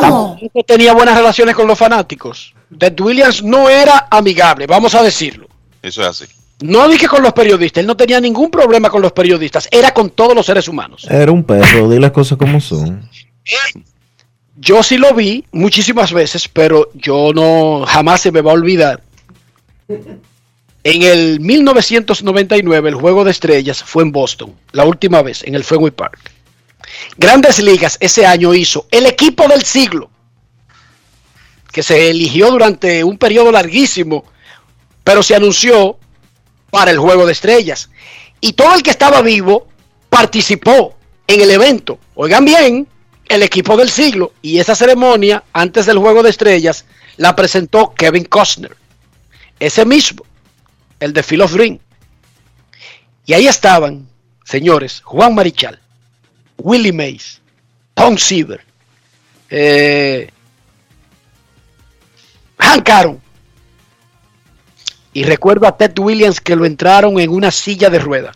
[0.00, 2.54] Tampoco tenía buenas relaciones con los fanáticos.
[2.78, 5.48] Ted Williams no era amigable, vamos a decirlo.
[5.82, 6.24] Eso es así.
[6.60, 10.10] No dije con los periodistas, él no tenía ningún problema con los periodistas, era con
[10.10, 11.06] todos los seres humanos.
[11.08, 13.08] Era un perro, di las cosas como son.
[14.60, 19.02] Yo sí lo vi muchísimas veces, pero yo no jamás se me va a olvidar.
[19.88, 25.64] En el 1999 el Juego de Estrellas fue en Boston, la última vez en el
[25.64, 26.18] Fenway Park.
[27.16, 30.10] Grandes Ligas ese año hizo el equipo del siglo,
[31.72, 34.26] que se eligió durante un periodo larguísimo,
[35.02, 35.98] pero se anunció
[36.70, 37.88] para el Juego de Estrellas.
[38.42, 39.68] Y todo el que estaba vivo
[40.10, 40.96] participó
[41.26, 41.98] en el evento.
[42.14, 42.86] Oigan bien,
[43.30, 44.32] el equipo del siglo.
[44.42, 46.84] Y esa ceremonia, antes del Juego de Estrellas,
[47.16, 48.76] la presentó Kevin Costner.
[49.60, 50.24] Ese mismo,
[50.98, 51.78] el de Phil of Dream.
[53.26, 54.08] Y ahí estaban,
[54.44, 55.78] señores, Juan Marichal,
[56.58, 57.40] Willie Mays,
[57.94, 58.64] Tom Seaver,
[59.48, 60.28] eh,
[62.58, 63.20] Hank Aaron.
[65.12, 68.32] Y recuerdo a Ted Williams que lo entraron en una silla de rueda.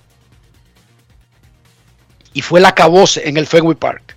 [2.33, 4.14] Y fue la cabose en el Fenway Park.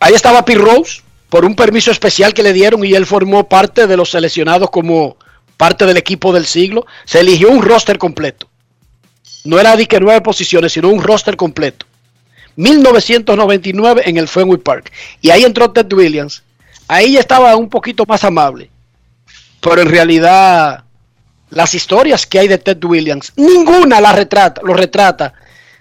[0.00, 3.86] Ahí estaba Pete Rose por un permiso especial que le dieron y él formó parte
[3.86, 5.16] de los seleccionados como
[5.56, 6.86] parte del equipo del siglo.
[7.04, 8.48] Se eligió un roster completo.
[9.44, 11.86] No era de que nueve posiciones, sino un roster completo.
[12.56, 14.92] 1999 en el Fenway Park.
[15.20, 16.42] Y ahí entró Ted Williams.
[16.88, 18.70] Ahí ya estaba un poquito más amable.
[19.60, 20.84] Pero en realidad,
[21.50, 25.34] las historias que hay de Ted Williams, ninguna la retrata, lo retrata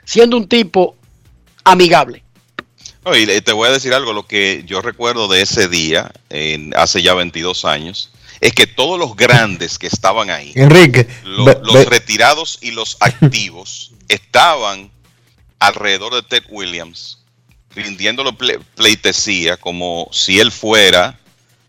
[0.05, 0.95] siendo un tipo
[1.63, 2.23] amigable.
[3.07, 6.75] No, y te voy a decir algo, lo que yo recuerdo de ese día, en-
[6.75, 8.09] hace ya 22 años,
[8.41, 12.97] es que todos los grandes que estaban ahí, Enrique, lo- ve- los retirados y los
[12.99, 14.91] activos, estaban
[15.59, 17.19] alrededor de Ted Williams,
[17.73, 21.17] rindiéndole ple- pleitesía como si él fuera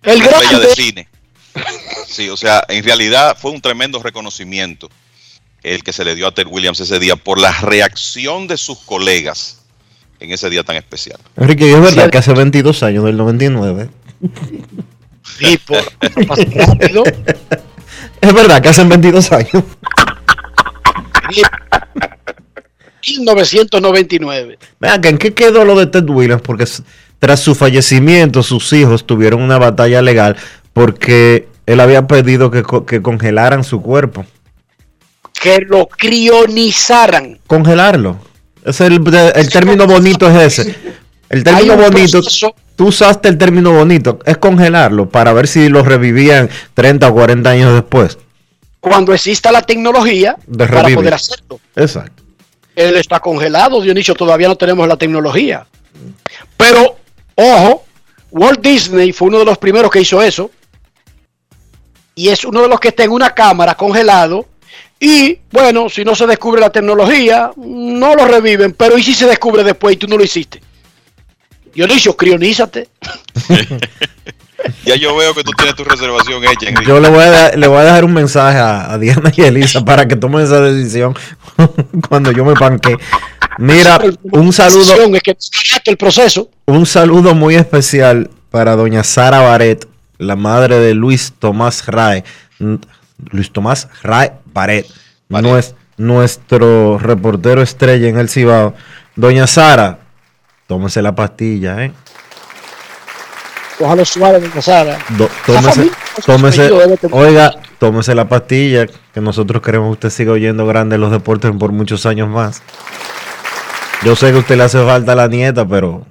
[0.02, 1.08] El una estrella de cine.
[2.08, 4.90] Sí, o sea, en realidad fue un tremendo reconocimiento
[5.62, 8.78] el que se le dio a Ted Williams ese día por la reacción de sus
[8.78, 9.57] colegas
[10.20, 11.18] en ese día tan especial.
[11.36, 13.88] Enrique, y es verdad que hace 22 años, del 99.
[15.38, 15.78] Sí, por
[16.56, 17.04] rápido.
[18.20, 19.62] Es verdad que hacen 22 años.
[23.06, 24.58] 1999.
[24.80, 26.42] Vean, ¿en qué quedó lo de Ted Williams?
[26.42, 26.66] Porque
[27.18, 30.36] tras su fallecimiento, sus hijos tuvieron una batalla legal
[30.72, 34.24] porque él había pedido que, que congelaran su cuerpo.
[35.40, 37.38] Que lo crionizaran.
[37.46, 38.18] Congelarlo.
[38.68, 38.94] Es el,
[39.34, 40.76] el término bonito es ese.
[41.30, 45.82] El término bonito, proceso- tú usaste el término bonito, es congelarlo para ver si lo
[45.82, 48.18] revivían 30 o 40 años después
[48.80, 51.60] Cuando exista la tecnología de para poder hacerlo.
[51.76, 52.22] Exacto.
[52.76, 55.66] Él está congelado, Dionisio, todavía no tenemos la tecnología.
[56.56, 56.96] Pero,
[57.34, 57.84] ojo,
[58.30, 60.50] Walt Disney fue uno de los primeros que hizo eso.
[62.14, 64.46] Y es uno de los que está en una cámara congelado.
[65.00, 68.72] Y bueno, si no se descubre la tecnología, no lo reviven.
[68.72, 70.60] Pero ¿y si se descubre después y tú no lo hiciste?
[71.74, 72.88] Dionisio, crionízate.
[74.84, 76.88] Ya yo veo que tú tienes tu reservación hecha, Enrique.
[76.90, 79.42] Yo le voy a, dar- le voy a dejar un mensaje a, a Diana y
[79.42, 81.14] Elisa para que tomen esa decisión
[82.08, 82.96] cuando yo me panque.
[83.58, 84.00] Mira,
[84.32, 85.36] un saludo, Es que
[85.90, 86.50] el proceso.
[86.66, 89.86] un saludo muy especial para doña Sara Baret,
[90.18, 92.24] la madre de Luis Tomás Rae.
[93.30, 94.86] Luis Tomás Rae Baret,
[95.48, 98.74] nues- nuestro reportero estrella en el Cibao.
[99.16, 99.98] Doña Sara,
[100.66, 101.92] tómese la pastilla, ¿eh?
[103.80, 104.98] Ojalá suave de Casara.
[105.16, 105.90] Do- tómese,
[106.26, 106.68] tómese,
[107.12, 111.70] oiga, tómese la pastilla, que nosotros queremos que usted siga oyendo grande los deportes por
[111.72, 112.62] muchos años más.
[114.04, 116.06] Yo sé que a usted le hace falta a la nieta, pero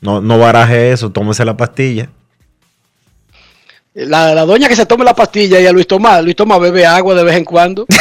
[0.00, 2.10] no, no baraje eso, tómese la pastilla.
[3.94, 6.22] La, la doña que se tome la pastilla y a Luis Tomás.
[6.22, 7.86] Luis Tomás bebe agua de vez en cuando.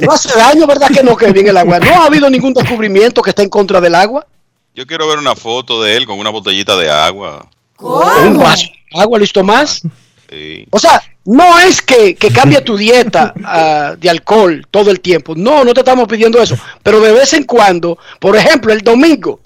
[0.00, 1.78] No hace daño, ¿verdad que no, Kevin, el agua?
[1.78, 4.26] No ha habido ningún descubrimiento que esté en contra del agua.
[4.74, 7.48] Yo quiero ver una foto de él con una botellita de agua.
[7.78, 9.82] Un vaso de agua, Luis Tomás.
[10.28, 10.66] Sí.
[10.70, 15.34] O sea, no es que, que cambie tu dieta ah, de alcohol todo el tiempo.
[15.36, 16.56] No, no te estamos pidiendo eso.
[16.82, 19.40] Pero de vez en cuando, por ejemplo, el domingo,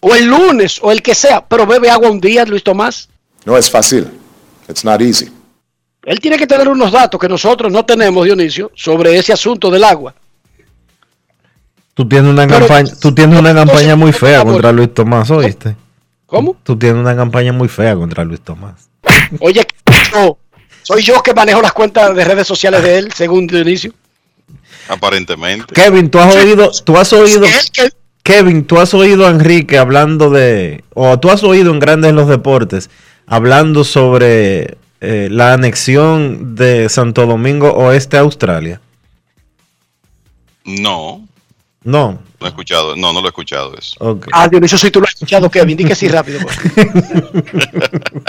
[0.00, 3.08] o el lunes, o el que sea, pero bebe agua un día, Luis Tomás.
[3.44, 4.19] No es fácil.
[4.70, 5.28] It's not easy.
[6.04, 9.84] Él tiene que tener unos datos que nosotros no tenemos, Dionisio, sobre ese asunto del
[9.84, 10.14] agua.
[11.94, 15.76] Tú tienes una Pero- campaña, tú tienes una campaña muy fea contra Luis Tomás, ¿oíste?
[16.26, 16.56] ¿Cómo?
[16.62, 18.88] Tú tienes una campaña muy fea contra Luis Tomás.
[19.40, 19.66] Oye,
[20.12, 20.38] yo,
[20.82, 23.92] soy yo que manejo las cuentas de redes sociales de él, según Dionisio.
[24.88, 25.74] Aparentemente.
[25.74, 27.46] Kevin, tú has oído, tú has oído,
[28.22, 32.16] Kevin, tú has oído a Enrique hablando de, o tú has oído en Grandes en
[32.16, 32.90] los Deportes,
[33.30, 38.80] hablando sobre eh, la anexión de Santo Domingo Oeste a Australia.
[40.64, 41.26] No,
[41.84, 43.96] No, no he escuchado, no, no lo he escuchado eso.
[44.00, 44.28] ok.
[44.32, 46.40] Ah, Dionisio, si tú lo has escuchado, Kevin, di que sí rápido.
[46.40, 46.52] favor.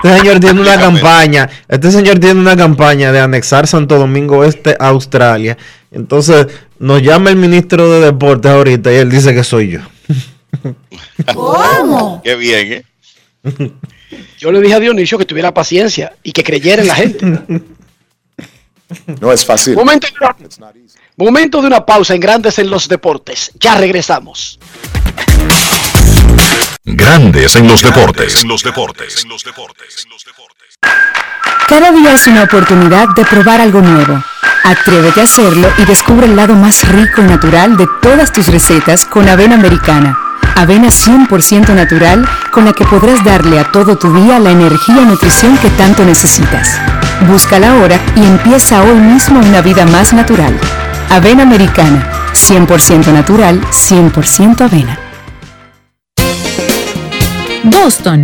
[0.00, 4.76] Este señor tiene una campaña, este señor tiene una campaña de anexar Santo Domingo Este
[4.78, 5.58] a Australia.
[5.90, 6.46] Entonces
[6.78, 9.80] nos llama el ministro de Deportes ahorita y él dice que soy yo.
[11.34, 12.20] ¿Cómo?
[12.22, 12.84] Qué bien, ¿eh?
[14.38, 17.42] Yo le dije a Dionisio que tuviera paciencia y que creyera en la gente.
[19.20, 19.74] No es fácil.
[19.74, 20.36] Momento de una,
[21.16, 23.52] momento de una pausa en Grandes en los Deportes.
[23.60, 24.58] Ya regresamos.
[26.84, 28.42] Grandes en los deportes.
[28.42, 29.26] En los deportes.
[31.68, 34.24] Cada día es una oportunidad de probar algo nuevo.
[34.64, 39.04] Atrévete a hacerlo y descubre el lado más rico y natural de todas tus recetas
[39.04, 40.27] con avena americana.
[40.58, 45.04] Avena 100% natural con la que podrás darle a todo tu día la energía y
[45.04, 46.80] nutrición que tanto necesitas.
[47.28, 50.52] Búscala ahora y empieza hoy mismo una vida más natural.
[51.10, 54.98] Avena americana, 100% natural, 100% avena.
[57.62, 58.22] Boston,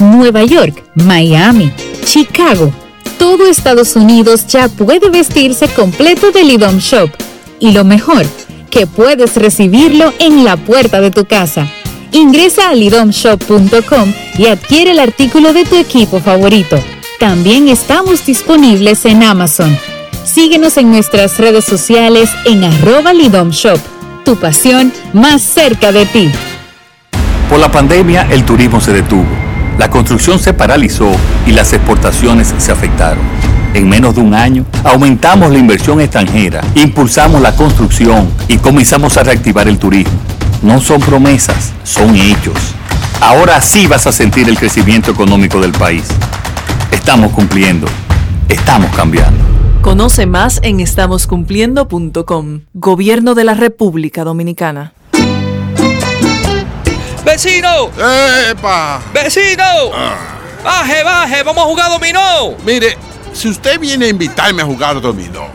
[0.00, 1.72] Nueva York, Miami,
[2.04, 2.72] Chicago.
[3.20, 7.10] Todo Estados Unidos ya puede vestirse completo del IDOM Shop.
[7.60, 8.26] Y lo mejor,
[8.70, 11.66] que puedes recibirlo en la puerta de tu casa.
[12.12, 16.78] Ingresa a lidomshop.com y adquiere el artículo de tu equipo favorito.
[17.18, 19.76] También estamos disponibles en Amazon.
[20.24, 23.80] Síguenos en nuestras redes sociales en arroba Lidom Shop.
[24.24, 26.30] Tu pasión más cerca de ti.
[27.48, 29.26] Por la pandemia, el turismo se detuvo,
[29.78, 31.10] la construcción se paralizó
[31.46, 33.24] y las exportaciones se afectaron.
[33.74, 39.22] En menos de un año, aumentamos la inversión extranjera, impulsamos la construcción y comenzamos a
[39.22, 40.18] reactivar el turismo.
[40.62, 42.56] No son promesas, son hechos.
[43.20, 46.04] Ahora sí vas a sentir el crecimiento económico del país.
[46.90, 47.86] Estamos cumpliendo,
[48.48, 49.44] estamos cambiando.
[49.82, 52.60] Conoce más en estamoscumpliendo.com.
[52.74, 54.92] Gobierno de la República Dominicana.
[57.24, 57.90] ¡Vecino!
[58.50, 59.00] ¡Epa!
[59.12, 59.64] ¡Vecino!
[60.64, 61.42] ¡Baje, baje!
[61.42, 62.56] ¡Vamos a jugar dominó!
[62.64, 62.96] Mire,
[63.32, 65.48] si usted viene a invitarme a jugar dominó,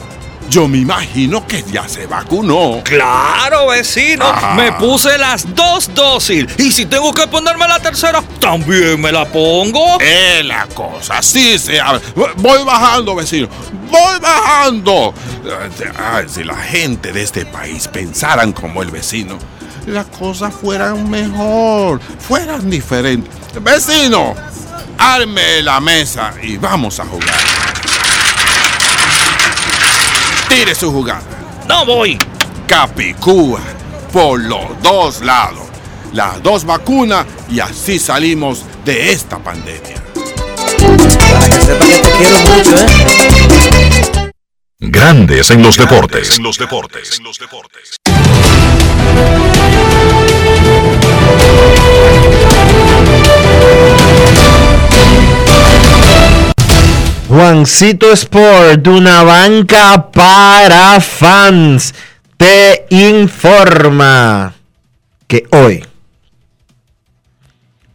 [0.49, 2.81] yo me imagino que ya se vacunó.
[2.83, 4.25] ¡Claro, vecino!
[4.25, 4.53] Ajá.
[4.55, 6.45] Me puse las dos dosis.
[6.57, 9.99] Y si tengo que ponerme la tercera, también me la pongo.
[9.99, 12.01] Es la cosa, así se habla.
[12.37, 13.47] Voy bajando, vecino.
[13.89, 15.13] Voy bajando.
[15.97, 19.37] Ay, si la gente de este país pensaran como el vecino,
[19.87, 23.33] las cosas fueran mejor, fueran diferentes.
[23.61, 24.35] Vecino,
[24.97, 27.35] arme la mesa y vamos a jugar.
[30.49, 31.23] Tire su jugada.
[31.67, 32.17] No voy.
[32.67, 33.61] Capicúa
[34.11, 35.67] por los dos lados.
[36.13, 40.03] Las dos vacunas y así salimos de esta pandemia.
[44.79, 46.37] Grandes en los deportes.
[46.37, 47.19] En los deportes.
[57.33, 61.95] Juancito Sport, una banca para fans,
[62.37, 64.53] te informa
[65.25, 65.83] que hoy,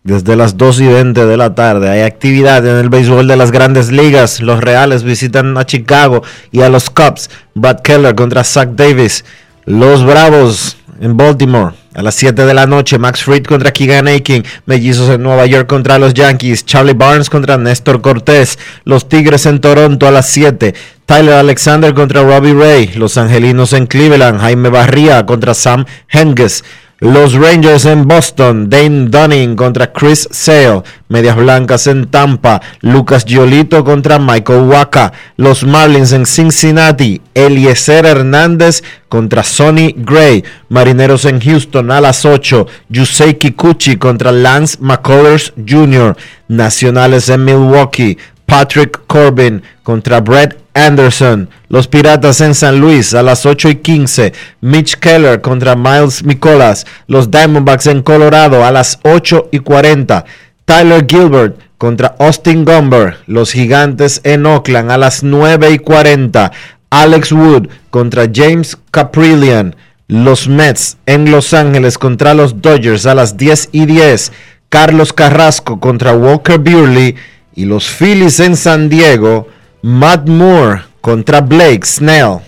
[0.02, 3.52] desde las 2 y 20 de la tarde, hay actividad en el béisbol de las
[3.52, 4.40] grandes ligas.
[4.40, 7.30] Los Reales visitan a Chicago y a los Cubs.
[7.54, 9.24] Brad Keller contra Zach Davis.
[9.66, 14.44] Los Bravos en Baltimore A las 7 de la noche, Max Fried contra Keegan Aiken.
[14.66, 16.64] Mellizos en Nueva York contra los Yankees.
[16.64, 18.56] Charlie Barnes contra Néstor Cortés.
[18.84, 20.76] Los Tigres en Toronto a las 7.
[21.06, 22.92] Tyler Alexander contra Robbie Ray.
[22.94, 24.38] Los Angelinos en Cleveland.
[24.38, 26.62] Jaime Barría contra Sam Henges.
[27.00, 30.82] Los Rangers en Boston, Dane Dunning contra Chris Sale.
[31.08, 35.12] Medias Blancas en Tampa, Lucas Giolito contra Michael Waka.
[35.36, 40.42] Los Marlins en Cincinnati, Eliezer Hernández contra Sonny Gray.
[40.70, 46.16] Marineros en Houston a las 8, Yusei Kikuchi contra Lance McCullers Jr.
[46.48, 48.18] Nacionales en Milwaukee,
[48.48, 51.50] Patrick Corbin contra Brett Anderson.
[51.68, 54.32] Los Piratas en San Luis a las 8 y 15.
[54.62, 56.86] Mitch Keller contra Miles Nicolas.
[57.08, 60.24] Los Diamondbacks en Colorado a las 8 y 40.
[60.64, 63.18] Tyler Gilbert contra Austin Gumber.
[63.26, 66.50] Los Gigantes en Oakland a las 9 y 40.
[66.88, 69.76] Alex Wood contra James Caprillian.
[70.06, 74.32] Los Mets en Los Ángeles contra los Dodgers a las 10 y 10.
[74.70, 77.14] Carlos Carrasco contra Walker Buehler.
[77.58, 79.48] Y los Phillies en San Diego.
[79.82, 82.38] Matt Moore contra Blake Snell.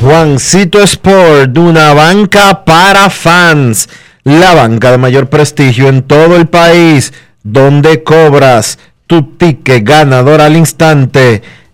[0.00, 3.88] Juancito Sport, una banca para fans.
[4.24, 7.12] La banca de mayor prestigio en todo el país,
[7.44, 11.42] donde cobras tu ticket ganador al instante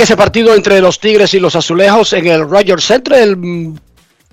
[0.00, 3.74] ese partido entre los Tigres y los Azulejos en el Rogers Center, el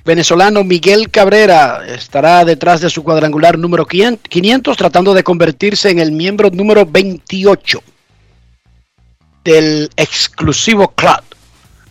[0.05, 6.11] venezolano Miguel Cabrera estará detrás de su cuadrangular número 500 tratando de convertirse en el
[6.11, 7.83] miembro número 28
[9.43, 11.21] del exclusivo club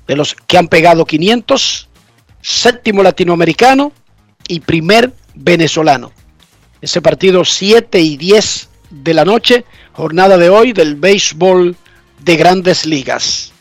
[0.06, 1.88] de los que han pegado 500,
[2.40, 3.92] séptimo latinoamericano
[4.48, 6.12] y primer venezolano.
[6.80, 11.76] Ese partido 7 y 10 de la noche, jornada de hoy del béisbol
[12.20, 13.52] de grandes ligas.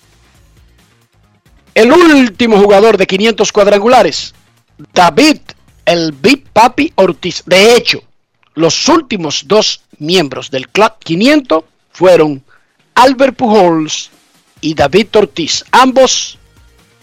[1.77, 4.33] El último jugador de 500 cuadrangulares,
[4.95, 5.37] David
[5.85, 7.43] el Big Papi Ortiz.
[7.45, 8.01] De hecho,
[8.55, 12.43] los últimos dos miembros del Club 500 fueron
[12.95, 14.09] Albert Pujols
[14.59, 16.39] y David Ortiz, ambos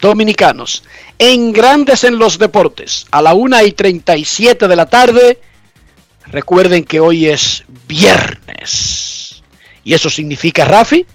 [0.01, 0.83] dominicanos.
[1.21, 5.39] En Grandes en los Deportes, a la 1 y 37 de la tarde,
[6.27, 9.41] recuerden que hoy es viernes.
[9.85, 11.07] Y eso significa, Rafi,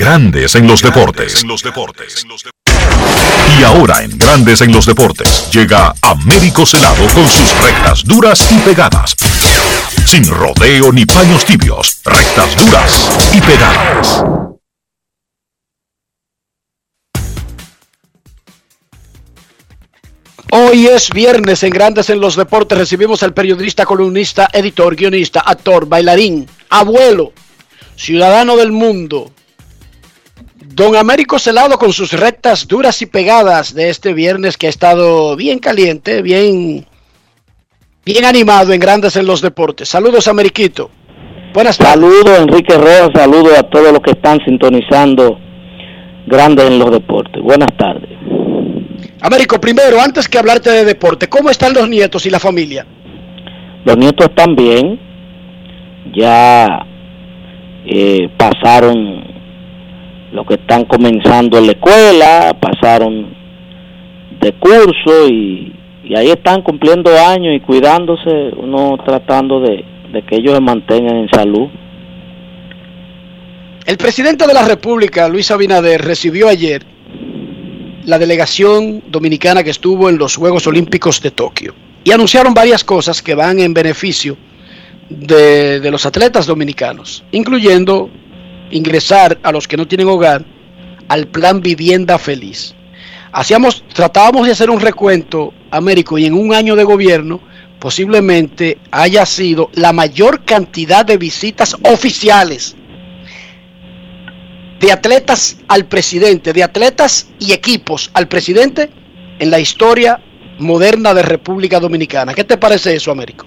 [0.00, 1.44] Grandes en los deportes.
[3.58, 8.58] Y ahora en Grandes en los deportes llega Américo Celado con sus rectas duras y
[8.60, 9.14] pegadas.
[10.06, 14.24] Sin rodeo ni paños tibios, rectas duras y pegadas.
[20.50, 22.78] Hoy es viernes en Grandes en los Deportes.
[22.78, 27.34] Recibimos al periodista, columnista, editor, guionista, actor, bailarín, abuelo,
[27.96, 29.30] ciudadano del mundo,
[30.72, 35.34] Don Américo Celado con sus rectas duras y pegadas de este viernes que ha estado
[35.34, 36.86] bien caliente, bien,
[38.04, 39.88] bien animado en Grandes en los Deportes.
[39.88, 40.88] Saludos, Ameriquito.
[41.52, 41.94] Buenas tardes.
[41.94, 43.10] Saludos, Enrique Rojas.
[43.12, 45.36] Saludos a todos los que están sintonizando
[46.28, 47.42] Grandes en los Deportes.
[47.42, 48.08] Buenas tardes.
[49.22, 52.86] Américo, primero, antes que hablarte de deporte, ¿cómo están los nietos y la familia?
[53.84, 55.00] Los nietos están bien.
[56.14, 56.86] Ya
[57.86, 59.29] eh, pasaron
[60.32, 63.34] los que están comenzando en la escuela, pasaron
[64.40, 65.74] de curso y,
[66.16, 71.28] ahí están cumpliendo años y cuidándose, uno tratando de, de que ellos se mantengan en
[71.28, 71.68] salud.
[73.86, 76.84] El presidente de la República, Luis Abinader, recibió ayer
[78.04, 83.22] la delegación dominicana que estuvo en los Juegos Olímpicos de Tokio y anunciaron varias cosas
[83.22, 84.36] que van en beneficio
[85.08, 88.10] de, de los atletas dominicanos, incluyendo
[88.70, 90.44] ingresar a los que no tienen hogar
[91.08, 92.74] al plan Vivienda Feliz.
[93.32, 97.40] Hacíamos, tratábamos de hacer un recuento, Américo, y en un año de gobierno
[97.78, 102.76] posiblemente haya sido la mayor cantidad de visitas oficiales
[104.80, 108.90] de atletas al presidente, de atletas y equipos al presidente
[109.38, 110.20] en la historia
[110.58, 112.34] moderna de República Dominicana.
[112.34, 113.46] ¿Qué te parece eso, Américo?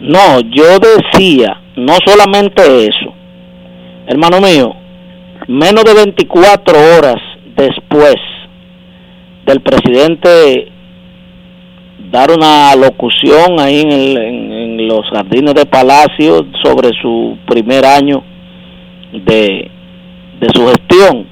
[0.00, 3.14] No, yo decía, no solamente eso,
[4.06, 4.74] hermano mío,
[5.48, 7.16] menos de 24 horas
[7.56, 8.16] después
[9.44, 10.72] del presidente
[12.10, 18.22] dar una locución ahí en, los jardines de Palacio sobre su primer año
[19.12, 19.70] de,
[20.40, 21.26] de su gestión.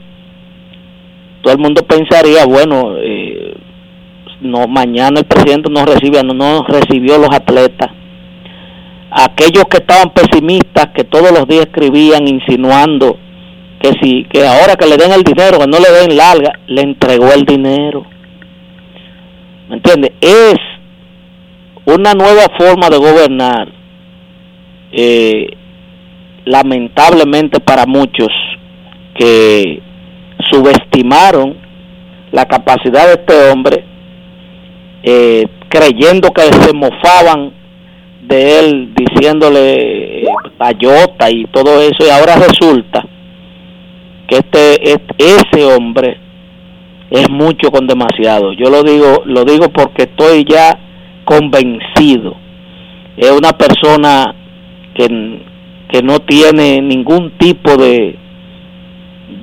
[1.43, 3.55] Todo el mundo pensaría, bueno, eh,
[4.41, 7.91] no mañana el presidente no recibe, no, no recibió los atletas.
[9.17, 13.17] Aquellos que estaban pesimistas, que todos los días escribían insinuando
[13.81, 16.83] que si que ahora que le den el dinero, que no le den larga, le
[16.83, 18.05] entregó el dinero.
[19.69, 20.15] ¿Me entiende?
[20.21, 20.57] Es
[21.85, 23.69] una nueva forma de gobernar,
[24.91, 25.47] eh,
[26.47, 28.33] lamentablemente para muchos,
[29.15, 29.81] que
[30.51, 31.57] subestimaron
[32.33, 33.85] la capacidad de este hombre,
[35.05, 37.53] eh, creyendo que se mofaban
[38.29, 40.27] de él, diciéndole eh,
[40.57, 43.05] payota y todo eso, y ahora resulta
[44.27, 46.19] que este, es- ese hombre
[47.11, 48.53] es mucho con demasiado.
[48.53, 50.79] Yo lo digo, lo digo porque estoy ya
[51.25, 52.35] convencido.
[53.17, 54.35] Es una persona
[54.95, 55.07] que,
[55.89, 58.17] que no tiene ningún tipo de,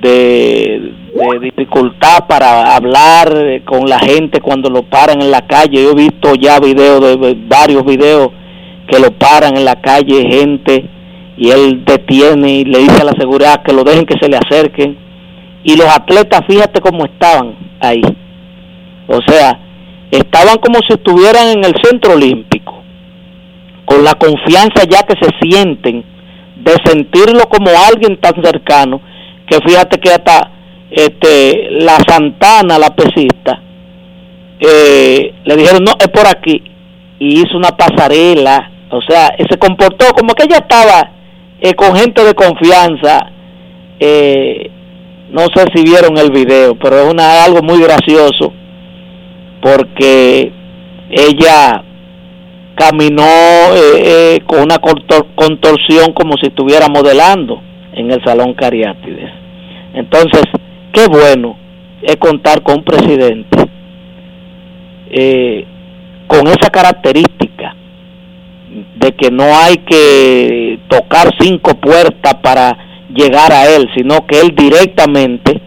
[0.00, 0.92] de,
[1.40, 5.82] dificultad para hablar eh, con la gente cuando lo paran en la calle.
[5.84, 8.30] Yo he visto ya videos de de varios videos
[8.92, 10.84] que lo paran en la calle gente
[11.38, 14.36] y él detiene y le dice a la seguridad que lo dejen que se le
[14.36, 14.98] acerquen.
[15.64, 18.02] Y los atletas fíjate cómo estaban ahí.
[19.08, 19.58] O sea
[20.12, 22.82] estaban como si estuvieran en el centro olímpico
[23.86, 26.04] con la confianza ya que se sienten
[26.56, 29.00] de sentirlo como alguien tan cercano
[29.46, 30.50] que fíjate que hasta
[30.90, 33.62] este la Santana la pesista
[34.60, 36.62] eh, le dijeron no es por aquí
[37.18, 41.10] y hizo una pasarela o sea se comportó como que ella estaba
[41.60, 43.30] eh, con gente de confianza
[43.98, 44.70] eh,
[45.30, 48.52] no sé si vieron el video pero es una algo muy gracioso
[49.60, 50.52] porque
[51.10, 51.82] ella
[52.74, 54.02] caminó eh,
[54.36, 57.60] eh, con una contor- contorsión como si estuviera modelando
[57.92, 59.30] en el salón Cariátides.
[59.94, 60.42] Entonces,
[60.92, 61.56] qué bueno
[62.02, 63.58] es contar con un presidente
[65.10, 65.66] eh,
[66.26, 67.51] con esa característica
[69.02, 72.78] de que no hay que tocar cinco puertas para
[73.12, 75.60] llegar a él, sino que él directamente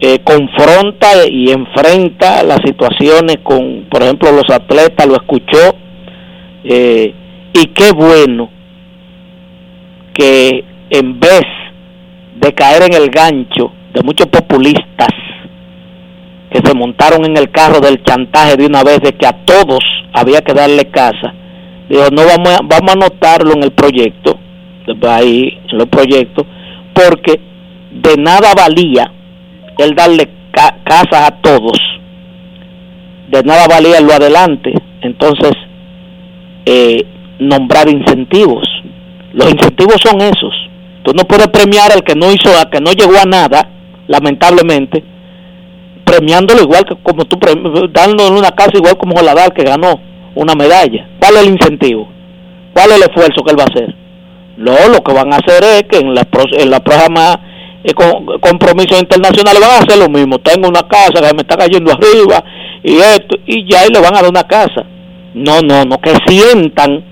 [0.00, 5.76] eh, confronta y enfrenta las situaciones con, por ejemplo, los atletas, lo escuchó,
[6.64, 7.14] eh,
[7.52, 8.50] y qué bueno
[10.14, 11.44] que en vez
[12.36, 15.08] de caer en el gancho de muchos populistas
[16.50, 19.80] que se montaron en el carro del chantaje de una vez de que a todos
[20.14, 21.34] había que darle casa,
[22.10, 24.38] no vamos a, vamos a anotarlo en el proyecto,
[25.08, 26.46] ahí en los proyectos,
[26.94, 27.40] porque
[27.92, 29.12] de nada valía
[29.78, 31.78] el darle ca- casas a todos,
[33.28, 35.52] de nada valía lo adelante, entonces
[36.66, 37.04] eh,
[37.38, 38.66] nombrar incentivos.
[39.32, 40.54] Los incentivos son esos.
[41.02, 43.68] Tú no puedes premiar al que no hizo, al que no llegó a nada,
[44.06, 45.02] lamentablemente,
[46.04, 47.38] premiándolo igual que como tú,
[47.90, 50.00] dándole una casa igual como Joladal que ganó
[50.34, 51.08] una medalla.
[51.18, 52.08] ¿Cuál es el incentivo?
[52.72, 53.94] ¿Cuál es el esfuerzo que él va a hacer?
[54.56, 56.26] No, lo que van a hacer es que en la,
[56.58, 57.40] en la próxima
[57.84, 60.38] eh, con- compromisos internacionales van a hacer lo mismo.
[60.38, 62.44] Tengo una casa que me está cayendo arriba
[62.82, 64.84] y esto, y ya y le van a dar una casa.
[65.34, 67.04] No, no, no, que sientan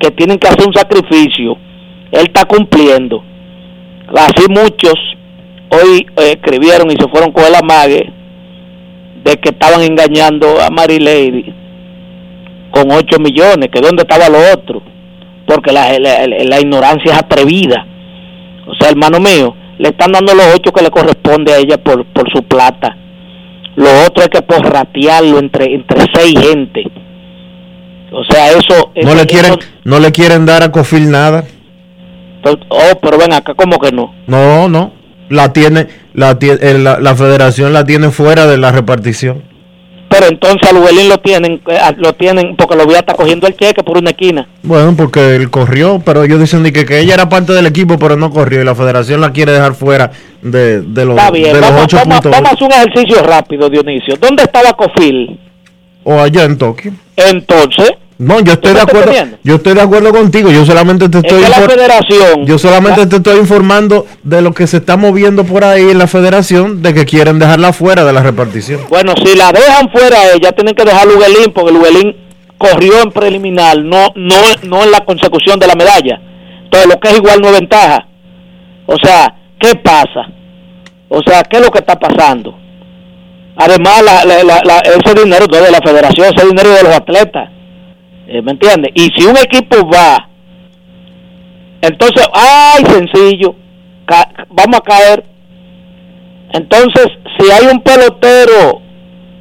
[0.00, 1.56] que tienen que hacer un sacrificio.
[2.10, 3.22] Él está cumpliendo.
[4.14, 4.94] Así muchos
[5.70, 8.12] hoy eh, escribieron y se fueron con el amague
[9.24, 11.52] de que estaban engañando a Mary Lady
[12.82, 14.82] con 8 millones, que dónde estaba lo otro,
[15.46, 17.86] porque la, la, la ignorancia es atrevida.
[18.68, 22.04] O sea, hermano mío, le están dando los 8 que le corresponde a ella por,
[22.06, 22.96] por su plata.
[23.76, 26.82] Lo otro es que porratearlo entre, entre seis gente.
[28.12, 28.92] O sea, eso...
[29.02, 31.44] No le quieren, eso- no le quieren dar a Cofil nada.
[32.68, 34.14] oh, pero ven acá, ¿cómo que no?
[34.26, 34.92] No, no.
[35.28, 39.42] La tiene, la, eh, la, la federación la tiene fuera de la repartición.
[40.18, 43.46] Pero entonces a Lubelín lo tienen, eh, lo tienen porque lo voy a estar cogiendo
[43.46, 44.48] el cheque por una esquina.
[44.62, 48.16] Bueno, porque él corrió, pero ellos dicen que, que ella era parte del equipo, pero
[48.16, 50.10] no corrió y la federación la quiere dejar fuera
[50.40, 52.32] de, de los, Está bien, de los vamos, ocho vamos- puntos.
[52.32, 54.16] vamos a hacer un ejercicio rápido, Dionisio.
[54.18, 55.38] ¿Dónde estaba Cofil?
[56.04, 56.92] O allá en Tokio.
[57.16, 59.12] Entonces, No, yo estoy ¿Tú de acuerdo.
[59.44, 60.50] Yo estoy de acuerdo contigo.
[60.50, 64.06] Yo solamente te Es estoy que la infor- federación- Yo solamente la- te estoy informando
[64.22, 67.74] de lo que se está moviendo por ahí en la federación de que quieren dejarla
[67.74, 68.80] fuera de la repartición.
[68.88, 72.16] Bueno, si la dejan fuera ella, tienen que dejar a Luguelín, porque Luguelín
[72.56, 76.18] corrió en preliminar, no, no, no en la consecución de la medalla.
[76.64, 78.06] Entonces, lo que es igual no es ventaja.
[78.86, 80.26] O sea, ¿qué pasa?
[81.10, 82.56] O sea, ¿qué es lo que está pasando?
[83.58, 86.76] Además, la, la- la- la- ese dinero no es de la federación, ese dinero es
[86.78, 87.50] de los atletas.
[88.28, 88.90] Eh, ¿Me entiendes?
[88.94, 90.28] Y si un equipo va,
[91.80, 93.54] entonces, ¡ay, sencillo!
[94.06, 95.24] ca- vamos a caer.
[96.52, 97.06] Entonces,
[97.38, 98.80] si hay un pelotero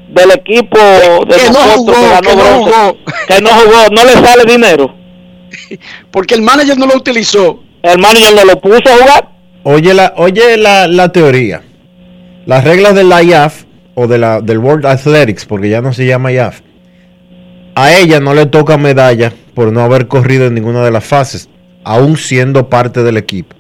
[0.10, 2.98] del equipo de que no nosotros jugó, que ganó que no bronce, jugó.
[3.28, 4.96] que no jugó, no le sale dinero.
[6.12, 7.64] Porque el manager no lo utilizó.
[7.82, 9.30] El manager no lo puso a jugar.
[9.64, 11.62] Oye la, oye la, la teoría.
[12.46, 13.64] Las reglas de la IAF
[13.96, 16.62] o de la, del World Athletics, porque ya no se llama IAF,
[17.76, 21.50] a ella no le toca medalla por no haber corrido en ninguna de las fases,
[21.84, 23.56] aún siendo parte del equipo.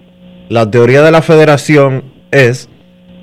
[0.49, 2.69] La teoría de la federación es,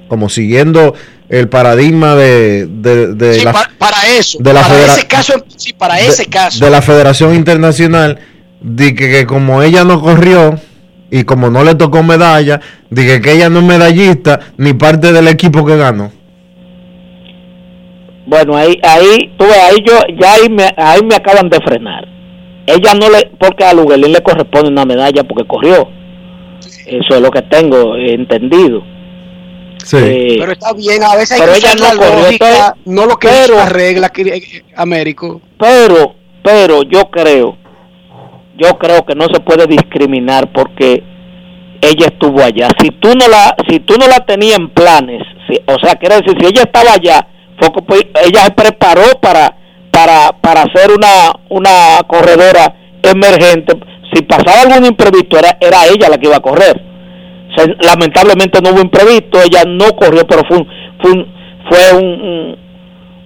[0.09, 0.95] como siguiendo
[1.29, 5.07] el paradigma de, de- de Sí, la, pa- para eso, de la para federa- ese
[5.07, 6.65] caso, sí, para de- ese caso.
[6.65, 8.19] de la Federación Internacional,
[8.61, 10.61] de que, que como ella no corrió
[11.11, 12.61] y como no le tocó medalla,
[12.91, 16.13] dije que ella no es medallista ni parte del equipo que ganó.
[18.27, 22.07] Bueno, ahí, ahí, tú ves, ahí yo, ya ahí me, ahí me acaban de frenar.
[22.67, 25.89] Ella no le, porque a Luguelín le corresponde una medalla porque corrió.
[26.87, 28.83] Eso es lo que tengo entendido.
[29.95, 33.07] Eh, pero está bien, a veces hay pero que ella no corrió, lógica, entonces, no
[33.07, 35.41] lo que pero- es la regla, que- eh, Américo.
[35.59, 37.57] pero pero yo creo
[38.57, 41.03] yo creo que no se puede discriminar porque
[41.81, 45.59] ella estuvo allá si tú no la si tú no la tenías en planes si-
[45.67, 47.27] o sea quiere decir si ella estaba allá
[47.59, 49.57] que, pues, ella se preparó para
[49.91, 53.79] para para ser una una corredora emergente
[54.13, 56.81] si pasaba algún imprevisto era era ella la que iba a correr
[57.81, 60.67] lamentablemente no hubo imprevisto ella no corrió pero fue un,
[60.99, 61.27] fue un,
[61.69, 62.57] fue un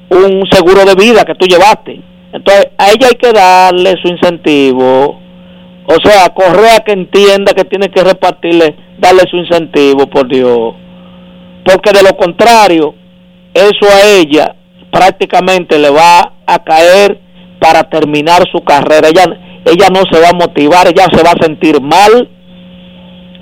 [0.09, 2.01] un seguro de vida que tú llevaste.
[2.33, 5.21] Entonces, a ella hay que darle su incentivo.
[5.87, 10.75] O sea, Correa que entienda que tiene que repartirle, darle su incentivo, por Dios.
[11.65, 12.95] Porque de lo contrario,
[13.57, 14.55] eso a ella
[14.91, 17.21] prácticamente le va a caer
[17.61, 19.09] para terminar su carrera.
[19.09, 19.25] Ella,
[19.65, 22.29] ella no se va a motivar, ella se va a sentir mal,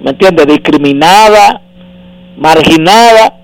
[0.00, 0.46] ¿me entiendes?
[0.46, 1.60] Discriminada,
[2.36, 3.34] marginada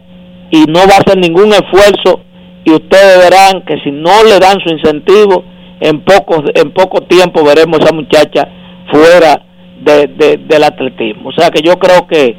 [0.51, 2.21] y no va a hacer ningún esfuerzo
[2.65, 5.45] y ustedes verán que si no le dan su incentivo
[5.81, 8.49] en poco en poco tiempo veremos a esa muchacha
[8.91, 9.43] fuera
[9.81, 12.37] de, de- del atletismo o sea que yo creo que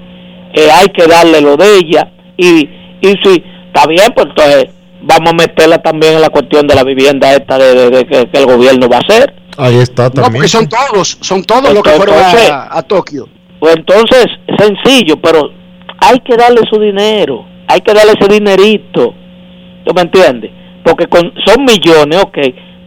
[0.53, 2.69] eh, hay que darle lo de ella y
[3.01, 4.65] y si está bien pues entonces
[5.01, 8.29] vamos a meterla también en la cuestión de la vivienda esta de, de- de que,
[8.29, 10.33] que el gobierno va a hacer Ahí está No, también.
[10.33, 13.27] porque son todos, son todos los que fueron Entonces- a, a Tokio.
[13.59, 14.25] Pues entonces,
[14.57, 15.49] sencillo, pero
[15.99, 19.13] hay que darle su dinero, hay que darle ese dinerito,
[19.85, 20.51] ¿tú me entiendes?
[20.85, 22.37] Porque con, son millones, ok,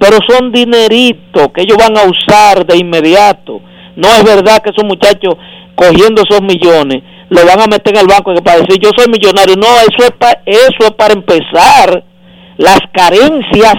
[0.00, 3.60] pero son dineritos que ellos van a usar de inmediato.
[3.94, 5.34] No es verdad que esos muchachos
[5.76, 9.56] cogiendo esos millones lo van a meter en el banco para decir yo soy millonario.
[9.56, 12.04] No, eso es, pa- eso es para empezar
[12.58, 13.74] las carencias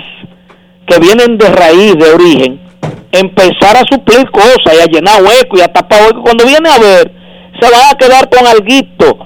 [0.87, 2.61] que vienen de raíz, de origen,
[3.11, 6.21] empezar a suplir cosas y a llenar huecos y a tapar huecos.
[6.23, 7.11] Cuando viene a ver,
[7.59, 9.17] se van a quedar con alguito.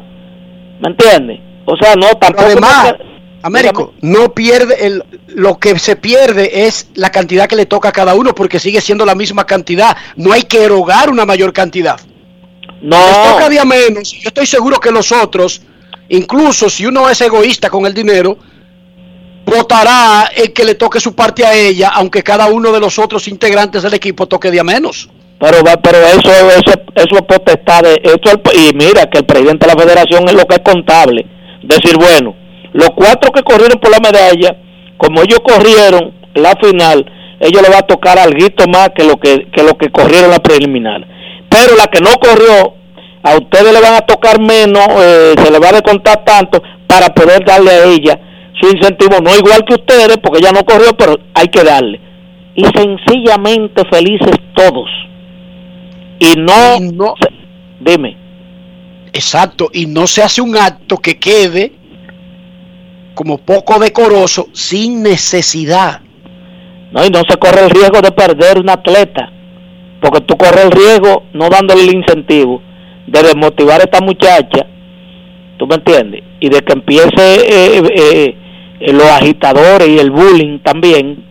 [0.82, 1.40] ¿Me entiendes?
[1.66, 2.46] O sea, no, tampoco.
[2.46, 3.10] además, no
[3.42, 7.94] Américo, no pierde, el, lo que se pierde es la cantidad que le toca a
[7.94, 9.96] cada uno porque sigue siendo la misma cantidad.
[10.18, 12.00] No hay que erogar una mayor cantidad.
[12.82, 12.98] No.
[12.98, 14.12] Les toca día menos.
[14.12, 15.62] Yo estoy seguro que los otros,
[16.10, 18.38] incluso si uno es egoísta con el dinero,
[19.46, 23.28] votará el que le toque su parte a ella, aunque cada uno de los otros
[23.28, 25.10] integrantes del equipo toque día menos.
[25.40, 27.94] Pero, pero eso, eso, eso es potestad de.
[28.04, 31.26] Esto es- y mira que el presidente de la federación es lo que es contable.
[31.64, 32.36] Decir, bueno,
[32.74, 34.58] los cuatro que corrieron por la medalla,
[34.98, 37.06] como ellos corrieron la final,
[37.40, 38.38] ellos le va a tocar algo
[38.72, 41.08] más que lo que, que lo que corrieron la preliminar.
[41.50, 42.76] Pero la que no corrió,
[43.24, 47.10] a ustedes le van a tocar menos, eh, se le va a descontar tanto para
[47.10, 48.20] poder darle a ella
[48.60, 52.00] su incentivo, no igual que ustedes, porque ella no corrió, pero hay que darle.
[52.56, 54.90] Y sencillamente felices todos.
[56.20, 57.34] Y no, se-
[57.80, 58.18] dime.
[59.14, 61.72] Exacto, y no se hace un acto que quede
[63.16, 66.02] como poco decoroso sin necesidad.
[66.92, 69.32] No, y no se corre el riesgo de perder un atleta,
[70.02, 72.62] porque tú corres el riesgo no dándole el incentivo
[73.08, 74.66] de desmotivar a esta muchacha,
[75.58, 76.24] ¿tú me entiendes?
[76.40, 78.36] Y de que empiece eh, eh,
[78.80, 81.24] eh, los agitadores y el bullying también,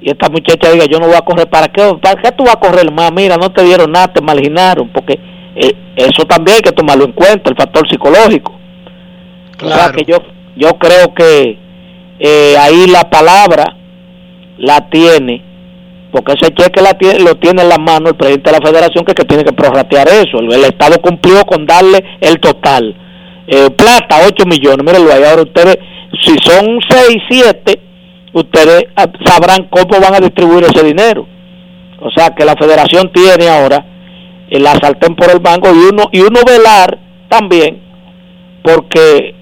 [0.00, 2.56] y esta muchacha diga, yo no voy a correr, ¿para qué, para qué tú vas
[2.56, 3.12] a correr más?
[3.12, 5.18] Mira, no te dieron nada, te marginaron, porque
[5.96, 8.58] eso también hay que tomarlo en cuenta, el factor psicológico.
[9.62, 10.16] O sea que yo,
[10.56, 11.58] yo creo que
[12.58, 13.76] ahí la palabra
[14.56, 15.42] la tiene,
[16.12, 19.04] porque ese cheque la tiene, lo tiene en la mano el presidente de la federación
[19.04, 20.38] que, que tiene que prorratear eso.
[20.38, 22.94] El, Estado cumplió con darle el total.
[23.46, 25.22] Eh, plata, 8 millones, mírenlo ahí.
[25.24, 25.78] Ahora ustedes,
[26.24, 27.80] si son 6, 7,
[28.32, 31.26] ustedes ah, sabrán cómo van a distribuir ese dinero.
[32.00, 33.84] O sea que la federación tiene ahora
[34.58, 37.80] la sartén por el banco y uno, y uno velar también
[38.62, 39.34] porque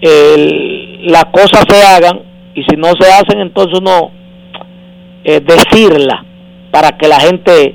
[0.00, 2.20] el, las cosas se hagan
[2.54, 4.12] y si no se hacen entonces uno
[5.24, 6.24] eh, decirla
[6.70, 7.74] para que la gente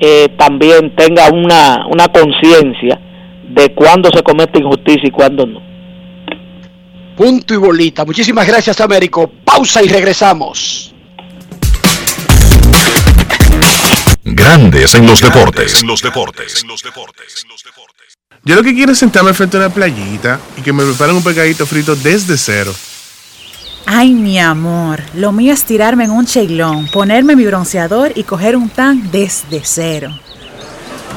[0.00, 3.00] eh, también tenga una, una conciencia
[3.48, 5.60] de cuándo se comete injusticia y cuándo no.
[7.16, 8.04] Punto y bolita.
[8.04, 9.30] Muchísimas gracias, Américo.
[9.44, 10.94] Pausa y regresamos.
[14.24, 15.82] Grandes en los deportes.
[15.82, 16.64] los deportes.
[16.66, 17.46] los deportes.
[18.42, 21.22] Yo lo que quiero es sentarme frente a una playita y que me preparen un
[21.22, 22.72] pecadito frito desde cero.
[23.92, 28.54] Ay, mi amor, lo mío es tirarme en un cheilón, ponerme mi bronceador y coger
[28.54, 30.12] un tan desde cero.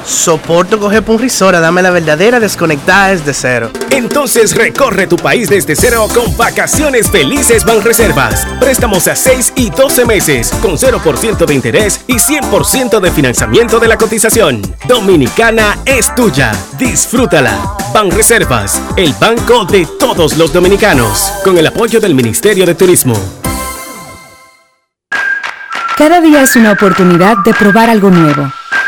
[0.06, 3.70] Soporto coger por un risora, dame la verdadera desconectada desde cero.
[3.90, 8.46] Entonces recorre tu país desde cero con vacaciones felices Banreservas.
[8.60, 13.88] Préstamos a 6 y 12 meses con 0% de interés y 100% de financiamiento de
[13.88, 14.60] la cotización.
[14.86, 16.52] Dominicana es tuya.
[16.78, 17.76] Disfrútala.
[17.94, 21.32] Banreservas, el banco de todos los dominicanos.
[21.44, 23.14] Con el apoyo del Ministerio de Turismo.
[25.96, 28.52] Cada día es una oportunidad de probar algo nuevo.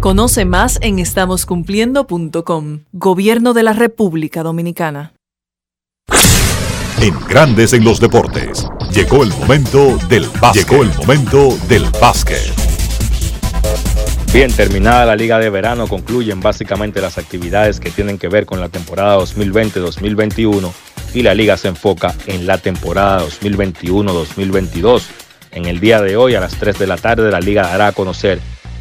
[0.00, 2.84] Conoce más en estamoscumpliendo.com.
[2.92, 5.12] Gobierno de la República Dominicana.
[7.02, 8.66] En Grandes en los deportes.
[8.94, 10.66] Llegó el momento del básquet.
[10.70, 12.40] Llegó el momento del básquet.
[14.32, 18.58] Bien, terminada la liga de verano, concluyen básicamente las actividades que tienen que ver con
[18.58, 20.72] la temporada 2020-2021
[21.12, 25.02] y la liga se enfoca en la temporada 2021-2022.
[25.50, 27.92] En el día de hoy a las 3 de la tarde la liga dará a
[27.92, 28.40] conocer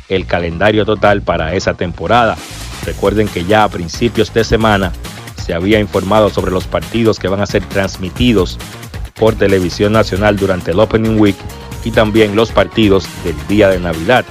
[0.10, 2.36] el calendario total para esa temporada.
[2.86, 4.92] Recuerden que ya a principios de semana
[5.38, 8.58] se había informado sobre los partidos que van a ser transmitidos
[9.16, 11.36] por televisión nacional durante el Opening Week
[11.84, 14.26] y también los partidos del día de Navidad.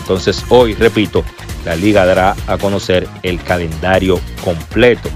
[0.00, 1.24] Entonces hoy, repito,
[1.64, 5.08] la liga dará a conocer el calendario completo.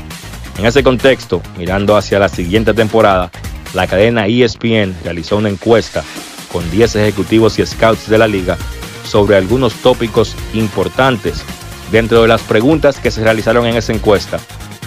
[0.58, 3.30] En ese contexto, mirando hacia la siguiente temporada,
[3.72, 6.04] la cadena ESPN realizó una encuesta
[6.52, 8.56] con 10 ejecutivos y scouts de la liga
[9.04, 11.44] sobre algunos tópicos importantes.
[11.90, 14.40] Dentro de las preguntas que se realizaron en esa encuesta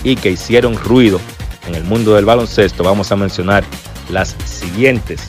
[0.03, 1.19] y que hicieron ruido
[1.68, 3.64] en el mundo del baloncesto, vamos a mencionar
[4.10, 5.22] las siguientes.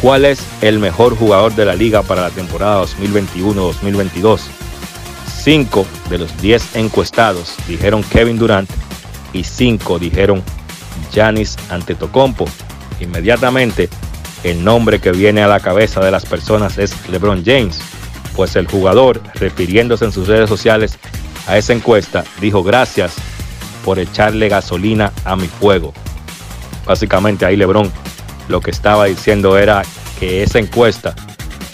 [0.00, 4.40] ¿Cuál es el mejor jugador de la liga para la temporada 2021-2022?
[5.42, 8.68] Cinco de los 10 encuestados dijeron Kevin Durant
[9.32, 10.42] y cinco dijeron
[11.12, 12.46] Giannis Antetokounmpo.
[13.00, 13.88] Inmediatamente
[14.44, 17.80] el nombre que viene a la cabeza de las personas es LeBron James
[18.36, 20.98] pues el jugador, refiriéndose en sus redes sociales
[21.46, 23.14] a esa encuesta, dijo gracias
[23.84, 25.94] por echarle gasolina a mi fuego.
[26.84, 27.90] Básicamente ahí Lebron
[28.48, 29.82] lo que estaba diciendo era
[30.20, 31.14] que esa encuesta,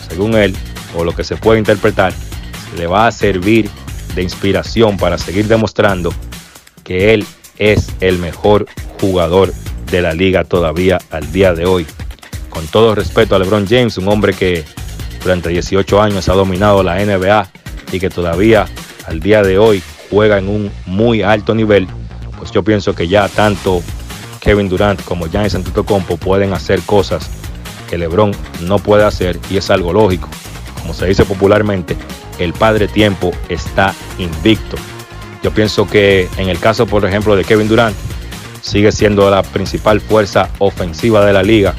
[0.08, 0.56] según él,
[0.96, 2.12] o lo que se puede interpretar,
[2.76, 3.68] le va a servir
[4.14, 6.14] de inspiración para seguir demostrando
[6.84, 7.26] que él
[7.58, 8.66] es el mejor
[9.00, 9.52] jugador
[9.90, 11.86] de la liga todavía al día de hoy.
[12.50, 14.64] Con todo respeto a LeBron James, un hombre que
[15.22, 17.48] durante 18 años ha dominado la NBA
[17.92, 18.66] y que todavía
[19.06, 21.86] al día de hoy juega en un muy alto nivel,
[22.38, 23.82] pues yo pienso que ya tanto
[24.40, 27.30] Kevin Durant como Giannis Antetokounmpo pueden hacer cosas
[27.88, 28.32] que LeBron
[28.62, 30.28] no puede hacer y es algo lógico.
[30.80, 31.96] Como se dice popularmente,
[32.38, 34.76] el padre tiempo está invicto.
[35.42, 37.96] Yo pienso que en el caso, por ejemplo, de Kevin Durant,
[38.62, 41.74] sigue siendo la principal fuerza ofensiva de la liga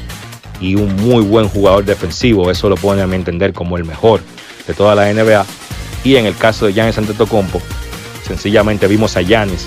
[0.60, 2.50] y un muy buen jugador defensivo.
[2.50, 4.20] Eso lo pone a mi entender como el mejor
[4.66, 5.44] de toda la NBA.
[6.04, 7.60] Y en el caso de Giannis Antetokounmpo,
[8.26, 9.66] sencillamente vimos a Giannis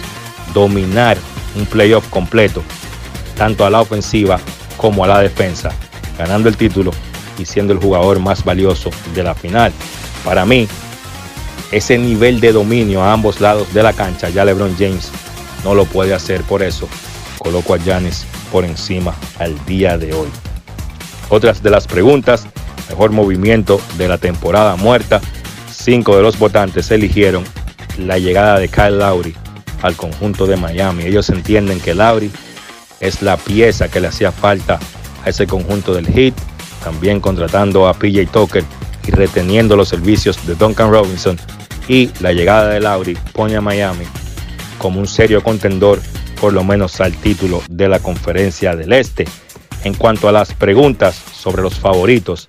[0.53, 1.17] dominar
[1.55, 2.63] un playoff completo
[3.37, 4.39] tanto a la ofensiva
[4.77, 5.71] como a la defensa,
[6.17, 6.91] ganando el título
[7.37, 9.71] y siendo el jugador más valioso de la final.
[10.23, 10.67] Para mí,
[11.71, 15.11] ese nivel de dominio a ambos lados de la cancha, ya LeBron James
[15.63, 16.41] no lo puede hacer.
[16.43, 16.87] Por eso,
[17.37, 20.29] coloco a Giannis por encima al día de hoy.
[21.29, 22.47] Otras de las preguntas,
[22.89, 25.21] mejor movimiento de la temporada muerta.
[25.71, 27.43] Cinco de los votantes eligieron
[27.97, 29.35] la llegada de Kyle Lowry
[29.81, 31.03] al conjunto de Miami.
[31.03, 32.31] Ellos entienden que Lowry
[32.99, 34.79] es la pieza que le hacía falta
[35.23, 36.33] a ese conjunto del Heat,
[36.83, 38.63] también contratando a PJ Tucker
[39.07, 41.37] y reteniendo los servicios de Duncan Robinson
[41.87, 44.05] y la llegada de Lowry pone a Miami
[44.77, 46.01] como un serio contendor
[46.39, 49.25] por lo menos al título de la conferencia del Este.
[49.83, 52.47] En cuanto a las preguntas sobre los favoritos,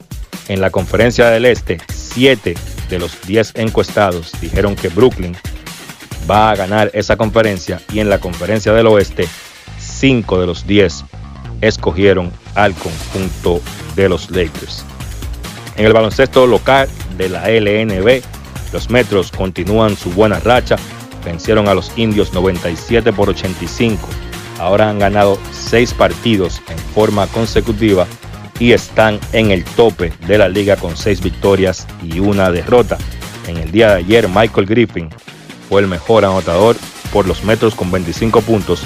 [0.48, 2.54] en la conferencia del Este, 7
[2.88, 5.36] de los 10 encuestados dijeron que Brooklyn
[6.28, 9.28] va a ganar esa conferencia y en la conferencia del Oeste,
[9.78, 11.04] 5 de los 10
[11.60, 13.60] escogieron al conjunto
[13.96, 14.84] de los Lakers.
[15.76, 18.22] En el baloncesto local de la LNB,
[18.72, 20.76] los Metros continúan su buena racha,
[21.24, 24.08] vencieron a los Indios 97 por 85.
[24.58, 28.06] Ahora han ganado 6 partidos en forma consecutiva
[28.58, 32.98] y están en el tope de la liga con 6 victorias y una derrota.
[33.46, 35.08] En el día de ayer, Michael Griffin
[35.68, 36.76] fue el mejor anotador
[37.12, 38.82] por los Metros con 25 puntos,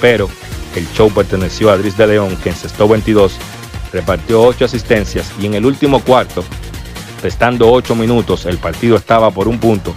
[0.00, 0.28] pero
[0.74, 3.36] el show perteneció a Dries de León, que encestó 22,
[3.92, 6.44] repartió 8 asistencias y en el último cuarto,
[7.22, 9.94] restando 8 minutos, el partido estaba por un punto.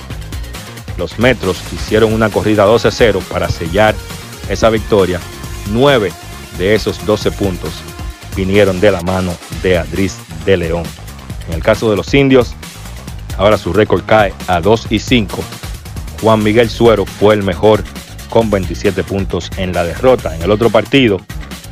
[0.97, 3.95] Los Metros hicieron una corrida 12-0 para sellar
[4.49, 5.19] esa victoria.
[5.71, 6.11] 9
[6.57, 7.71] de esos 12 puntos
[8.35, 10.83] vinieron de la mano de Adris de León.
[11.47, 12.53] En el caso de los indios,
[13.37, 15.43] ahora su récord cae a 2 y 5.
[16.21, 17.83] Juan Miguel Suero fue el mejor
[18.29, 20.35] con 27 puntos en la derrota.
[20.35, 21.19] En el otro partido,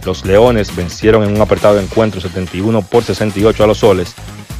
[0.06, 4.16] los Leones vencieron en un apretado encuentro 71 por 68 a los Soles.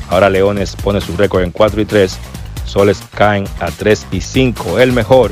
[0.10, 2.18] Ahora Leones pone su récord en 4 y 3.
[2.66, 4.80] Soles caen a 3 y 5.
[4.80, 5.32] El mejor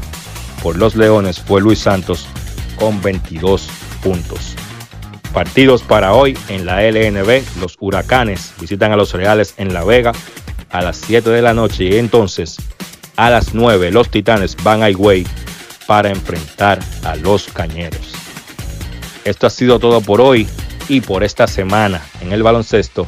[0.64, 2.28] por los Leones fue Luis Santos
[2.76, 3.68] con 22
[4.04, 4.56] puntos.
[5.34, 7.44] Partidos para hoy en la LNB.
[7.60, 10.14] Los Huracanes visitan a los Reales en La Vega
[10.70, 12.58] a las 7 de la noche y entonces
[13.16, 15.26] a las 9 los Titanes van a Higüey
[15.88, 18.14] para enfrentar a los Cañeros.
[19.24, 20.48] Esto ha sido todo por hoy
[20.88, 23.08] y por esta semana en el baloncesto.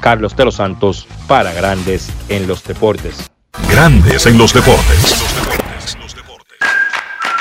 [0.00, 3.30] Carlos de los Santos para Grandes en los Deportes.
[3.70, 5.21] Grandes en los Deportes.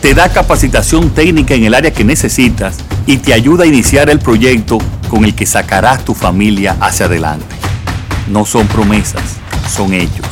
[0.00, 4.20] te da capacitación técnica en el área que necesitas y te ayuda a iniciar el
[4.20, 4.78] proyecto
[5.10, 7.56] con el que sacarás tu familia hacia adelante.
[8.28, 9.36] No son promesas,
[9.68, 10.26] son hechos.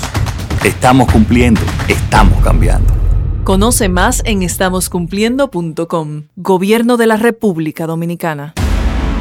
[0.63, 2.93] Estamos cumpliendo, estamos cambiando.
[3.45, 6.23] Conoce más en estamoscumpliendo.com.
[6.37, 8.55] Gobierno de la República Dominicana.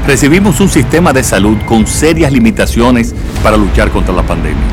[0.08, 4.64] Recibimos un sistema de salud con serias limitaciones para luchar contra la pandemia.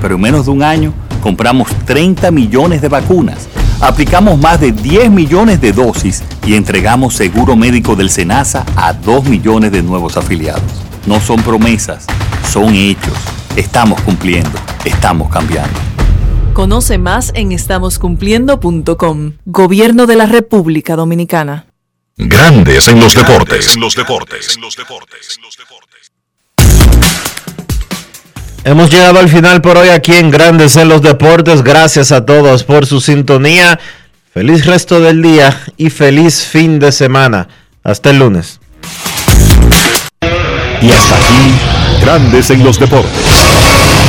[0.00, 0.92] Pero en menos de un año
[1.22, 3.48] compramos 30 millones de vacunas,
[3.80, 9.24] aplicamos más de 10 millones de dosis y entregamos seguro médico del SENASA a 2
[9.24, 10.62] millones de nuevos afiliados.
[11.06, 12.06] No son promesas,
[12.50, 13.14] son hechos.
[13.56, 15.78] Estamos cumpliendo, estamos cambiando.
[16.52, 19.32] Conoce más en estamoscumpliendo.com.
[19.46, 21.66] Gobierno de la República Dominicana.
[22.16, 23.74] Grandes en los deportes.
[23.74, 24.58] En los deportes.
[28.64, 31.62] Hemos llegado al final por hoy aquí en Grandes en los Deportes.
[31.62, 33.78] Gracias a todos por su sintonía.
[34.32, 37.48] Feliz resto del día y feliz fin de semana.
[37.82, 38.60] Hasta el lunes.
[40.80, 43.57] Y hasta aquí, Grandes en los Deportes.